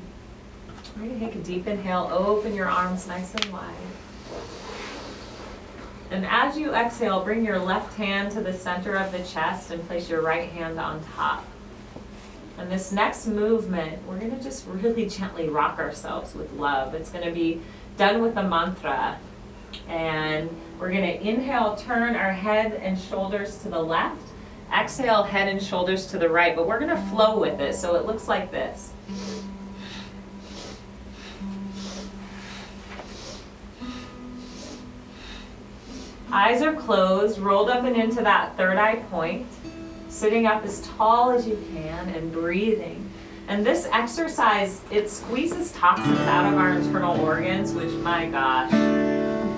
We're 0.97 1.07
gonna 1.07 1.21
take 1.21 1.37
a 1.37 1.39
deep 1.39 1.67
inhale, 1.67 2.11
open 2.13 2.55
your 2.55 2.69
arms 2.69 3.07
nice 3.07 3.35
and 3.35 3.45
wide. 3.53 3.75
And 6.11 6.27
as 6.27 6.59
you 6.59 6.75
exhale, 6.75 7.23
bring 7.23 7.45
your 7.45 7.59
left 7.59 7.95
hand 7.95 8.33
to 8.33 8.41
the 8.41 8.53
center 8.53 8.97
of 8.97 9.13
the 9.13 9.23
chest 9.23 9.71
and 9.71 9.87
place 9.87 10.11
your 10.11 10.23
right 10.23 10.51
hand 10.51 10.81
on 10.81 11.03
top. 11.15 11.45
And 12.59 12.71
this 12.71 12.91
next 12.91 13.27
movement, 13.27 14.05
we're 14.07 14.19
gonna 14.19 14.43
just 14.43 14.67
really 14.67 15.07
gently 15.07 15.49
rock 15.49 15.79
ourselves 15.79 16.35
with 16.35 16.53
love. 16.55 16.95
It's 16.95 17.11
gonna 17.11 17.31
be 17.31 17.61
done 17.97 18.21
with 18.21 18.37
a 18.37 18.43
mantra. 18.43 19.19
And 19.89 20.51
we're 20.81 20.91
gonna 20.91 21.07
inhale, 21.07 21.77
turn 21.77 22.17
our 22.17 22.33
head 22.33 22.75
and 22.75 22.99
shoulders 22.99 23.59
to 23.59 23.69
the 23.69 23.81
left. 23.81 24.21
Exhale, 24.77 25.23
head 25.23 25.49
and 25.49 25.63
shoulders 25.63 26.07
to 26.09 26.19
the 26.19 26.29
right, 26.29 26.57
but 26.57 26.67
we're 26.67 26.81
gonna 26.81 27.01
flow 27.09 27.39
with 27.39 27.61
it, 27.61 27.77
so 27.77 27.95
it 27.95 28.05
looks 28.05 28.27
like 28.27 28.51
this. 28.51 28.93
Eyes 36.33 36.63
are 36.63 36.75
closed, 36.75 37.41
rolled 37.41 37.69
up 37.71 37.85
and 37.85 37.97
into 37.97 38.23
that 38.23 38.57
third 38.57 38.79
eye 38.79 38.97
point, 39.11 39.49
sitting 40.09 40.47
up 40.47 40.65
as 40.65 40.83
tall 40.83 41.33
as 41.33 41.45
you 41.45 41.61
can 41.73 42.09
and 42.11 42.33
breathing. 42.33 43.11
And 43.49 43.67
this 43.67 43.89
exercise, 43.91 44.81
it 44.93 45.11
squeezes 45.11 45.73
toxins 45.73 46.21
out 46.21 46.53
of 46.53 46.57
our 46.57 46.71
internal 46.71 47.21
organs, 47.21 47.73
which, 47.73 47.91
my 47.95 48.27
gosh, 48.27 48.71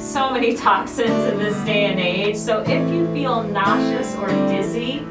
so 0.03 0.31
many 0.31 0.57
toxins 0.57 1.11
in 1.11 1.39
this 1.39 1.63
day 1.67 1.85
and 1.85 2.01
age. 2.01 2.37
So 2.37 2.63
if 2.63 2.91
you 2.91 3.07
feel 3.13 3.43
nauseous 3.43 4.17
or 4.17 4.29
dizzy, 4.49 5.05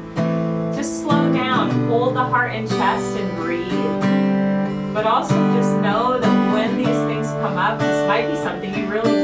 just 0.74 1.02
slow 1.02 1.32
down, 1.32 1.70
hold 1.86 2.16
the 2.16 2.24
heart 2.24 2.50
and 2.56 2.68
chest 2.68 3.16
and 3.16 3.36
breathe. 3.36 4.92
But 4.92 5.06
also 5.06 5.36
just 5.54 5.76
know 5.76 6.18
that 6.18 6.52
when 6.52 6.76
these 6.76 6.86
things 6.86 7.28
come 7.28 7.56
up, 7.56 7.78
this 7.78 8.08
might 8.08 8.28
be 8.28 8.36
something 8.38 8.76
you 8.76 8.90
really. 8.90 9.21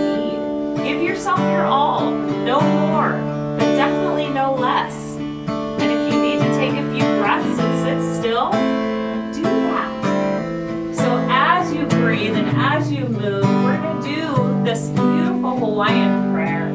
Give 0.89 1.03
yourself 1.03 1.39
your 1.39 1.67
all, 1.67 2.11
no 2.11 2.63
more, 2.63 3.13
but 3.59 3.77
definitely 3.77 4.31
no 4.31 4.55
less. 4.55 5.17
And 5.19 5.83
if 5.83 6.11
you 6.11 6.19
need 6.19 6.39
to 6.39 6.49
take 6.57 6.73
a 6.73 6.91
few 6.91 7.05
breaths 7.21 7.59
and 7.61 7.79
sit 7.85 8.01
still, 8.19 8.51
do 9.35 9.43
that. 9.43 10.95
So 10.97 11.19
as 11.29 11.75
you 11.75 11.85
breathe 11.89 12.37
and 12.37 12.49
as 12.57 12.91
you 12.91 13.05
move, 13.05 13.45
we're 13.45 13.79
going 13.83 14.03
to 14.03 14.09
do 14.09 14.65
this 14.65 14.89
beautiful 14.89 15.59
Hawaiian 15.59 16.33
prayer. 16.33 16.75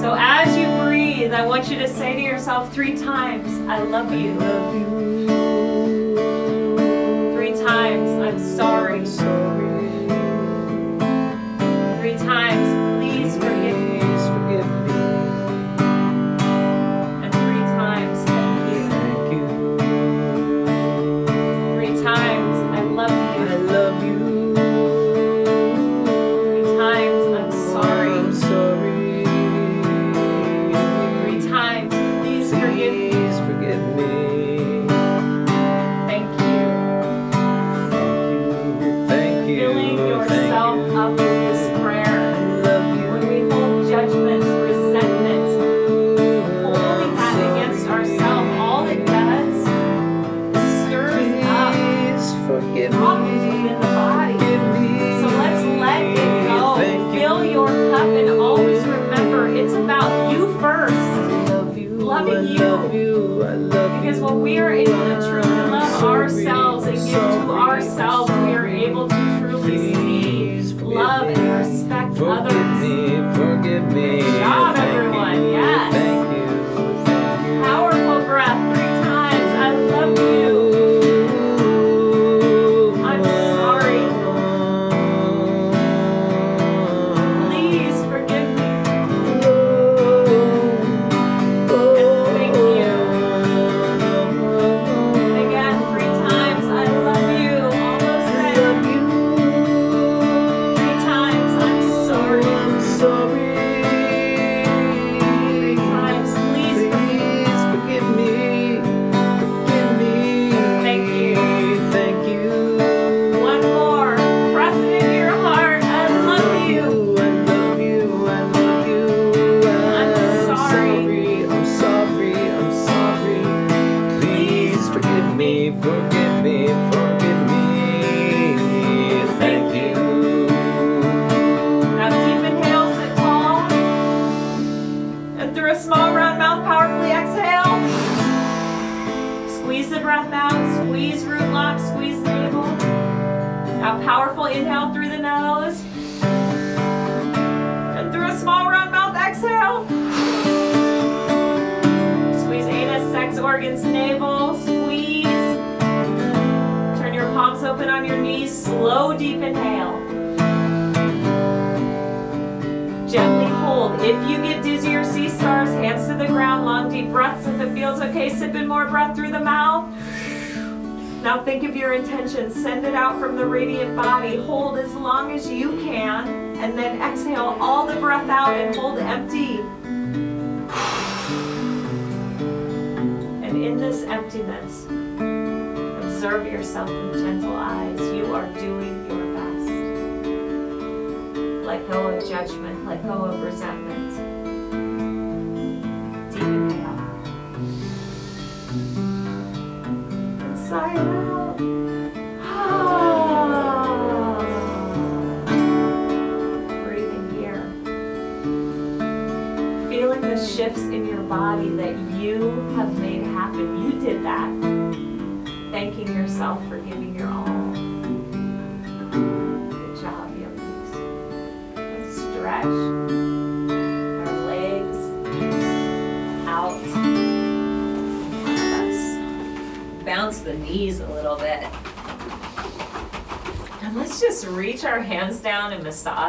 So 0.00 0.16
as 0.18 0.56
you 0.56 0.66
breathe, 0.82 1.34
I 1.34 1.44
want 1.44 1.68
you 1.68 1.76
to 1.80 1.88
say 1.88 2.14
to 2.14 2.22
yourself 2.22 2.72
three 2.72 2.96
times, 2.96 3.46
I 3.68 3.82
love 3.82 4.14
you. 4.14 4.32
love 4.32 4.74
you 4.74 4.86
Three 7.34 7.52
times, 7.52 8.08
I'm 8.08 8.38
sorry. 8.38 9.04
Three 12.00 12.16
times, 12.16 12.83
Because 64.54 64.88
when 64.88 65.13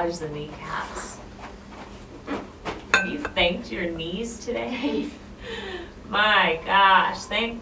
massage 0.05 0.27
the 0.27 0.33
kneecaps. 0.33 1.17
Have 2.93 3.07
you 3.07 3.19
thanked 3.19 3.71
your 3.71 3.89
knees 3.89 4.43
today? 4.45 5.09
My 6.09 6.59
gosh, 6.65 7.23
thank 7.25 7.61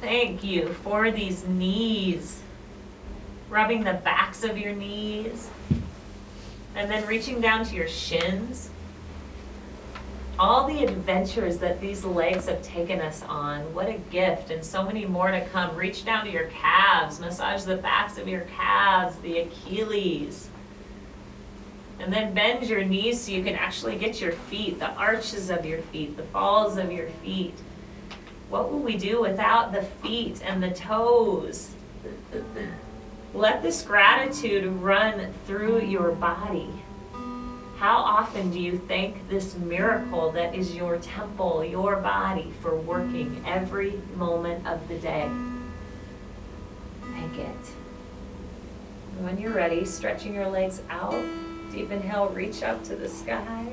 thank 0.00 0.44
you 0.44 0.68
for 0.68 1.10
these 1.10 1.46
knees. 1.46 2.42
Rubbing 3.48 3.84
the 3.84 3.94
backs 3.94 4.44
of 4.44 4.58
your 4.58 4.74
knees. 4.74 5.48
And 6.74 6.90
then 6.90 7.06
reaching 7.06 7.40
down 7.40 7.64
to 7.64 7.74
your 7.74 7.88
shins. 7.88 8.70
All 10.38 10.68
the 10.68 10.84
adventures 10.84 11.58
that 11.58 11.80
these 11.80 12.04
legs 12.04 12.46
have 12.46 12.62
taken 12.62 13.00
us 13.00 13.22
on. 13.24 13.74
What 13.74 13.88
a 13.88 13.98
gift, 14.10 14.50
and 14.50 14.64
so 14.64 14.84
many 14.84 15.04
more 15.04 15.30
to 15.30 15.44
come. 15.46 15.74
Reach 15.74 16.04
down 16.04 16.26
to 16.26 16.30
your 16.30 16.46
calves, 16.46 17.18
massage 17.18 17.64
the 17.64 17.76
backs 17.76 18.18
of 18.18 18.28
your 18.28 18.42
calves, 18.42 19.16
the 19.16 19.38
Achilles. 19.38 20.50
And 22.00 22.12
then 22.12 22.32
bend 22.32 22.66
your 22.68 22.84
knees 22.84 23.20
so 23.20 23.32
you 23.32 23.42
can 23.42 23.54
actually 23.54 23.96
get 23.96 24.20
your 24.20 24.32
feet, 24.32 24.78
the 24.78 24.90
arches 24.92 25.50
of 25.50 25.66
your 25.66 25.82
feet, 25.82 26.16
the 26.16 26.22
balls 26.22 26.76
of 26.76 26.92
your 26.92 27.08
feet. 27.24 27.54
What 28.48 28.70
will 28.70 28.78
we 28.78 28.96
do 28.96 29.20
without 29.20 29.72
the 29.72 29.82
feet 29.82 30.40
and 30.44 30.62
the 30.62 30.70
toes? 30.70 31.70
Let 33.34 33.62
this 33.62 33.82
gratitude 33.82 34.66
run 34.66 35.34
through 35.46 35.82
your 35.82 36.12
body. 36.12 36.70
How 37.78 37.98
often 37.98 38.50
do 38.50 38.58
you 38.58 38.78
thank 38.88 39.28
this 39.28 39.54
miracle 39.54 40.32
that 40.32 40.54
is 40.54 40.74
your 40.74 40.98
temple, 40.98 41.64
your 41.64 41.96
body, 41.96 42.52
for 42.60 42.74
working 42.74 43.42
every 43.46 44.00
moment 44.16 44.66
of 44.66 44.88
the 44.88 44.98
day? 44.98 45.30
Thank 47.02 47.38
it. 47.38 47.72
When 49.20 49.38
you're 49.38 49.52
ready, 49.52 49.84
stretching 49.84 50.34
your 50.34 50.48
legs 50.48 50.80
out, 50.90 51.22
deep 51.72 51.90
inhale, 51.90 52.28
reach 52.28 52.62
up 52.62 52.82
to 52.84 52.96
the 52.96 53.08
sky. 53.08 53.72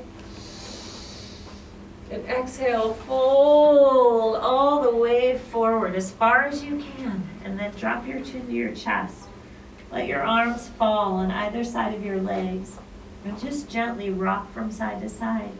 And 2.10 2.24
exhale, 2.26 2.94
fold 2.94 4.36
all 4.36 4.82
the 4.82 4.94
way 4.94 5.38
forward 5.38 5.96
as 5.96 6.12
far 6.12 6.44
as 6.44 6.62
you 6.62 6.78
can, 6.78 7.28
and 7.44 7.58
then 7.58 7.72
drop 7.72 8.06
your 8.06 8.20
chin 8.20 8.46
to 8.46 8.52
your 8.52 8.74
chest. 8.74 9.24
Let 9.90 10.06
your 10.06 10.22
arms 10.22 10.68
fall 10.68 11.14
on 11.14 11.30
either 11.30 11.64
side 11.64 11.94
of 11.94 12.04
your 12.04 12.20
legs, 12.20 12.78
and 13.24 13.38
just 13.40 13.68
gently 13.68 14.10
rock 14.10 14.52
from 14.52 14.70
side 14.70 15.00
to 15.00 15.08
side. 15.08 15.52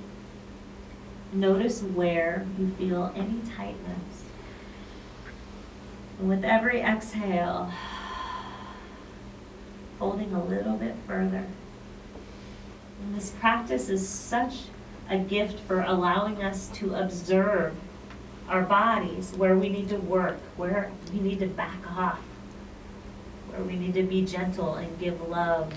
Notice 1.33 1.83
where 1.83 2.47
you 2.59 2.71
feel 2.79 3.13
any 3.17 3.41
tightness. 3.57 4.25
And 6.19 6.29
with 6.29 6.45
every 6.45 6.81
exhale, 6.81 7.73
folding 9.99 10.33
a 10.33 10.45
little 10.45 10.77
bit 10.77 10.95
further. 11.07 11.47
This 13.15 13.31
practice 13.31 13.89
is 13.89 14.07
such 14.07 14.65
a 15.09 15.19
gift 15.19 15.61
for 15.61 15.83
allowing 15.83 16.43
us 16.43 16.69
to 16.75 16.95
observe 16.95 17.75
our 18.49 18.63
bodies, 18.63 19.33
where 19.37 19.57
we 19.57 19.69
need 19.69 19.89
to 19.89 19.97
work, 19.97 20.39
where 20.57 20.91
we 21.13 21.21
need 21.21 21.41
to 21.41 21.47
back 21.47 21.79
off, 21.97 22.21
where 23.49 23.63
we 23.63 23.77
need 23.77 23.95
to 23.95 24.03
be 24.03 24.25
gentle 24.25 24.75
and 24.75 24.99
give 24.99 25.21
love. 25.29 25.73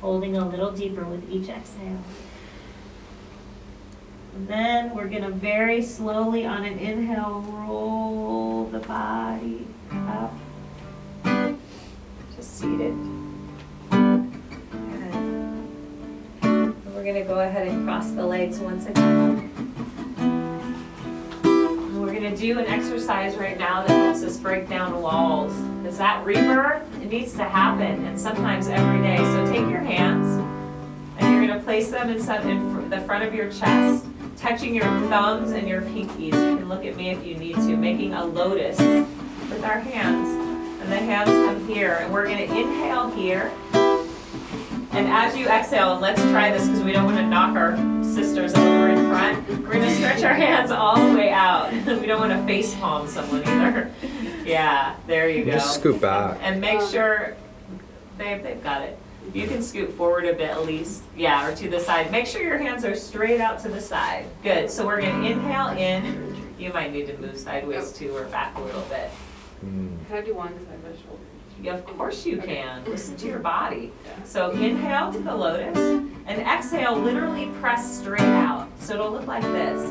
Holding 0.00 0.36
a 0.36 0.46
little 0.46 0.70
deeper 0.70 1.04
with 1.04 1.30
each 1.30 1.48
exhale. 1.48 2.02
And 4.34 4.48
then 4.48 4.94
we're 4.94 5.08
going 5.08 5.22
to 5.22 5.30
very 5.30 5.82
slowly 5.82 6.44
on 6.44 6.64
an 6.64 6.78
inhale 6.78 7.40
roll 7.40 8.66
the 8.66 8.80
body 8.80 9.66
up. 9.92 10.34
Just 12.36 12.58
seated. 12.58 13.23
We're 16.94 17.02
going 17.02 17.16
to 17.16 17.24
go 17.24 17.40
ahead 17.40 17.66
and 17.66 17.84
cross 17.84 18.12
the 18.12 18.24
legs 18.24 18.60
once 18.60 18.86
again. 18.86 19.50
And 21.42 22.00
We're 22.00 22.12
going 22.12 22.30
to 22.30 22.36
do 22.36 22.60
an 22.60 22.66
exercise 22.66 23.34
right 23.34 23.58
now 23.58 23.84
that 23.84 23.90
helps 23.90 24.22
us 24.22 24.38
break 24.38 24.68
down 24.68 25.02
walls. 25.02 25.52
Because 25.82 25.98
that 25.98 26.24
rebirth, 26.24 26.82
it 27.02 27.10
needs 27.10 27.32
to 27.32 27.42
happen, 27.42 28.06
and 28.06 28.18
sometimes 28.18 28.68
every 28.68 29.02
day. 29.02 29.16
So 29.16 29.44
take 29.52 29.68
your 29.68 29.80
hands, 29.80 30.40
and 31.18 31.32
you're 31.32 31.44
going 31.44 31.58
to 31.58 31.64
place 31.64 31.90
them 31.90 32.10
in, 32.10 32.22
some, 32.22 32.48
in 32.48 32.88
the 32.90 33.00
front 33.00 33.24
of 33.24 33.34
your 33.34 33.50
chest, 33.50 34.06
touching 34.36 34.72
your 34.72 34.84
thumbs 35.08 35.50
and 35.50 35.68
your 35.68 35.82
pinkies. 35.82 36.26
You 36.26 36.30
can 36.30 36.68
look 36.68 36.84
at 36.84 36.94
me 36.94 37.10
if 37.10 37.26
you 37.26 37.34
need 37.34 37.56
to, 37.56 37.76
making 37.76 38.14
a 38.14 38.24
lotus 38.24 38.78
with 38.78 39.64
our 39.64 39.80
hands. 39.80 40.28
And 40.80 40.92
the 40.92 40.98
hands 40.98 41.28
come 41.28 41.66
here, 41.66 41.94
and 42.00 42.12
we're 42.12 42.26
going 42.28 42.38
to 42.38 42.44
inhale 42.44 43.10
here. 43.10 43.50
And 44.94 45.08
as 45.08 45.36
you 45.36 45.48
exhale, 45.48 45.98
let's 45.98 46.22
try 46.22 46.52
this 46.52 46.68
because 46.68 46.84
we 46.84 46.92
don't 46.92 47.04
want 47.04 47.16
to 47.16 47.26
knock 47.26 47.56
our 47.56 47.76
sisters 48.04 48.54
over 48.54 48.90
in 48.90 49.08
front. 49.08 49.48
We're 49.48 49.72
going 49.72 49.88
to 49.88 49.94
stretch 49.96 50.22
our 50.22 50.34
hands 50.34 50.70
all 50.70 50.94
the 50.94 51.18
way 51.18 51.30
out. 51.30 51.72
we 52.00 52.06
don't 52.06 52.20
want 52.20 52.32
to 52.32 52.46
face 52.46 52.76
palm 52.76 53.08
someone 53.08 53.42
either. 53.44 53.90
Yeah, 54.44 54.94
there 55.06 55.30
you 55.30 55.46
go. 55.46 55.52
Just 55.52 55.80
scoop 55.80 56.02
back. 56.02 56.38
And 56.42 56.60
make 56.60 56.82
sure, 56.82 57.34
babe, 58.18 58.42
they've 58.42 58.62
got 58.62 58.82
it. 58.82 58.98
You 59.32 59.46
can 59.46 59.62
scoot 59.62 59.90
forward 59.94 60.26
a 60.26 60.34
bit 60.34 60.50
at 60.50 60.66
least. 60.66 61.02
Yeah, 61.16 61.48
or 61.48 61.56
to 61.56 61.68
the 61.70 61.80
side. 61.80 62.12
Make 62.12 62.26
sure 62.26 62.42
your 62.42 62.58
hands 62.58 62.84
are 62.84 62.94
straight 62.94 63.40
out 63.40 63.58
to 63.60 63.70
the 63.70 63.80
side. 63.80 64.26
Good. 64.42 64.70
So 64.70 64.84
we're 64.86 65.00
going 65.00 65.22
to 65.22 65.30
inhale 65.30 65.68
in. 65.68 66.36
You 66.58 66.74
might 66.74 66.92
need 66.92 67.06
to 67.06 67.16
move 67.16 67.38
sideways 67.38 67.90
too 67.90 68.14
or 68.14 68.24
back 68.26 68.54
a 68.58 68.60
little 68.60 68.82
bit. 68.82 69.10
Mm. 69.64 69.96
Can 70.08 70.16
I 70.18 70.20
do 70.20 70.34
one 70.34 70.52
because 70.52 70.68
I 70.68 70.72
have 70.72 70.82
my 70.82 70.90
shoulder? 70.90 71.24
Yeah, 71.64 71.72
of 71.76 71.86
course 71.86 72.26
you 72.26 72.36
can. 72.36 72.84
Listen 72.84 73.16
to 73.16 73.26
your 73.26 73.38
body. 73.38 73.90
So 74.26 74.50
inhale 74.50 75.10
to 75.10 75.18
the 75.18 75.34
lotus 75.34 75.78
and 76.26 76.42
exhale, 76.42 76.94
literally 76.94 77.46
press 77.58 78.00
straight 78.00 78.20
out. 78.20 78.68
So 78.80 78.92
it'll 78.96 79.12
look 79.12 79.26
like 79.26 79.42
this. 79.44 79.90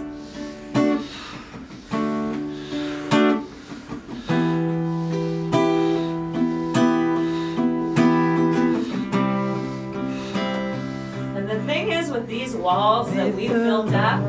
And 11.36 11.50
the 11.50 11.60
thing 11.66 11.92
is 11.92 12.12
with 12.12 12.28
these 12.28 12.56
walls 12.56 13.12
that 13.16 13.34
we've 13.34 13.50
built 13.50 13.92
up, 13.94 14.24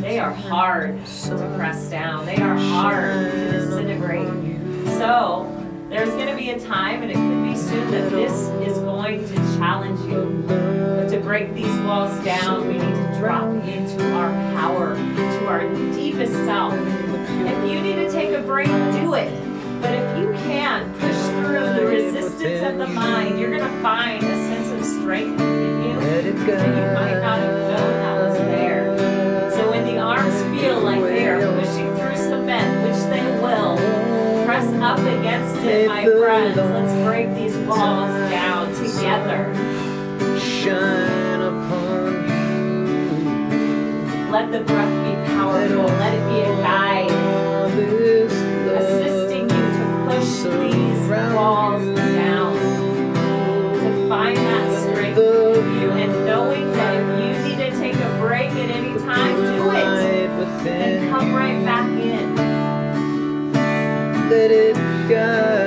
they 0.00 0.20
are 0.20 0.32
hard 0.32 1.04
to 1.24 1.54
press 1.56 1.90
down. 1.90 2.24
They 2.24 2.36
are 2.36 2.56
hard 2.56 3.32
to 3.32 3.50
disintegrate. 3.50 4.28
So 4.98 5.57
There's 5.88 6.10
going 6.10 6.28
to 6.28 6.36
be 6.36 6.50
a 6.50 6.60
time, 6.60 7.02
and 7.02 7.10
it 7.10 7.14
could 7.14 7.44
be 7.44 7.56
soon, 7.56 7.90
that 7.90 8.10
this 8.10 8.30
is 8.68 8.78
going 8.80 9.26
to 9.26 9.34
challenge 9.56 9.98
you. 10.00 10.44
But 10.46 11.08
to 11.08 11.18
break 11.20 11.54
these 11.54 11.78
walls 11.80 12.12
down, 12.22 12.68
we 12.68 12.74
need 12.74 12.80
to 12.80 13.16
drop 13.18 13.48
into 13.64 14.14
our 14.14 14.30
power, 14.54 14.94
to 14.94 15.46
our 15.46 15.66
deepest 15.94 16.34
self. 16.44 16.74
If 16.74 17.70
you 17.70 17.80
need 17.80 17.94
to 17.94 18.12
take 18.12 18.30
a 18.36 18.42
break, 18.42 18.66
do 18.66 19.14
it. 19.14 19.32
But 19.80 19.94
if 19.94 20.18
you 20.18 20.30
can, 20.44 20.92
push 20.94 21.16
through 21.40 21.72
the 21.72 21.86
resistance 21.86 22.62
of 22.66 22.76
the 22.76 22.86
mind, 22.88 23.40
you're 23.40 23.56
going 23.56 23.62
to 23.62 23.82
find 23.82 24.22
a 24.22 24.34
sense 24.48 24.70
of 24.70 24.84
strength 25.00 25.40
in 25.40 25.84
you 25.84 26.00
that 26.00 26.24
you 26.24 26.94
might 26.94 27.20
not 27.20 27.38
have 27.38 27.78
known 27.78 28.07
up 34.88 35.00
against 35.00 35.56
it, 35.64 35.86
my 35.86 36.02
friends. 36.02 36.56
Let's 36.56 36.94
break 37.04 37.34
these 37.34 37.54
walls 37.66 38.08
down 38.30 38.72
together. 38.72 39.52
Shine 40.40 41.42
upon 41.42 42.26
you. 43.50 43.60
Let 44.30 44.50
the 44.50 44.60
breath 44.60 45.04
be 45.04 45.12
powerful. 45.34 45.84
Let 45.84 46.14
it 46.14 46.24
be 46.30 46.40
a 46.40 46.56
guide, 46.62 47.10
assisting 48.78 49.42
you 49.42 49.66
to 49.78 49.84
push 50.08 50.32
these 50.56 51.34
walls 51.34 51.97
Let 64.28 64.50
it 64.50 64.76
guide, 65.08 65.57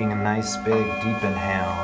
taking 0.00 0.12
a 0.12 0.22
nice 0.22 0.56
big 0.56 0.86
deep 1.02 1.22
inhale. 1.22 1.76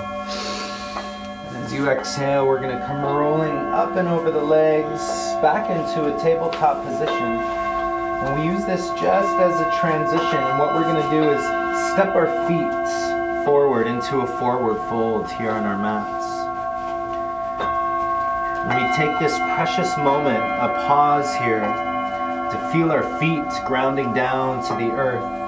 As 1.52 1.70
you 1.70 1.90
exhale, 1.90 2.46
we're 2.46 2.60
going 2.60 2.74
to 2.74 2.82
come 2.86 3.02
rolling 3.02 3.54
up 3.74 3.94
and 3.96 4.08
over 4.08 4.30
the 4.30 4.42
legs 4.42 5.02
back 5.42 5.68
into 5.68 6.06
a 6.06 6.18
tabletop 6.18 6.82
position. 6.82 7.12
And 7.12 8.40
we 8.40 8.46
use 8.46 8.64
this 8.64 8.88
just 8.98 9.28
as 9.36 9.60
a 9.60 9.70
transition. 9.78 10.38
And 10.38 10.58
what 10.58 10.74
we're 10.74 10.84
going 10.84 11.02
to 11.02 11.10
do 11.10 11.28
is 11.28 11.42
step 11.92 12.14
our 12.16 12.32
feet 12.48 13.44
forward 13.44 13.86
into 13.86 14.20
a 14.20 14.26
forward 14.38 14.78
fold 14.88 15.30
here 15.32 15.50
on 15.50 15.64
our 15.64 15.76
mats. 15.76 16.24
And 18.64 18.80
we 18.80 18.96
take 18.96 19.18
this 19.20 19.36
precious 19.54 19.94
moment, 19.98 20.42
a 20.42 20.68
pause 20.88 21.36
here, 21.36 21.60
to 21.60 22.70
feel 22.72 22.90
our 22.90 23.18
feet 23.18 23.44
grounding 23.66 24.14
down 24.14 24.64
to 24.68 24.74
the 24.82 24.90
earth 24.92 25.45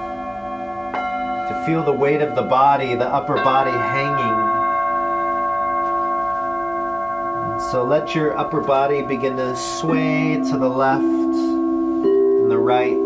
feel 1.69 1.83
the 1.83 1.93
weight 1.93 2.19
of 2.19 2.33
the 2.33 2.41
body, 2.41 2.95
the 2.95 3.05
upper 3.05 3.35
body 3.35 3.69
hanging. 3.69 4.39
So 7.69 7.83
let 7.83 8.15
your 8.15 8.35
upper 8.35 8.59
body 8.59 9.03
begin 9.03 9.37
to 9.37 9.55
sway 9.55 10.41
to 10.49 10.57
the 10.57 10.67
left 10.67 11.03
and 11.03 12.49
the 12.49 12.57
right. 12.57 12.97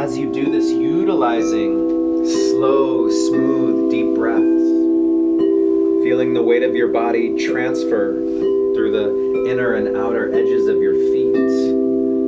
As 0.00 0.16
you 0.16 0.32
do 0.32 0.52
this, 0.52 0.70
utilizing 0.70 2.24
slow, 2.24 3.10
smooth, 3.10 3.90
deep 3.90 4.14
breaths, 4.14 4.68
feeling 6.04 6.32
the 6.32 6.44
weight 6.44 6.62
of 6.62 6.76
your 6.76 6.92
body 6.92 7.44
transfer 7.44 8.14
through 8.76 8.92
the 8.92 9.50
inner 9.50 9.74
and 9.74 9.96
outer 9.96 10.32
edges 10.32 10.68
of 10.68 10.76
your 10.76 10.94
feet, 10.94 11.34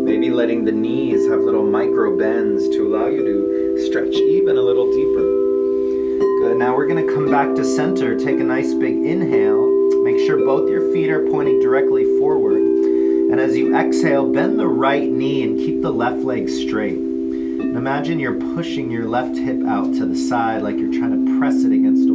Maybe 0.08 0.30
letting 0.30 0.64
the 0.64 0.72
knees 0.72 1.28
have 1.28 1.40
little 1.40 1.66
micro 1.66 2.16
bends 2.16 2.66
to 2.70 2.86
allow 2.86 3.08
you 3.08 3.22
to 3.24 3.57
stretch 3.88 4.14
even 4.16 4.58
a 4.58 4.60
little 4.60 4.92
deeper. 4.92 5.22
Good. 6.40 6.58
Now 6.58 6.76
we're 6.76 6.86
going 6.86 7.06
to 7.06 7.14
come 7.14 7.30
back 7.30 7.54
to 7.54 7.64
center. 7.64 8.18
Take 8.18 8.38
a 8.38 8.44
nice 8.44 8.74
big 8.74 8.94
inhale. 8.94 9.66
Make 10.02 10.18
sure 10.26 10.36
both 10.36 10.68
your 10.68 10.92
feet 10.92 11.08
are 11.08 11.26
pointing 11.30 11.58
directly 11.60 12.04
forward. 12.18 12.58
And 12.58 13.40
as 13.40 13.56
you 13.56 13.74
exhale, 13.74 14.30
bend 14.30 14.58
the 14.58 14.68
right 14.68 15.10
knee 15.10 15.42
and 15.42 15.56
keep 15.56 15.80
the 15.80 15.90
left 15.90 16.18
leg 16.18 16.50
straight. 16.50 16.98
And 16.98 17.76
imagine 17.76 18.18
you're 18.18 18.38
pushing 18.54 18.90
your 18.90 19.06
left 19.06 19.38
hip 19.38 19.64
out 19.66 19.94
to 19.94 20.04
the 20.04 20.16
side 20.16 20.62
like 20.62 20.76
you're 20.76 20.92
trying 20.92 21.24
to 21.24 21.38
press 21.38 21.64
it 21.64 21.72
against 21.72 22.10
a 22.10 22.14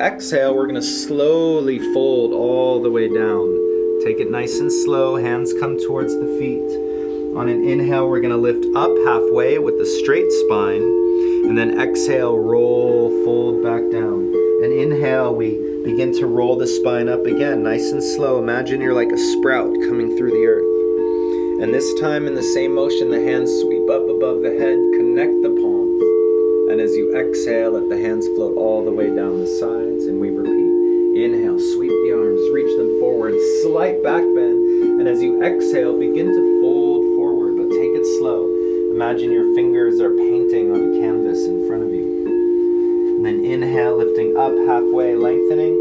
exhale, 0.00 0.54
we're 0.54 0.66
going 0.66 0.80
to 0.80 0.82
slowly 0.82 1.78
fold 1.92 2.32
all 2.32 2.82
the 2.82 2.90
way 2.90 3.06
down. 3.06 4.00
Take 4.02 4.18
it 4.18 4.30
nice 4.30 4.58
and 4.58 4.72
slow, 4.72 5.16
hands 5.16 5.52
come 5.60 5.76
towards 5.78 6.14
the 6.14 6.26
feet. 6.38 7.36
On 7.36 7.48
an 7.48 7.68
inhale, 7.68 8.08
we're 8.08 8.20
going 8.20 8.32
to 8.32 8.36
lift 8.36 8.64
up 8.74 8.90
halfway 9.04 9.58
with 9.58 9.78
the 9.78 9.84
straight 9.84 10.30
spine, 10.32 10.82
and 11.44 11.56
then 11.56 11.78
exhale, 11.78 12.38
roll, 12.38 13.10
fold 13.24 13.62
back 13.62 13.82
down. 13.92 14.32
And 14.62 14.72
inhale, 14.72 15.34
we 15.34 15.58
begin 15.84 16.12
to 16.18 16.26
roll 16.26 16.56
the 16.56 16.66
spine 16.66 17.08
up 17.08 17.26
again, 17.26 17.62
nice 17.62 17.92
and 17.92 18.02
slow. 18.02 18.38
Imagine 18.38 18.80
you're 18.80 18.94
like 18.94 19.12
a 19.12 19.18
sprout 19.18 19.72
coming 19.88 20.16
through 20.16 20.30
the 20.30 20.46
earth. 20.46 21.62
And 21.62 21.74
this 21.74 21.92
time, 22.00 22.26
in 22.26 22.34
the 22.34 22.42
same 22.42 22.74
motion, 22.74 23.10
the 23.10 23.20
hands 23.20 23.50
sweep 23.60 23.88
up 23.90 24.08
above 24.08 24.40
the 24.40 24.50
head, 24.50 24.78
connect 24.96 25.42
the 25.42 25.50
palms. 25.50 26.02
And 26.72 26.80
as 26.80 26.96
you 26.96 27.14
exhale, 27.16 27.72
let 27.72 27.88
the 27.88 28.00
hands 28.00 28.26
float 28.28 28.56
all 28.56 28.84
the 28.84 28.92
way 28.92 29.06
down 29.06 29.40
the 29.40 29.46
sides, 29.46 29.89
and 30.10 30.20
we 30.20 30.30
repeat. 30.30 31.22
Inhale, 31.22 31.58
sweep 31.58 31.94
the 32.02 32.12
arms, 32.18 32.42
reach 32.50 32.74
them 32.76 32.98
forward, 32.98 33.34
slight 33.62 34.02
back 34.02 34.22
bend. 34.34 34.98
And 34.98 35.06
as 35.06 35.22
you 35.22 35.42
exhale, 35.42 35.98
begin 35.98 36.26
to 36.26 36.60
fold 36.60 37.06
forward, 37.14 37.56
but 37.56 37.70
take 37.70 37.94
it 37.94 38.06
slow. 38.18 38.50
Imagine 38.90 39.30
your 39.30 39.54
fingers 39.54 40.00
are 40.00 40.10
painting 40.10 40.74
on 40.74 40.82
a 40.82 41.00
canvas 41.00 41.46
in 41.46 41.66
front 41.66 41.84
of 41.84 41.90
you. 41.94 42.26
And 43.16 43.24
then 43.24 43.44
inhale, 43.44 43.98
lifting 43.98 44.36
up 44.36 44.52
halfway, 44.66 45.14
lengthening. 45.14 45.78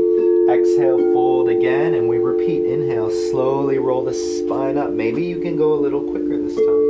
Exhale, 0.50 0.98
fold 1.14 1.50
again, 1.50 1.94
and 1.94 2.08
we 2.08 2.18
repeat. 2.18 2.66
Inhale, 2.66 3.10
slowly 3.10 3.78
roll 3.78 4.04
the 4.04 4.14
spine 4.14 4.78
up. 4.78 4.92
Maybe 4.92 5.24
you 5.24 5.40
can 5.40 5.58
go 5.58 5.74
a 5.74 5.80
little 5.82 6.02
quicker 6.02 6.38
this 6.38 6.56
time. 6.56 6.86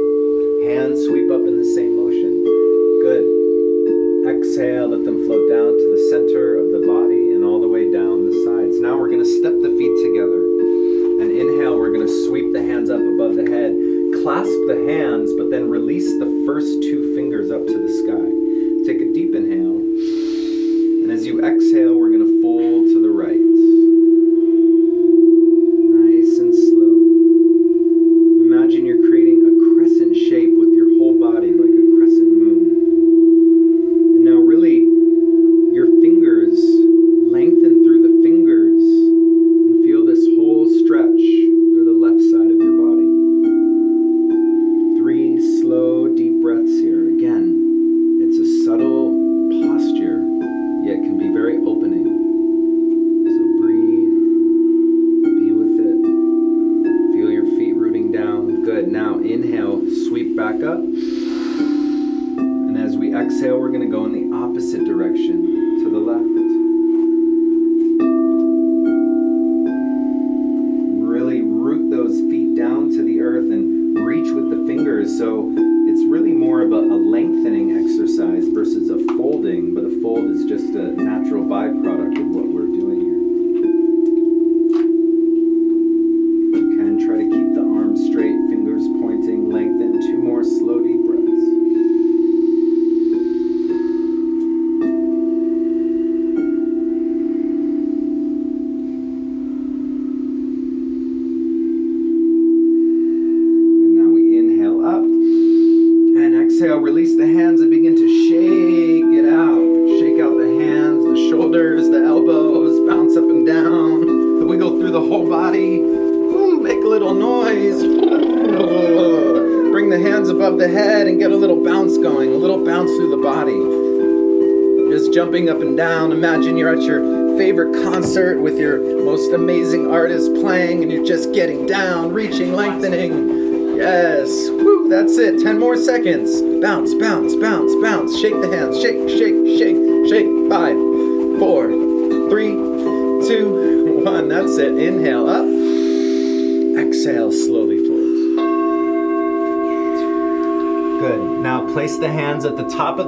Hands 0.64 1.00
sweep 1.08 1.32
up 1.32 1.44
in 1.48 1.56
the 1.58 1.70
same 1.76 1.96
motion. 1.96 2.44
Good. 3.04 3.24
Exhale, 4.28 4.88
let 4.90 5.04
them 5.04 5.26
float 5.26 5.50
down 5.50 5.72
to 5.76 5.86
the 5.92 6.08
center 6.10 6.56
of 6.60 6.69
way 7.80 7.92
down 7.94 8.28
the 8.28 8.36
sides. 8.44 8.82
Now 8.82 8.98
we're 8.98 9.08
going 9.08 9.24
to 9.24 9.38
step 9.40 9.56
the 9.64 9.72
feet 9.80 9.96
together. 10.04 10.44
And 11.24 11.32
inhale, 11.32 11.80
we're 11.80 11.94
going 11.96 12.06
to 12.06 12.26
sweep 12.28 12.52
the 12.52 12.62
hands 12.62 12.90
up 12.90 13.00
above 13.00 13.40
the 13.40 13.48
head. 13.48 13.72
Clasp 14.20 14.60
the 14.68 14.84
hands, 14.92 15.32
but 15.40 15.50
then 15.50 15.70
release 15.70 16.12
the 16.20 16.28
first 16.46 16.68
two 16.84 17.16
fingers 17.16 17.52
up 17.52 17.66
to 17.66 17.78
the 17.80 17.92
sky. 18.04 18.28
Take 18.84 19.00
a 19.00 19.14
deep 19.14 19.34
inhale. 19.34 19.80
And 19.80 21.12
as 21.12 21.26
you 21.26 21.40
exhale, 21.40 21.96
we're 21.96 22.12
going 22.12 22.28
to 22.28 22.39
to 22.39 22.39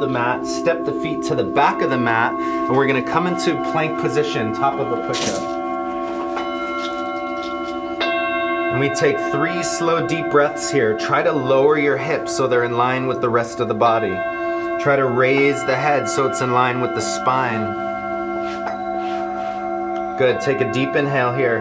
the 0.02 0.08
mat, 0.08 0.46
step 0.48 0.84
the 0.84 0.92
feet 0.92 1.24
to 1.24 1.36
the 1.36 1.44
back 1.44 1.82
of 1.84 1.92
the 1.92 1.98
mat, 1.98 2.34
and 2.34 2.76
we're 2.76 2.88
gonna 2.88 3.04
come 3.04 3.28
into 3.28 3.54
plank 3.72 4.02
position, 4.02 4.52
top 4.52 4.74
of 4.80 4.92
a 4.92 5.08
push 5.08 5.30
up. 5.30 5.42
And 8.72 8.80
we 8.80 8.90
take 8.90 9.18
three 9.32 9.62
slow, 9.62 10.08
deep 10.08 10.32
breaths 10.32 10.72
here. 10.72 10.98
Try 10.98 11.22
to 11.22 11.32
lower 11.32 11.78
your 11.78 11.98
hips 11.98 12.36
so 12.36 12.48
they're 12.48 12.64
in 12.64 12.78
line 12.78 13.06
with 13.06 13.22
the 13.22 13.30
rest 13.30 13.60
of 13.60 13.68
the 13.68 13.76
body. 13.76 14.16
Try 14.82 14.96
to 14.96 15.06
raise 15.06 15.64
the 15.66 15.76
head 15.76 16.10
so 16.10 16.26
it's 16.28 16.42
in 16.42 16.52
line 16.52 16.82
with 16.82 16.96
the 16.96 17.02
spine. 17.02 17.78
Good. 20.18 20.42
Take 20.42 20.62
a 20.62 20.72
deep 20.72 20.96
inhale 20.96 21.34
here. 21.34 21.58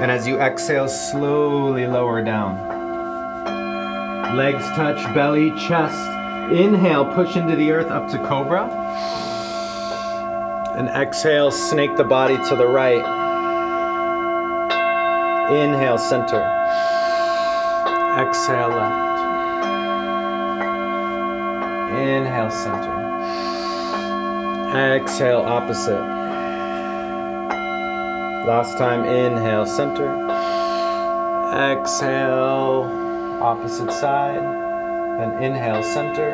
And 0.00 0.10
as 0.10 0.26
you 0.26 0.40
exhale, 0.40 0.88
slowly 0.88 1.86
lower 1.86 2.22
down. 2.22 2.56
Legs 4.34 4.64
touch, 4.76 5.02
belly, 5.14 5.50
chest. 5.58 6.19
Inhale, 6.52 7.04
push 7.14 7.36
into 7.36 7.54
the 7.54 7.70
earth 7.70 7.90
up 7.90 8.08
to 8.10 8.18
cobra. 8.26 8.68
And 10.76 10.88
exhale, 10.88 11.52
snake 11.52 11.96
the 11.96 12.04
body 12.04 12.36
to 12.48 12.56
the 12.56 12.66
right. 12.66 13.04
Inhale, 15.52 15.98
center. 15.98 16.42
Exhale, 18.18 18.68
left. 18.68 19.10
Inhale, 21.92 22.50
center. 22.50 23.00
Exhale, 24.76 25.42
opposite. 25.42 26.00
Last 28.46 28.76
time, 28.76 29.04
inhale, 29.04 29.66
center. 29.66 30.08
Exhale, 31.52 32.88
opposite 33.40 33.92
side. 33.92 34.69
Then 35.20 35.42
inhale, 35.42 35.82
center. 35.82 36.30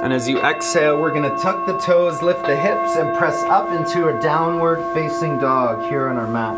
And 0.00 0.12
as 0.12 0.28
you 0.28 0.38
exhale, 0.38 1.00
we're 1.00 1.12
gonna 1.12 1.36
tuck 1.42 1.66
the 1.66 1.76
toes, 1.78 2.22
lift 2.22 2.46
the 2.46 2.54
hips, 2.54 2.94
and 2.94 3.18
press 3.18 3.42
up 3.42 3.68
into 3.72 4.06
a 4.06 4.22
downward 4.22 4.80
facing 4.94 5.38
dog 5.40 5.90
here 5.90 6.06
on 6.06 6.16
our 6.16 6.28
mat. 6.28 6.56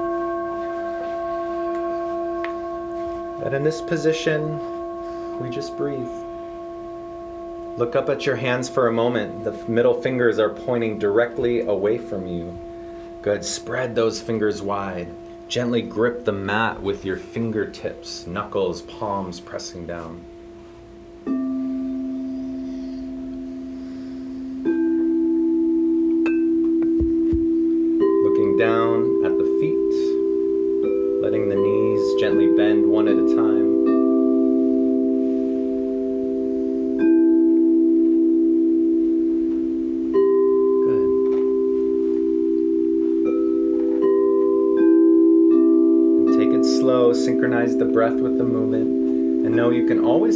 And 3.47 3.55
in 3.55 3.65
this 3.65 3.81
position, 3.81 4.61
we 5.41 5.49
just 5.49 5.75
breathe. 5.79 6.07
Look 7.79 7.97
up 7.97 8.11
at 8.11 8.27
your 8.27 8.37
hands 8.37 8.69
for 8.69 8.89
a 8.89 8.93
moment. 8.93 9.45
The 9.45 9.53
middle 9.67 10.03
fingers 10.03 10.39
are 10.39 10.51
pointing 10.51 10.99
directly 10.99 11.63
away 11.63 11.97
from 11.97 12.27
you. 12.27 12.59
Good. 13.23 13.43
Spread 13.43 13.95
those 13.95 14.21
fingers 14.21 14.61
wide. 14.61 15.09
Gently 15.49 15.81
grip 15.81 16.27
the 16.27 16.33
mat 16.33 16.83
with 16.83 17.07
your 17.07 17.17
fingertips, 17.17 18.27
knuckles, 18.27 18.83
palms 18.83 19.41
pressing 19.41 19.87
down. 19.87 20.27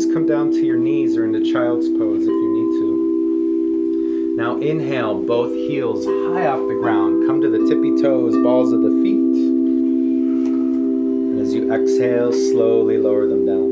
Come 0.05 0.27
down 0.27 0.51
to 0.51 0.67
your 0.67 0.77
knees 0.77 1.17
or 1.17 1.25
into 1.25 1.41
child's 1.51 1.89
pose 1.89 2.23
if 2.23 2.29
you 2.29 2.53
need 2.53 2.81
to. 2.81 4.37
Now 4.37 4.59
inhale, 4.59 5.15
both 5.15 5.53
heels 5.55 6.05
high 6.05 6.47
off 6.47 6.69
the 6.69 6.75
ground. 6.75 7.27
Come 7.27 7.41
to 7.41 7.49
the 7.49 7.67
tippy 7.67 8.03
toes, 8.03 8.37
balls 8.37 8.73
of 8.73 8.83
the 8.83 8.91
feet. 8.91 9.17
And 11.33 11.41
as 11.41 11.55
you 11.55 11.73
exhale, 11.73 12.31
slowly 12.33 12.99
lower 12.99 13.27
them 13.27 13.47
down. 13.47 13.66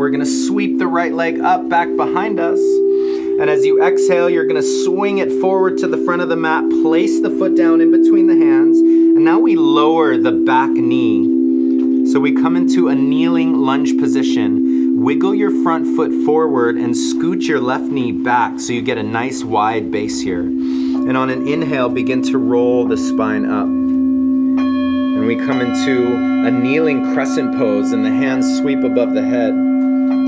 We're 0.00 0.08
to 0.10 0.24
sweep 0.24 0.78
the 0.78 0.86
right 0.86 1.12
leg 1.12 1.40
up 1.40 1.68
back 1.68 1.94
behind 1.94 2.40
us. 2.40 2.58
And 2.58 3.50
as 3.50 3.66
you 3.66 3.82
exhale, 3.82 4.30
you're 4.30 4.46
to 4.56 4.84
swing 4.84 5.18
it 5.18 5.30
forward 5.42 5.76
to 5.78 5.86
the 5.86 5.98
front 5.98 6.22
of 6.22 6.30
the 6.30 6.36
mat. 6.36 6.64
Place 6.82 7.20
the 7.20 7.28
foot 7.28 7.54
down 7.54 7.82
in 7.82 7.90
between 7.90 8.26
the 8.26 8.34
hands. 8.34 8.78
And 8.78 9.26
now 9.26 9.38
we 9.38 9.56
lower 9.56 10.16
the 10.16 10.32
back 10.32 10.70
knee. 10.70 12.10
So 12.10 12.18
we 12.18 12.32
come 12.32 12.56
into 12.56 12.88
a 12.88 12.94
kneeling 12.94 13.58
lunge 13.58 13.98
position. 13.98 15.04
Wiggle 15.04 15.34
your 15.34 15.50
front 15.62 15.94
foot 15.94 16.12
forward 16.24 16.76
and 16.76 16.96
scoot 16.96 17.42
your 17.42 17.60
left 17.60 17.84
knee 17.84 18.10
back 18.10 18.58
so 18.58 18.72
you 18.72 18.80
get 18.80 18.96
a 18.96 19.02
nice 19.02 19.44
wide 19.44 19.90
base 19.90 20.18
here. 20.18 20.40
And 20.40 21.14
on 21.14 21.28
an 21.28 21.46
inhale, 21.46 21.90
begin 21.90 22.22
to 22.22 22.38
roll 22.38 22.86
the 22.86 22.96
spine 22.96 23.44
up. 23.44 23.66
And 23.66 25.26
we 25.26 25.36
come 25.36 25.60
into 25.60 26.14
a 26.46 26.50
kneeling 26.50 27.12
crescent 27.12 27.54
pose, 27.58 27.92
and 27.92 28.02
the 28.02 28.10
hands 28.10 28.58
sweep 28.58 28.82
above 28.82 29.12
the 29.12 29.22
head. 29.22 29.69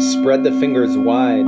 Spread 0.00 0.44
the 0.44 0.52
fingers 0.60 0.96
wide. 0.96 1.46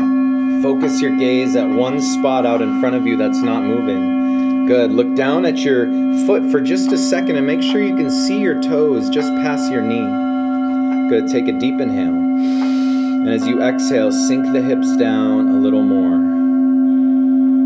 Focus 0.62 1.00
your 1.00 1.16
gaze 1.16 1.56
at 1.56 1.68
one 1.68 2.00
spot 2.00 2.44
out 2.46 2.62
in 2.62 2.80
front 2.80 2.96
of 2.96 3.06
you 3.06 3.16
that's 3.16 3.40
not 3.40 3.62
moving. 3.62 4.66
Good. 4.66 4.92
Look 4.92 5.14
down 5.14 5.44
at 5.44 5.58
your 5.58 5.86
foot 6.26 6.50
for 6.50 6.60
just 6.60 6.90
a 6.92 6.98
second 6.98 7.36
and 7.36 7.46
make 7.46 7.62
sure 7.62 7.82
you 7.82 7.94
can 7.94 8.10
see 8.10 8.40
your 8.40 8.62
toes 8.62 9.10
just 9.10 9.28
past 9.42 9.70
your 9.70 9.82
knee. 9.82 11.08
Good. 11.10 11.28
Take 11.28 11.48
a 11.48 11.52
deep 11.58 11.80
inhale. 11.80 12.14
And 12.14 13.28
as 13.28 13.46
you 13.46 13.62
exhale, 13.62 14.10
sink 14.10 14.52
the 14.52 14.62
hips 14.62 14.96
down 14.96 15.48
a 15.48 15.58
little 15.58 15.82
more. 15.82 16.18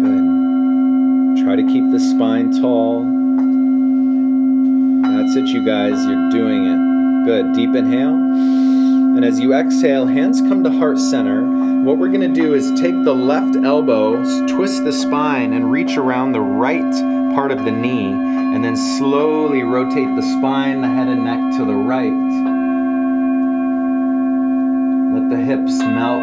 Good. 0.02 1.44
Try 1.44 1.56
to 1.56 1.62
keep 1.62 1.90
the 1.92 2.00
spine 2.00 2.50
tall. 2.60 3.04
That's 5.02 5.36
it, 5.36 5.46
you 5.48 5.64
guys. 5.64 6.04
You're 6.04 6.30
doing 6.30 6.66
it. 6.66 6.78
Good. 7.26 7.54
Deep 7.54 7.74
inhale. 7.76 8.57
And 9.18 9.24
as 9.24 9.40
you 9.40 9.52
exhale, 9.52 10.06
hands 10.06 10.40
come 10.40 10.62
to 10.62 10.70
heart 10.70 10.96
center. 10.96 11.42
What 11.82 11.98
we're 11.98 12.06
going 12.06 12.32
to 12.32 12.40
do 12.40 12.54
is 12.54 12.70
take 12.80 12.94
the 13.02 13.12
left 13.12 13.56
elbow, 13.56 14.14
twist 14.46 14.84
the 14.84 14.92
spine, 14.92 15.54
and 15.54 15.72
reach 15.72 15.96
around 15.96 16.30
the 16.30 16.40
right 16.40 16.92
part 17.34 17.50
of 17.50 17.64
the 17.64 17.72
knee, 17.72 18.12
and 18.12 18.62
then 18.64 18.76
slowly 18.76 19.64
rotate 19.64 20.14
the 20.14 20.22
spine, 20.22 20.82
the 20.82 20.86
head, 20.86 21.08
and 21.08 21.24
neck 21.24 21.58
to 21.58 21.64
the 21.64 21.74
right. 21.74 22.12
Let 25.14 25.30
the 25.30 25.44
hips 25.44 25.78
melt. 25.80 26.22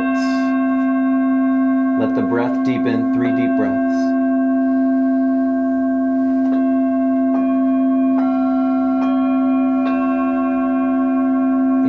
Let 2.00 2.16
the 2.16 2.22
breath 2.22 2.64
deepen. 2.64 3.14
Three 3.14 3.36
deep 3.36 3.58
breaths. 3.58 4.24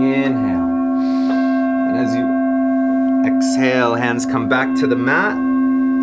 Inhale. 0.02 0.66
And 1.88 1.96
as 1.96 2.14
you 2.14 2.26
exhale, 3.66 3.96
hands 3.96 4.24
come 4.24 4.48
back 4.48 4.72
to 4.76 4.86
the 4.86 4.94
mat. 4.94 5.34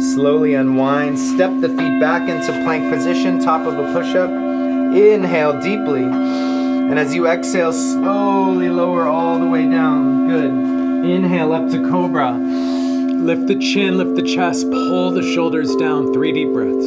Slowly 0.02 0.54
unwind. 0.56 1.18
Step 1.18 1.50
the 1.62 1.70
feet 1.70 1.98
back 1.98 2.28
into 2.28 2.52
plank 2.66 2.92
position, 2.92 3.40
top 3.40 3.66
of 3.66 3.80
a 3.80 3.94
push 3.94 4.16
up. 4.16 4.30
Inhale 4.30 5.62
deeply. 5.62 6.04
And 6.04 7.00
as 7.00 7.16
you 7.16 7.26
exhale, 7.26 7.72
slowly 7.72 8.68
lower 8.68 9.08
all 9.08 9.40
the 9.40 9.48
way 9.48 9.62
down. 9.62 10.28
Good. 10.28 11.10
Inhale 11.10 11.54
up 11.54 11.70
to 11.72 11.80
cobra. 11.90 12.34
Lift 12.34 13.48
the 13.48 13.58
chin, 13.60 13.98
lift 13.98 14.16
the 14.16 14.24
chest, 14.24 14.70
pull 14.70 15.12
the 15.12 15.24
shoulders 15.34 15.74
down. 15.78 16.12
Three 16.12 16.34
deep 16.34 16.52
breaths. 16.52 16.86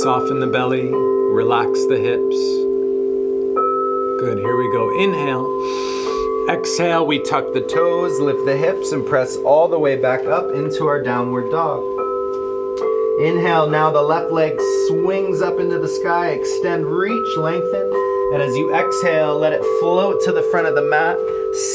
Soften 0.00 0.40
the 0.40 0.48
belly, 0.50 0.88
relax 0.90 1.84
the 1.86 1.98
hips. 1.98 2.36
Good, 4.22 4.38
here 4.38 4.56
we 4.56 4.72
go. 4.72 4.88
Inhale. 5.02 5.81
Exhale, 6.50 7.06
we 7.06 7.20
tuck 7.20 7.52
the 7.52 7.60
toes, 7.60 8.18
lift 8.18 8.44
the 8.44 8.56
hips, 8.56 8.92
and 8.92 9.06
press 9.06 9.36
all 9.38 9.68
the 9.68 9.78
way 9.78 9.96
back 9.96 10.26
up 10.26 10.52
into 10.52 10.86
our 10.86 11.00
downward 11.00 11.50
dog. 11.50 11.80
Inhale, 13.20 13.68
now 13.68 13.90
the 13.90 14.02
left 14.02 14.32
leg 14.32 14.58
swings 14.88 15.40
up 15.40 15.60
into 15.60 15.78
the 15.78 15.88
sky. 15.88 16.30
Extend, 16.30 16.86
reach, 16.86 17.36
lengthen. 17.38 17.92
And 18.32 18.42
as 18.42 18.56
you 18.56 18.74
exhale, 18.74 19.38
let 19.38 19.52
it 19.52 19.62
float 19.80 20.20
to 20.24 20.32
the 20.32 20.42
front 20.50 20.66
of 20.66 20.74
the 20.74 20.82
mat. 20.82 21.16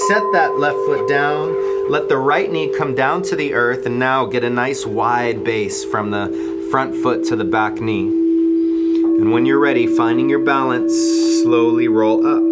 Set 0.08 0.24
that 0.34 0.58
left 0.60 0.78
foot 0.86 1.08
down. 1.08 1.90
Let 1.90 2.10
the 2.10 2.18
right 2.18 2.52
knee 2.52 2.74
come 2.78 2.94
down 2.94 3.22
to 3.24 3.36
the 3.36 3.54
earth. 3.54 3.86
And 3.86 4.00
now 4.00 4.26
get 4.26 4.44
a 4.44 4.50
nice 4.50 4.86
wide 4.86 5.46
base 5.46 5.86
from 5.86 6.12
the 6.12 6.68
front 6.72 6.94
foot 6.96 7.24
to 7.26 7.36
the 7.38 7.46
back 7.46 7.80
knee. 7.80 8.08
And 8.08 9.32
when 9.32 9.46
you're 9.46 9.60
ready, 9.60 9.88
finding 9.88 10.30
your 10.30 10.44
balance, 10.44 10.94
slowly 11.42 11.88
roll 11.88 12.28
up. 12.28 12.47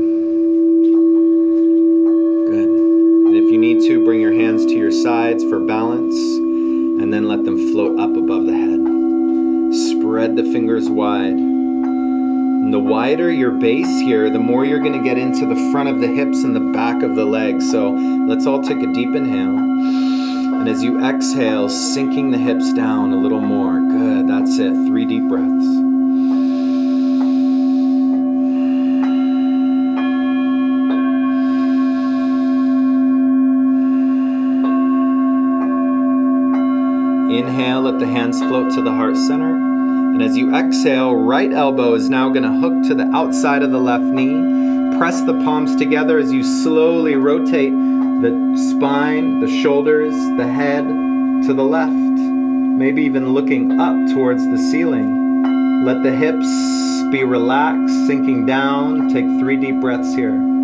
Sides 5.36 5.50
for 5.50 5.60
balance 5.60 6.16
and 6.38 7.14
then 7.14 7.28
let 7.28 7.44
them 7.44 7.58
float 7.72 8.00
up 8.00 8.16
above 8.16 8.46
the 8.46 8.54
head. 8.54 8.80
Spread 9.74 10.38
the 10.38 10.44
fingers 10.44 10.90
wide. 10.90 11.34
And 11.34 12.74
the 12.74 12.80
wider 12.80 13.30
your 13.32 13.52
base 13.52 14.00
here, 14.00 14.30
the 14.30 14.40
more 14.40 14.66
you're 14.66 14.80
going 14.80 14.98
to 14.98 15.04
get 15.04 15.18
into 15.18 15.46
the 15.46 15.72
front 15.72 15.90
of 15.90 16.00
the 16.00 16.08
hips 16.08 16.44
and 16.44 16.56
the 16.56 16.72
back 16.72 17.04
of 17.04 17.16
the 17.16 17.26
legs. 17.26 17.70
So 17.70 17.92
let's 17.92 18.46
all 18.46 18.62
take 18.62 18.82
a 18.82 18.94
deep 18.94 19.14
inhale. 19.14 19.58
And 19.58 20.70
as 20.70 20.82
you 20.82 21.04
exhale, 21.04 21.68
sinking 21.68 22.32
the 22.32 22.38
hips 22.38 22.72
down 22.74 23.12
a 23.12 23.18
little 23.18 23.42
more. 23.42 23.80
Good, 23.80 24.30
that's 24.30 24.58
it. 24.58 24.74
Three 24.88 25.06
deep 25.06 25.28
breaths. 25.28 25.85
Let 37.96 38.06
the 38.06 38.12
hands 38.12 38.39
float 38.39 38.74
to 38.74 38.82
the 38.82 38.91
heart 38.91 39.16
center. 39.16 39.56
And 39.56 40.22
as 40.22 40.36
you 40.36 40.54
exhale, 40.54 41.16
right 41.16 41.50
elbow 41.50 41.93
is 41.93 42.10
now 42.10 42.28
going 42.28 42.43
to 42.43 42.52
hook 42.52 42.84
to 42.89 42.93
the 42.93 43.10
outside 43.16 43.64
of 43.64 43.72
the 43.72 43.80
left 43.80 44.04
knee. 44.04 44.98
Press 44.98 45.22
the 45.22 45.34
palms 45.46 45.78
together 45.78 46.18
as 46.18 46.30
you 46.30 46.43
slowly 46.43 47.16
rotate 47.16 47.72
the 47.72 48.74
spine, 48.76 49.39
the 49.39 49.48
shoulders, 49.48 50.14
the 50.36 50.46
head 50.46 50.86
to 51.46 51.54
the 51.54 51.64
left. 51.64 51.93
Maybe 51.93 53.02
even 53.04 53.34
looking 53.34 53.80
up 53.80 53.96
towards 54.14 54.46
the 54.46 54.58
ceiling. 54.58 55.86
Let 55.86 56.04
the 56.04 56.12
hips 56.12 56.48
be 57.12 57.24
relaxed, 57.24 58.08
sinking 58.08 58.46
down. 58.46 59.08
Take 59.08 59.26
three 59.39 59.56
deep 59.56 59.80
breaths 59.80 60.14
here. 60.16 60.55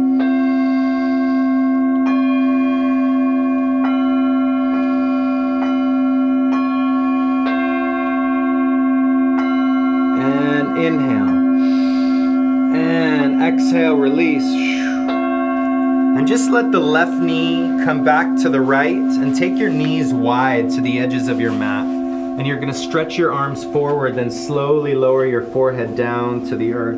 Let 16.51 16.71
the 16.73 16.79
left 16.79 17.21
knee 17.21 17.61
come 17.85 18.03
back 18.03 18.27
to 18.41 18.49
the 18.49 18.59
right 18.59 18.93
and 18.93 19.33
take 19.33 19.57
your 19.57 19.69
knees 19.69 20.11
wide 20.13 20.69
to 20.69 20.81
the 20.81 20.99
edges 20.99 21.29
of 21.29 21.39
your 21.39 21.53
mat. 21.53 21.85
And 21.85 22.45
you're 22.45 22.59
going 22.59 22.73
to 22.73 22.77
stretch 22.77 23.17
your 23.17 23.31
arms 23.31 23.63
forward, 23.63 24.15
then 24.15 24.29
slowly 24.29 24.93
lower 24.93 25.25
your 25.25 25.43
forehead 25.43 25.95
down 25.95 26.45
to 26.49 26.57
the 26.57 26.73
earth. 26.73 26.97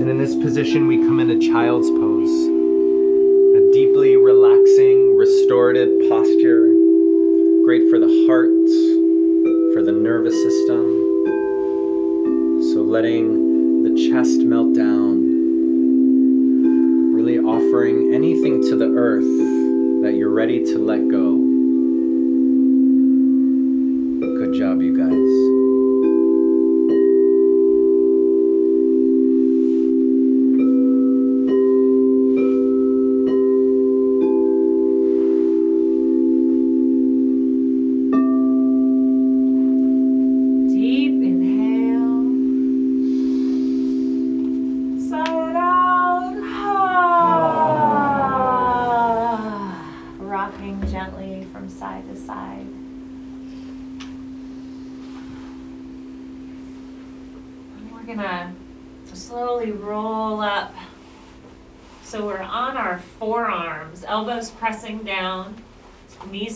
And 0.00 0.08
in 0.08 0.16
this 0.16 0.34
position, 0.34 0.86
we 0.86 0.96
come 0.96 1.20
into 1.20 1.38
child's 1.52 1.90
pose. 1.90 2.46
A 3.56 3.70
deeply 3.74 4.16
relaxing, 4.16 5.14
restorative 5.14 5.90
posture. 6.08 6.72
Great 7.64 7.90
for 7.90 7.98
the 7.98 8.08
heart, 8.26 8.48
for 9.74 9.82
the 9.82 9.92
nervous 9.92 10.34
system. 10.34 11.02
So 12.72 12.80
letting 12.80 13.33
ready 20.44 20.62
to 20.62 20.78
let 20.78 21.08
go. 21.08 21.43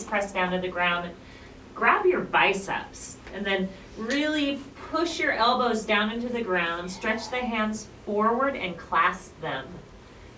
Pressed 0.09 0.33
down 0.33 0.51
to 0.51 0.59
the 0.59 0.67
ground. 0.67 1.05
And 1.05 1.15
grab 1.75 2.05
your 2.05 2.21
biceps 2.21 3.17
and 3.33 3.45
then 3.45 3.69
really 3.97 4.59
push 4.91 5.19
your 5.19 5.31
elbows 5.31 5.85
down 5.85 6.11
into 6.11 6.27
the 6.27 6.41
ground. 6.41 6.91
Stretch 6.91 7.29
the 7.29 7.37
hands 7.37 7.87
forward 8.05 8.55
and 8.55 8.77
clasp 8.77 9.39
them. 9.41 9.65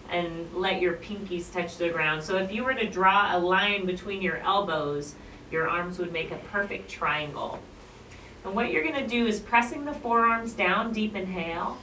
And 0.10 0.54
let 0.54 0.82
your 0.82 0.94
pinkies 0.96 1.52
touch 1.52 1.78
the 1.78 1.90
ground. 1.90 2.22
So 2.22 2.38
if 2.38 2.52
you 2.52 2.66
were 2.66 2.74
to 2.74 2.90
draw 2.90 3.36
a 3.36 3.40
line 3.40 3.86
between 3.86 4.22
your 4.22 4.38
elbows, 4.38 5.16
your 5.50 5.70
arms 5.70 6.00
would 6.00 6.12
make 6.12 6.32
a 6.32 6.38
perfect 6.52 6.90
triangle. 6.90 7.60
And 8.44 8.54
what 8.54 8.72
you're 8.72 8.84
going 8.84 8.96
to 8.96 9.08
do 9.08 9.26
is 9.26 9.40
pressing 9.40 9.86
the 9.86 9.94
forearms 9.94 10.54
down, 10.54 10.92
deep 10.92 11.16
inhale. 11.16 11.78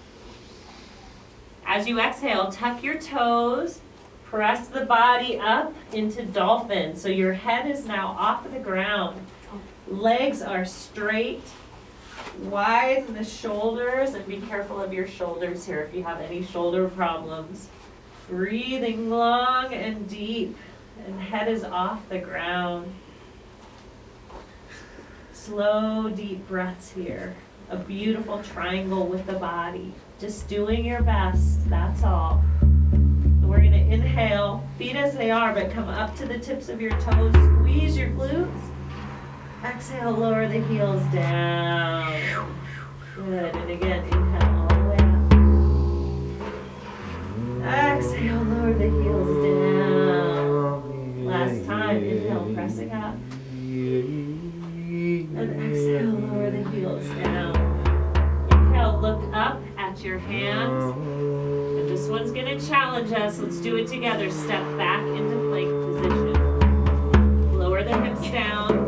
As 1.64 1.86
you 1.86 2.00
exhale, 2.00 2.50
tuck 2.50 2.82
your 2.82 2.98
toes, 2.98 3.80
press 4.30 4.68
the 4.68 4.84
body 4.84 5.38
up 5.38 5.72
into 5.92 6.24
dolphin. 6.24 6.96
So 6.96 7.08
your 7.08 7.32
head 7.32 7.70
is 7.70 7.86
now 7.86 8.08
off 8.08 8.44
of 8.44 8.52
the 8.52 8.58
ground. 8.58 9.20
Legs 9.86 10.42
are 10.42 10.66
straight, 10.66 11.42
wide 12.42 13.04
in 13.08 13.14
the 13.14 13.24
shoulders, 13.24 14.14
and 14.14 14.26
be 14.26 14.40
careful 14.42 14.82
of 14.82 14.92
your 14.92 15.08
shoulders 15.08 15.64
here 15.64 15.80
if 15.80 15.94
you 15.94 16.02
have 16.02 16.20
any 16.20 16.44
shoulder 16.44 16.88
problems. 16.88 17.68
Breathing 18.28 19.08
long 19.08 19.72
and 19.72 20.06
deep, 20.08 20.56
and 21.06 21.18
head 21.18 21.48
is 21.48 21.64
off 21.64 22.06
the 22.10 22.18
ground. 22.18 22.92
Slow, 25.32 26.10
deep 26.10 26.46
breaths 26.46 26.90
here. 26.90 27.34
A 27.70 27.78
beautiful 27.78 28.42
triangle 28.42 29.06
with 29.06 29.26
the 29.26 29.34
body. 29.34 29.94
Just 30.20 30.48
doing 30.48 30.84
your 30.84 31.02
best, 31.02 31.68
that's 31.70 32.02
all. 32.02 32.42
We're 33.48 33.62
gonna 33.62 33.78
inhale, 33.78 34.62
feet 34.76 34.94
as 34.94 35.16
they 35.16 35.30
are, 35.30 35.54
but 35.54 35.70
come 35.70 35.88
up 35.88 36.14
to 36.16 36.26
the 36.26 36.38
tips 36.38 36.68
of 36.68 36.82
your 36.82 36.90
toes. 37.00 37.32
Squeeze 37.32 37.96
your 37.96 38.10
glutes. 38.10 38.60
Exhale, 39.64 40.10
lower 40.10 40.46
the 40.46 40.60
heels 40.66 41.02
down. 41.14 42.12
Good, 43.16 43.56
and 43.56 43.70
again, 43.70 44.04
inhale 44.04 44.60
all 44.60 44.68
the 44.68 44.74
way 44.84 44.98
up. 47.64 47.96
Exhale, 47.96 48.42
lower 48.42 48.74
the 48.74 48.90
heels 48.90 49.44
down. 49.46 51.24
Last 51.24 51.64
time, 51.64 52.04
inhale, 52.04 52.52
pressing 52.54 52.92
up. 52.92 53.16
And 55.34 55.50
exhale, 55.72 56.10
lower 56.10 56.50
the 56.50 56.64
heels 56.70 57.08
down. 57.24 57.56
Inhale, 58.50 58.98
look 59.00 59.22
up 59.32 59.62
at 59.78 60.04
your 60.04 60.18
hands. 60.18 61.37
And 62.18 62.26
this 62.26 62.34
one's 62.34 62.44
gonna 62.44 62.74
challenge 62.74 63.12
us. 63.12 63.38
Let's 63.38 63.58
do 63.58 63.76
it 63.76 63.86
together. 63.86 64.28
Step 64.28 64.64
back 64.76 65.06
into 65.06 65.36
plank 65.50 65.70
position. 66.02 67.56
Lower 67.56 67.84
the 67.84 67.96
hips 67.96 68.28
down. 68.32 68.87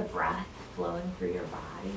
the 0.00 0.08
breath 0.08 0.46
flowing 0.76 1.12
through 1.18 1.32
your 1.32 1.44
body. 1.44 1.92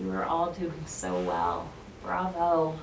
You 0.00 0.12
are 0.12 0.24
all 0.24 0.52
doing 0.52 0.84
so 0.86 1.18
well. 1.20 1.68
Bravo. 2.02 2.78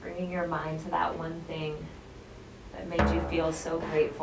Bringing 0.00 0.30
your 0.30 0.46
mind 0.46 0.80
to 0.84 0.90
that 0.90 1.18
one 1.18 1.40
thing 1.48 1.74
that 2.72 2.88
made 2.88 3.14
you 3.14 3.20
feel 3.28 3.52
so 3.52 3.78
grateful. 3.90 4.13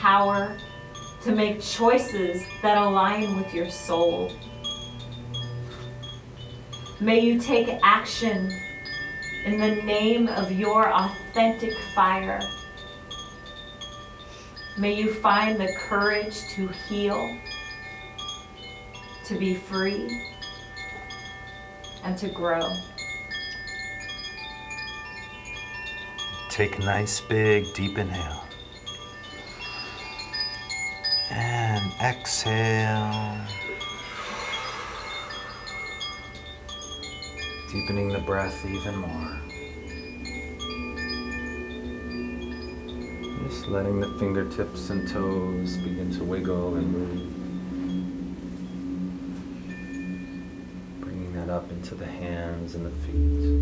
Power 0.00 0.56
to 1.22 1.32
make 1.32 1.60
choices 1.60 2.44
that 2.62 2.78
align 2.78 3.36
with 3.36 3.52
your 3.52 3.68
soul. 3.68 4.32
May 7.00 7.20
you 7.20 7.40
take 7.40 7.68
action 7.82 8.52
in 9.44 9.58
the 9.58 9.82
name 9.82 10.28
of 10.28 10.52
your 10.52 10.92
authentic 10.92 11.76
fire. 11.94 12.40
May 14.76 14.94
you 14.94 15.12
find 15.12 15.60
the 15.60 15.72
courage 15.76 16.48
to 16.50 16.68
heal, 16.68 17.36
to 19.24 19.36
be 19.36 19.54
free, 19.54 20.24
and 22.04 22.16
to 22.18 22.28
grow. 22.28 22.72
Take 26.48 26.78
a 26.78 26.82
nice 26.82 27.20
big 27.20 27.64
deep 27.74 27.98
inhale. 27.98 28.37
Exhale. 32.38 33.36
Deepening 37.72 38.10
the 38.10 38.20
breath 38.20 38.64
even 38.64 38.96
more. 38.96 39.40
Just 43.48 43.66
letting 43.66 43.98
the 43.98 44.16
fingertips 44.20 44.90
and 44.90 45.08
toes 45.08 45.78
begin 45.78 46.14
to 46.16 46.22
wiggle 46.22 46.76
and 46.76 46.92
move. 46.92 47.34
Bringing 51.00 51.32
that 51.34 51.50
up 51.52 51.68
into 51.72 51.96
the 51.96 52.06
hands 52.06 52.76
and 52.76 52.86
the 52.86 52.90
feet. 53.04 53.57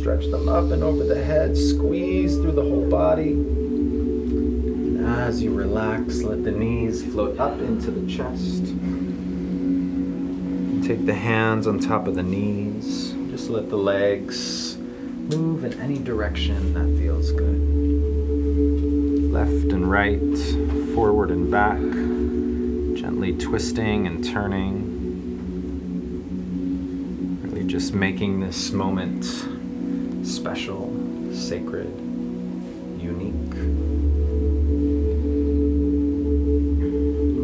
Stretch 0.00 0.30
them 0.30 0.48
up 0.48 0.70
and 0.70 0.82
over 0.82 1.04
the 1.04 1.22
head, 1.22 1.54
squeeze 1.54 2.36
through 2.36 2.52
the 2.52 2.62
whole 2.62 2.88
body. 2.88 3.32
And 3.32 5.04
as 5.06 5.42
you 5.42 5.52
relax, 5.52 6.22
let 6.22 6.42
the 6.42 6.50
knees 6.50 7.04
float 7.04 7.38
up 7.38 7.58
into 7.60 7.90
the 7.90 8.10
chest. 8.10 8.64
Take 10.86 11.04
the 11.04 11.14
hands 11.14 11.66
on 11.66 11.78
top 11.78 12.06
of 12.06 12.14
the 12.14 12.22
knees. 12.22 13.12
Just 13.30 13.50
let 13.50 13.68
the 13.68 13.76
legs 13.76 14.78
move 14.78 15.64
in 15.64 15.78
any 15.80 15.98
direction 15.98 16.72
that 16.72 16.86
feels 16.98 17.32
good 17.32 17.60
left 19.30 19.72
and 19.72 19.88
right, 19.88 20.18
forward 20.94 21.30
and 21.30 21.50
back, 21.50 21.78
gently 23.00 23.36
twisting 23.36 24.06
and 24.06 24.24
turning. 24.24 24.88
Really 27.42 27.64
just 27.64 27.80
just 27.80 27.94
making 27.94 28.40
this 28.40 28.72
moment 28.72 29.24
special, 30.40 30.90
sacred, 31.34 31.86
unique. 32.98 33.52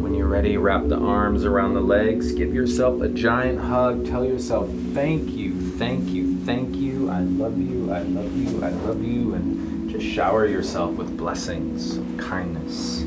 When 0.01 0.15
you're 0.15 0.25
ready, 0.27 0.57
wrap 0.57 0.87
the 0.87 0.97
arms 0.97 1.45
around 1.45 1.75
the 1.75 1.81
legs, 1.81 2.31
give 2.31 2.55
yourself 2.55 2.99
a 3.01 3.07
giant 3.07 3.59
hug, 3.59 4.07
tell 4.07 4.25
yourself, 4.25 4.67
thank 4.95 5.29
you, 5.29 5.53
thank 5.77 6.09
you, 6.09 6.43
thank 6.43 6.75
you, 6.75 7.11
I 7.11 7.19
love 7.19 7.59
you, 7.59 7.93
I 7.93 8.01
love 8.01 8.35
you, 8.35 8.63
I 8.63 8.69
love 8.69 9.03
you, 9.03 9.35
and 9.35 9.91
just 9.91 10.03
shower 10.03 10.47
yourself 10.47 10.95
with 10.95 11.15
blessings, 11.15 11.99
kindness, 12.19 13.03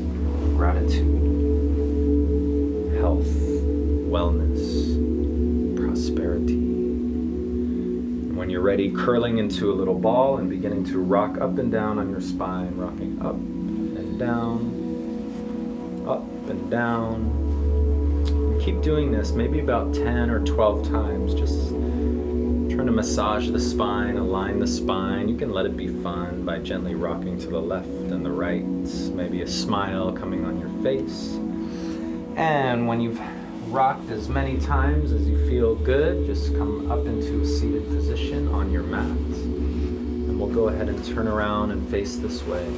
gratitude, 0.55 1.11
health, 2.97 3.27
wellness, 4.07 4.95
prosperity. 5.75 6.70
When 8.41 8.49
you're 8.49 8.61
ready, 8.61 8.89
curling 8.89 9.37
into 9.37 9.71
a 9.71 9.75
little 9.75 9.93
ball 9.93 10.37
and 10.37 10.49
beginning 10.49 10.83
to 10.85 10.97
rock 10.99 11.39
up 11.39 11.59
and 11.59 11.71
down 11.71 11.99
on 11.99 12.09
your 12.09 12.21
spine, 12.21 12.75
rocking 12.75 13.21
up 13.21 13.35
and 13.35 14.17
down, 14.17 16.05
up 16.07 16.25
and 16.49 16.71
down. 16.71 17.17
And 18.25 18.59
keep 18.59 18.81
doing 18.81 19.11
this, 19.11 19.29
maybe 19.33 19.59
about 19.59 19.93
10 19.93 20.31
or 20.31 20.39
12 20.43 20.89
times, 20.89 21.35
just 21.35 21.69
trying 21.69 22.87
to 22.87 22.91
massage 22.91 23.47
the 23.51 23.59
spine, 23.59 24.17
align 24.17 24.57
the 24.57 24.65
spine. 24.65 25.29
You 25.29 25.37
can 25.37 25.51
let 25.51 25.67
it 25.67 25.77
be 25.77 25.89
fun 26.01 26.43
by 26.43 26.57
gently 26.57 26.95
rocking 26.95 27.37
to 27.41 27.47
the 27.47 27.61
left 27.61 27.85
and 27.85 28.25
the 28.25 28.31
right, 28.31 28.65
maybe 29.13 29.43
a 29.43 29.47
smile 29.47 30.11
coming 30.13 30.45
on 30.45 30.59
your 30.59 30.69
face. 30.81 31.35
And 32.37 32.87
when 32.87 33.01
you've 33.01 33.21
rocked 33.71 34.09
as 34.09 34.27
many 34.27 34.59
times 34.59 35.13
as 35.13 35.27
you 35.27 35.47
feel 35.47 35.75
good, 35.75 36.25
just 36.25 36.53
come 36.57 36.91
up 36.91 37.05
into 37.05 37.41
a 37.41 37.45
seated 37.45 37.87
position 37.87 38.49
on 38.49 38.69
your 38.69 38.83
mat. 38.83 39.05
And 39.05 40.37
we'll 40.37 40.49
go 40.49 40.67
ahead 40.67 40.89
and 40.89 41.03
turn 41.05 41.25
around 41.27 41.71
and 41.71 41.87
face 41.89 42.17
this 42.17 42.43
way. 42.43 42.69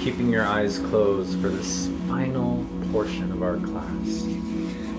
Keeping 0.00 0.30
your 0.30 0.44
eyes 0.44 0.78
closed 0.78 1.40
for 1.40 1.48
this 1.48 1.88
final 2.06 2.66
portion 2.92 3.32
of 3.32 3.42
our 3.42 3.56
class. 3.56 4.24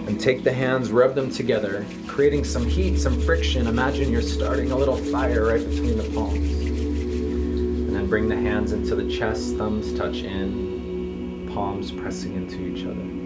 And 0.07 0.19
take 0.19 0.43
the 0.43 0.53
hands, 0.53 0.91
rub 0.91 1.13
them 1.13 1.29
together, 1.29 1.85
creating 2.07 2.43
some 2.43 2.65
heat, 2.65 2.97
some 2.97 3.21
friction. 3.21 3.67
Imagine 3.67 4.11
you're 4.11 4.23
starting 4.23 4.71
a 4.71 4.75
little 4.75 4.97
fire 4.97 5.45
right 5.45 5.69
between 5.69 5.97
the 5.97 6.09
palms. 6.15 6.37
And 6.37 7.95
then 7.95 8.07
bring 8.07 8.27
the 8.27 8.35
hands 8.35 8.71
into 8.71 8.95
the 8.95 9.07
chest, 9.07 9.55
thumbs 9.57 9.93
touch 9.93 10.23
in, 10.23 11.51
palms 11.53 11.91
pressing 11.91 12.33
into 12.33 12.59
each 12.65 12.83
other. 12.85 13.16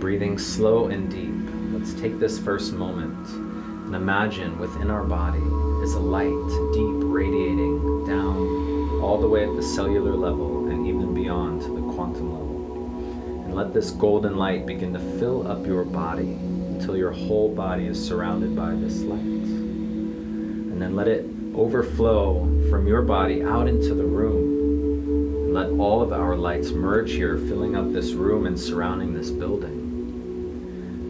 Breathing 0.00 0.38
slow 0.38 0.86
and 0.86 1.10
deep. 1.10 1.34
Let's 1.72 1.98
take 2.00 2.18
this 2.18 2.38
first 2.38 2.72
moment 2.74 3.26
and 3.28 3.94
imagine 3.94 4.58
within 4.58 4.90
our 4.90 5.04
body 5.04 5.42
is 5.82 5.94
a 5.94 5.98
light, 5.98 6.72
deep, 6.72 7.04
radiating 7.04 8.06
down 8.06 9.00
all 9.02 9.18
the 9.20 9.28
way 9.28 9.46
at 9.46 9.54
the 9.54 9.62
cellular 9.62 10.14
level 10.14 10.68
and 10.68 10.86
even 10.86 11.14
beyond 11.14 11.60
to 11.62 11.68
the 11.68 11.92
quantum 11.92 12.32
level. 12.32 13.44
And 13.44 13.54
let 13.54 13.74
this 13.74 13.90
golden 13.90 14.36
light 14.36 14.66
begin 14.66 14.92
to 14.94 14.98
fill 15.18 15.46
up 15.46 15.66
your 15.66 15.84
body 15.84 16.32
until 16.32 16.96
your 16.96 17.12
whole 17.12 17.54
body 17.54 17.86
is 17.86 18.02
surrounded 18.02 18.56
by 18.56 18.74
this 18.74 19.02
light. 19.02 19.20
And 19.20 20.80
then 20.80 20.96
let 20.96 21.08
it 21.08 21.26
overflow 21.54 22.40
from 22.70 22.86
your 22.86 23.02
body 23.02 23.42
out 23.42 23.68
into 23.68 23.94
the 23.94 24.04
room. 24.04 25.44
And 25.44 25.54
let 25.54 25.70
all 25.78 26.02
of 26.02 26.12
our 26.12 26.36
lights 26.36 26.70
merge 26.70 27.12
here, 27.12 27.36
filling 27.36 27.76
up 27.76 27.92
this 27.92 28.12
room 28.12 28.46
and 28.46 28.58
surrounding 28.58 29.12
this 29.12 29.30
building. 29.30 29.83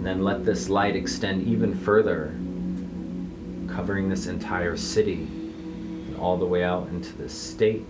And 0.05 0.19
then 0.19 0.23
let 0.23 0.45
this 0.45 0.69
light 0.69 0.97
extend 0.97 1.49
even 1.49 1.75
further, 1.75 2.35
covering 3.75 4.11
this 4.11 4.27
entire 4.27 4.77
city 4.77 5.23
and 5.23 6.19
all 6.19 6.37
the 6.37 6.45
way 6.45 6.63
out 6.63 6.89
into 6.89 7.17
the 7.17 7.27
state 7.27 7.87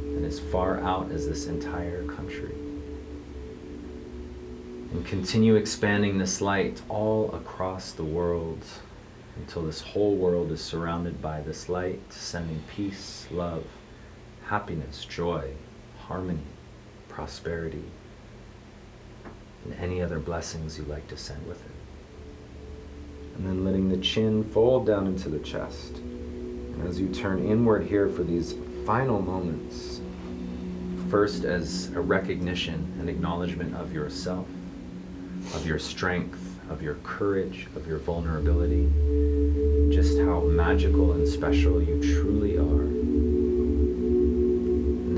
and 0.00 0.24
as 0.24 0.40
far 0.40 0.80
out 0.80 1.12
as 1.12 1.28
this 1.28 1.46
entire 1.46 2.06
country. 2.06 2.54
And 4.92 5.04
continue 5.04 5.56
expanding 5.56 6.16
this 6.16 6.40
light 6.40 6.80
all 6.88 7.34
across 7.34 7.92
the 7.92 8.02
world 8.02 8.64
until 9.36 9.60
this 9.60 9.82
whole 9.82 10.16
world 10.16 10.50
is 10.52 10.64
surrounded 10.64 11.20
by 11.20 11.42
this 11.42 11.68
light, 11.68 12.00
sending 12.14 12.62
peace, 12.74 13.26
love, 13.30 13.66
happiness, 14.46 15.04
joy, 15.04 15.50
harmony, 15.98 16.48
prosperity, 17.10 17.84
and 19.64 19.74
any 19.80 20.02
other 20.02 20.18
blessings 20.18 20.78
you 20.78 20.84
like 20.84 21.06
to 21.08 21.16
send 21.16 21.46
with 21.46 21.64
it. 21.64 21.72
And 23.36 23.46
then 23.46 23.64
letting 23.64 23.88
the 23.88 23.96
chin 23.98 24.44
fold 24.44 24.86
down 24.86 25.06
into 25.06 25.28
the 25.28 25.40
chest. 25.40 25.96
And 25.96 26.86
as 26.86 27.00
you 27.00 27.08
turn 27.08 27.46
inward 27.46 27.84
here 27.84 28.08
for 28.08 28.22
these 28.22 28.54
final 28.86 29.20
moments, 29.20 30.00
first 31.10 31.44
as 31.44 31.90
a 31.90 32.00
recognition 32.00 32.92
and 32.98 33.08
acknowledgement 33.08 33.74
of 33.76 33.92
yourself, 33.92 34.46
of 35.54 35.66
your 35.66 35.78
strength, 35.78 36.58
of 36.70 36.82
your 36.82 36.94
courage, 37.04 37.68
of 37.76 37.86
your 37.86 37.98
vulnerability, 37.98 38.90
just 39.94 40.18
how 40.18 40.40
magical 40.40 41.12
and 41.12 41.28
special 41.28 41.82
you 41.82 42.00
truly 42.02 42.56
are. 42.56 43.33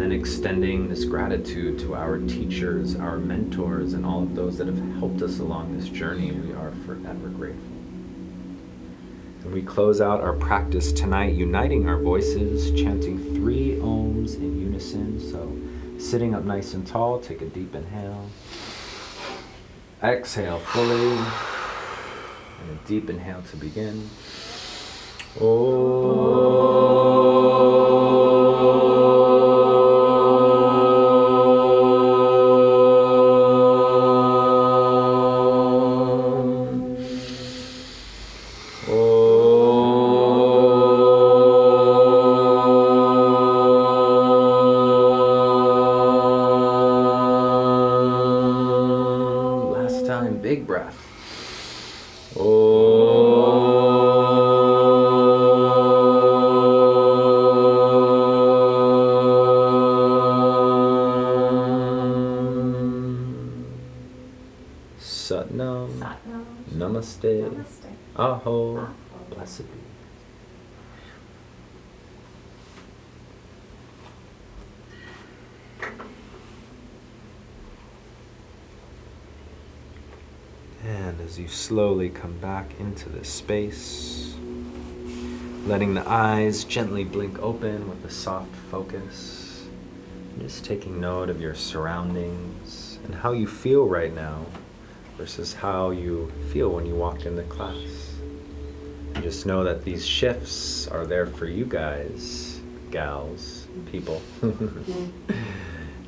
Then 0.06 0.20
extending 0.20 0.88
this 0.88 1.04
gratitude 1.04 1.80
to 1.80 1.96
our 1.96 2.18
teachers, 2.18 2.94
our 2.94 3.18
mentors, 3.18 3.94
and 3.94 4.06
all 4.06 4.22
of 4.22 4.36
those 4.36 4.56
that 4.58 4.68
have 4.68 4.78
helped 5.00 5.20
us 5.20 5.40
along 5.40 5.76
this 5.76 5.88
journey. 5.88 6.30
We 6.30 6.52
are 6.52 6.70
forever 6.86 7.26
grateful. 7.26 7.76
And 9.42 9.52
we 9.52 9.62
close 9.62 10.00
out 10.00 10.20
our 10.20 10.34
practice 10.34 10.92
tonight, 10.92 11.34
uniting 11.34 11.88
our 11.88 11.98
voices, 11.98 12.70
chanting 12.80 13.18
three 13.34 13.78
oms 13.80 14.36
in 14.36 14.60
unison. 14.60 15.18
So, 15.18 15.58
sitting 15.98 16.36
up 16.36 16.44
nice 16.44 16.74
and 16.74 16.86
tall, 16.86 17.18
take 17.18 17.42
a 17.42 17.46
deep 17.46 17.74
inhale. 17.74 18.30
Exhale 20.04 20.60
fully. 20.60 21.18
And 22.60 22.70
a 22.70 22.86
deep 22.86 23.10
inhale 23.10 23.42
to 23.42 23.56
begin. 23.56 24.08
Last 25.40 26.35
slowly 81.66 82.08
come 82.08 82.38
back 82.38 82.70
into 82.78 83.08
this 83.08 83.28
space, 83.28 84.36
letting 85.66 85.94
the 85.94 86.08
eyes 86.08 86.62
gently 86.62 87.02
blink 87.02 87.36
open 87.40 87.88
with 87.88 88.04
a 88.04 88.10
soft 88.10 88.54
focus, 88.70 89.66
just 90.38 90.64
taking 90.64 91.00
note 91.00 91.28
of 91.28 91.40
your 91.40 91.56
surroundings 91.56 93.00
and 93.04 93.16
how 93.16 93.32
you 93.32 93.48
feel 93.48 93.88
right 93.88 94.14
now 94.14 94.46
versus 95.16 95.54
how 95.54 95.90
you 95.90 96.30
feel 96.52 96.68
when 96.68 96.86
you 96.86 96.94
walked 96.94 97.26
into 97.26 97.42
class. 97.42 98.14
And 99.16 99.24
just 99.24 99.44
know 99.44 99.64
that 99.64 99.84
these 99.84 100.06
shifts 100.06 100.86
are 100.86 101.04
there 101.04 101.26
for 101.26 101.46
you 101.46 101.64
guys, 101.64 102.60
gals, 102.92 103.66
people. 103.90 104.22
Mm-hmm. 104.40 105.34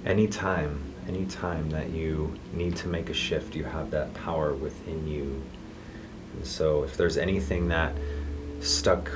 anytime, 0.06 0.87
anytime 1.08 1.70
that 1.70 1.90
you 1.90 2.34
need 2.52 2.76
to 2.76 2.88
make 2.88 3.08
a 3.10 3.14
shift, 3.14 3.54
you 3.54 3.64
have 3.64 3.90
that 3.90 4.12
power 4.14 4.52
within 4.54 5.06
you. 5.06 5.42
And 6.34 6.46
so 6.46 6.82
if 6.84 6.96
there's 6.96 7.16
anything 7.16 7.68
that 7.68 7.92
stuck 8.60 9.10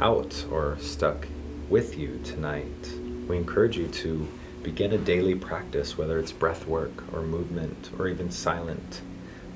out 0.00 0.44
or 0.50 0.78
stuck 0.80 1.26
with 1.68 1.98
you 1.98 2.20
tonight, 2.24 2.92
we 3.28 3.36
encourage 3.36 3.76
you 3.76 3.88
to 3.88 4.26
begin 4.62 4.92
a 4.92 4.98
daily 4.98 5.34
practice, 5.34 5.98
whether 5.98 6.18
it's 6.18 6.32
breath 6.32 6.66
work 6.66 6.92
or 7.12 7.22
movement 7.22 7.90
or 7.98 8.08
even 8.08 8.30
silent 8.30 9.00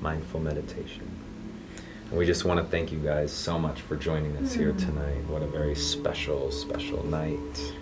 mindful 0.01 0.39
meditation. 0.39 1.09
And 2.09 2.17
We 2.17 2.25
just 2.25 2.45
want 2.45 2.59
to 2.59 2.65
thank 2.65 2.91
you 2.91 2.99
guys 2.99 3.31
so 3.31 3.57
much 3.57 3.81
for 3.81 3.95
joining 3.95 4.35
us 4.37 4.53
here 4.53 4.73
Mm. 4.73 4.79
tonight. 4.79 5.27
What 5.27 5.41
a 5.41 5.47
very 5.47 5.75
special, 5.75 6.51
special 6.51 7.05
night. 7.05 7.73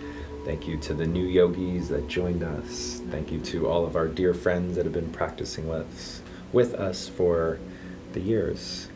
Thank 0.45 0.67
you 0.67 0.77
to 0.77 0.93
the 0.93 1.07
new 1.07 1.25
yogis 1.25 1.89
that 1.89 2.07
joined 2.07 2.43
us. 2.43 3.01
Thank 3.09 3.31
you 3.31 3.39
to 3.39 3.67
all 3.67 3.83
of 3.83 3.95
our 3.95 4.07
dear 4.07 4.31
friends 4.31 4.75
that 4.75 4.85
have 4.85 4.93
been 4.93 5.11
practicing 5.11 5.67
with, 5.67 6.21
with 6.53 6.75
us 6.75 7.09
for 7.09 7.57
the 8.13 8.19
years. 8.19 8.87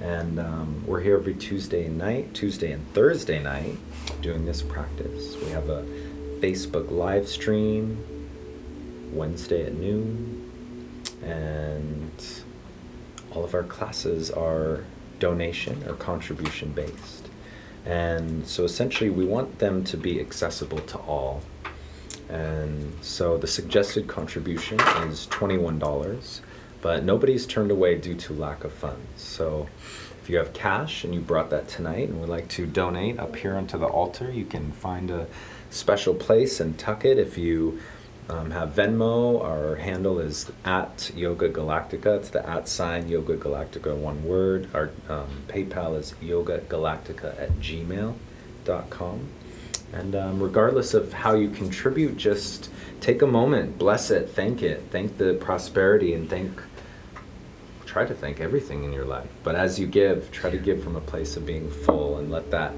And 0.00 0.38
um, 0.38 0.84
we're 0.86 1.00
here 1.00 1.16
every 1.16 1.34
Tuesday 1.34 1.88
night, 1.88 2.32
Tuesday 2.32 2.70
and 2.70 2.94
Thursday 2.94 3.42
night, 3.42 3.76
doing 4.22 4.46
this 4.46 4.62
practice. 4.62 5.34
We 5.42 5.50
have 5.50 5.68
a 5.68 5.84
Facebook 6.38 6.92
live 6.92 7.26
stream 7.26 7.98
Wednesday 9.12 9.66
at 9.66 9.74
noon. 9.74 10.48
And 11.24 12.12
all 13.32 13.42
of 13.42 13.52
our 13.52 13.64
classes 13.64 14.30
are 14.30 14.84
donation 15.18 15.82
or 15.88 15.94
contribution 15.94 16.70
based. 16.70 17.25
And 17.86 18.46
so 18.46 18.64
essentially, 18.64 19.10
we 19.10 19.24
want 19.24 19.58
them 19.58 19.84
to 19.84 19.96
be 19.96 20.20
accessible 20.20 20.80
to 20.80 20.98
all. 20.98 21.42
And 22.28 22.92
so 23.02 23.38
the 23.38 23.46
suggested 23.46 24.08
contribution 24.08 24.80
is 25.08 25.28
$21, 25.28 26.40
but 26.82 27.04
nobody's 27.04 27.46
turned 27.46 27.70
away 27.70 27.96
due 27.96 28.16
to 28.16 28.32
lack 28.32 28.64
of 28.64 28.72
funds. 28.72 29.22
So 29.22 29.68
if 30.20 30.28
you 30.28 30.38
have 30.38 30.52
cash 30.52 31.04
and 31.04 31.14
you 31.14 31.20
brought 31.20 31.50
that 31.50 31.68
tonight 31.68 32.08
and 32.08 32.20
would 32.20 32.28
like 32.28 32.48
to 32.48 32.66
donate 32.66 33.20
up 33.20 33.36
here 33.36 33.54
onto 33.54 33.78
the 33.78 33.86
altar, 33.86 34.32
you 34.32 34.44
can 34.44 34.72
find 34.72 35.08
a 35.08 35.28
special 35.70 36.14
place 36.14 36.58
and 36.58 36.76
tuck 36.76 37.04
it. 37.04 37.16
If 37.16 37.38
you 37.38 37.80
um, 38.28 38.50
have 38.50 38.70
Venmo, 38.70 39.40
our 39.42 39.76
handle 39.76 40.18
is 40.18 40.50
at 40.64 41.12
Yoga 41.14 41.48
Galactica. 41.48 42.18
It's 42.18 42.30
the 42.30 42.48
at 42.48 42.68
sign 42.68 43.08
Yoga 43.08 43.36
Galactica, 43.36 43.96
one 43.96 44.24
word. 44.24 44.68
Our 44.74 44.90
um, 45.08 45.28
PayPal 45.46 45.96
is 45.96 46.14
yogagalactica 46.20 47.40
at 47.40 47.50
gmail.com. 47.60 49.28
And 49.92 50.16
um, 50.16 50.42
regardless 50.42 50.94
of 50.94 51.12
how 51.12 51.34
you 51.34 51.50
contribute, 51.50 52.16
just 52.16 52.70
take 53.00 53.22
a 53.22 53.26
moment, 53.26 53.78
bless 53.78 54.10
it, 54.10 54.30
thank 54.30 54.62
it, 54.62 54.82
thank 54.90 55.16
the 55.16 55.34
prosperity, 55.34 56.14
and 56.14 56.28
thank, 56.28 56.60
try 57.84 58.04
to 58.04 58.14
thank 58.14 58.40
everything 58.40 58.82
in 58.82 58.92
your 58.92 59.04
life. 59.04 59.28
But 59.44 59.54
as 59.54 59.78
you 59.78 59.86
give, 59.86 60.32
try 60.32 60.50
to 60.50 60.58
give 60.58 60.82
from 60.82 60.96
a 60.96 61.00
place 61.00 61.36
of 61.36 61.46
being 61.46 61.70
full 61.70 62.18
and 62.18 62.32
let 62.32 62.50
that 62.50 62.74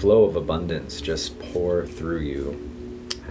flow 0.00 0.24
of 0.24 0.36
abundance 0.36 1.02
just 1.02 1.38
pour 1.38 1.86
through 1.86 2.20
you. 2.20 2.73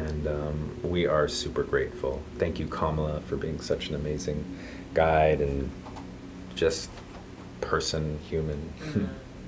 And 0.08 0.28
um, 0.28 0.78
we 0.84 1.06
are 1.06 1.28
super 1.28 1.64
grateful. 1.64 2.22
Thank 2.38 2.60
you, 2.60 2.68
Kamala, 2.68 3.22
for 3.22 3.38
being 3.38 3.60
such 3.62 3.90
an 3.90 3.96
amazing 3.96 4.44
guide 4.94 5.40
and 5.42 5.70
just 6.56 6.90
person, 7.62 8.20
human. 8.30 8.72
Mhm. 8.80 9.02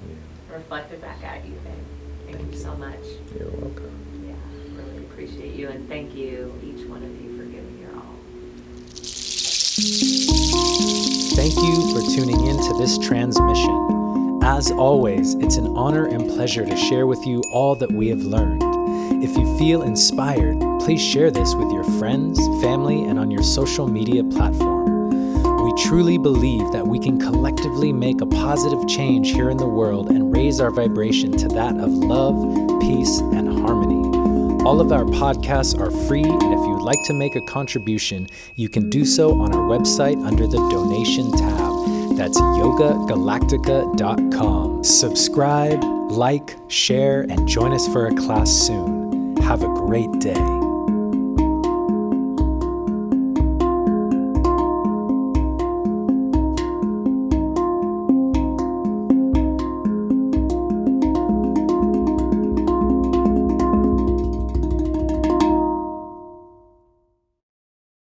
Yeah, 0.10 0.56
Reflected 0.56 1.02
back 1.02 1.22
at 1.24 1.46
you, 1.46 1.52
babe. 1.56 1.74
Thank, 2.26 2.38
Thank 2.38 2.52
you 2.54 2.58
you. 2.58 2.64
so 2.64 2.76
much. 2.76 3.00
You're 3.38 3.50
welcome. 3.50 3.92
Yeah, 4.26 4.82
really 4.82 4.98
appreciate 5.06 5.56
you 5.56 5.68
and 5.68 5.88
thank 5.90 6.16
you, 6.16 6.54
each 6.64 6.88
one 6.88 7.04
of 7.04 7.22
you, 7.22 7.38
for 7.38 7.44
giving 7.44 7.80
your 7.82 7.92
all. 7.96 8.16
Thank 11.36 11.56
you 11.56 11.94
for 11.94 12.02
tuning 12.16 12.48
in 12.48 12.58
to 12.58 12.78
this 12.78 12.98
transmission. 12.98 14.40
As 14.44 14.72
always, 14.72 15.34
it's 15.36 15.58
an 15.58 15.68
honor 15.76 16.06
and 16.08 16.30
pleasure 16.30 16.66
to 16.66 16.78
share 16.78 17.08
with 17.08 17.26
you 17.26 17.42
all 17.52 17.76
that 17.76 17.92
we 17.92 18.08
have 18.10 18.22
learned. 18.22 18.75
If 19.24 19.38
you 19.38 19.58
feel 19.58 19.84
inspired, 19.84 20.60
please 20.82 21.02
share 21.02 21.32
this 21.32 21.56
with 21.56 21.72
your 21.72 21.86
friends, 22.00 22.38
family, 22.62 23.04
and 23.04 23.18
on 23.20 23.32
your 23.32 23.44
social 23.44 23.88
media 23.88 24.24
platform. 24.24 24.86
We 25.64 25.74
truly 25.84 26.18
believe 26.18 26.72
that 26.74 26.88
we 26.88 27.00
can 27.00 27.20
collectively 27.20 27.92
make 27.92 28.22
a 28.22 28.26
positive 28.26 28.88
change 28.88 29.32
here 29.32 29.50
in 29.50 29.58
the 29.58 29.68
world 29.68 30.10
and 30.10 30.32
raise 30.32 30.60
our 30.60 30.72
vibration 30.72 31.32
to 31.38 31.48
that 31.50 31.76
of 31.78 31.92
love, 31.92 32.36
peace, 32.82 33.20
and 33.20 33.60
harmony. 33.60 34.02
All 34.64 34.82
of 34.82 34.92
our 34.92 35.06
podcasts 35.06 35.80
are 35.80 35.92
free, 36.08 36.24
and 36.24 36.54
if 36.54 36.60
you'd 36.60 36.82
like 36.82 37.04
to 37.06 37.14
make 37.14 37.36
a 37.36 37.42
contribution, 37.42 38.28
you 38.56 38.70
can 38.70 38.90
do 38.90 39.06
so 39.06 39.40
on 39.40 39.54
our 39.56 39.62
website 39.62 40.20
under 40.26 40.48
the 40.48 40.58
donation 40.70 41.32
tab. 41.32 42.18
That's 42.18 42.40
yogagalactica.com. 42.40 44.84
Subscribe, 44.84 45.84
like, 46.16 46.58
share, 46.68 47.22
and 47.22 47.48
join 47.48 47.74
us 47.74 47.88
for 47.88 48.08
a 48.08 48.16
class 48.16 48.50
soon. 48.50 49.36
Have 49.38 49.62
a 49.64 49.68
great 49.68 50.12
day. 50.20 50.55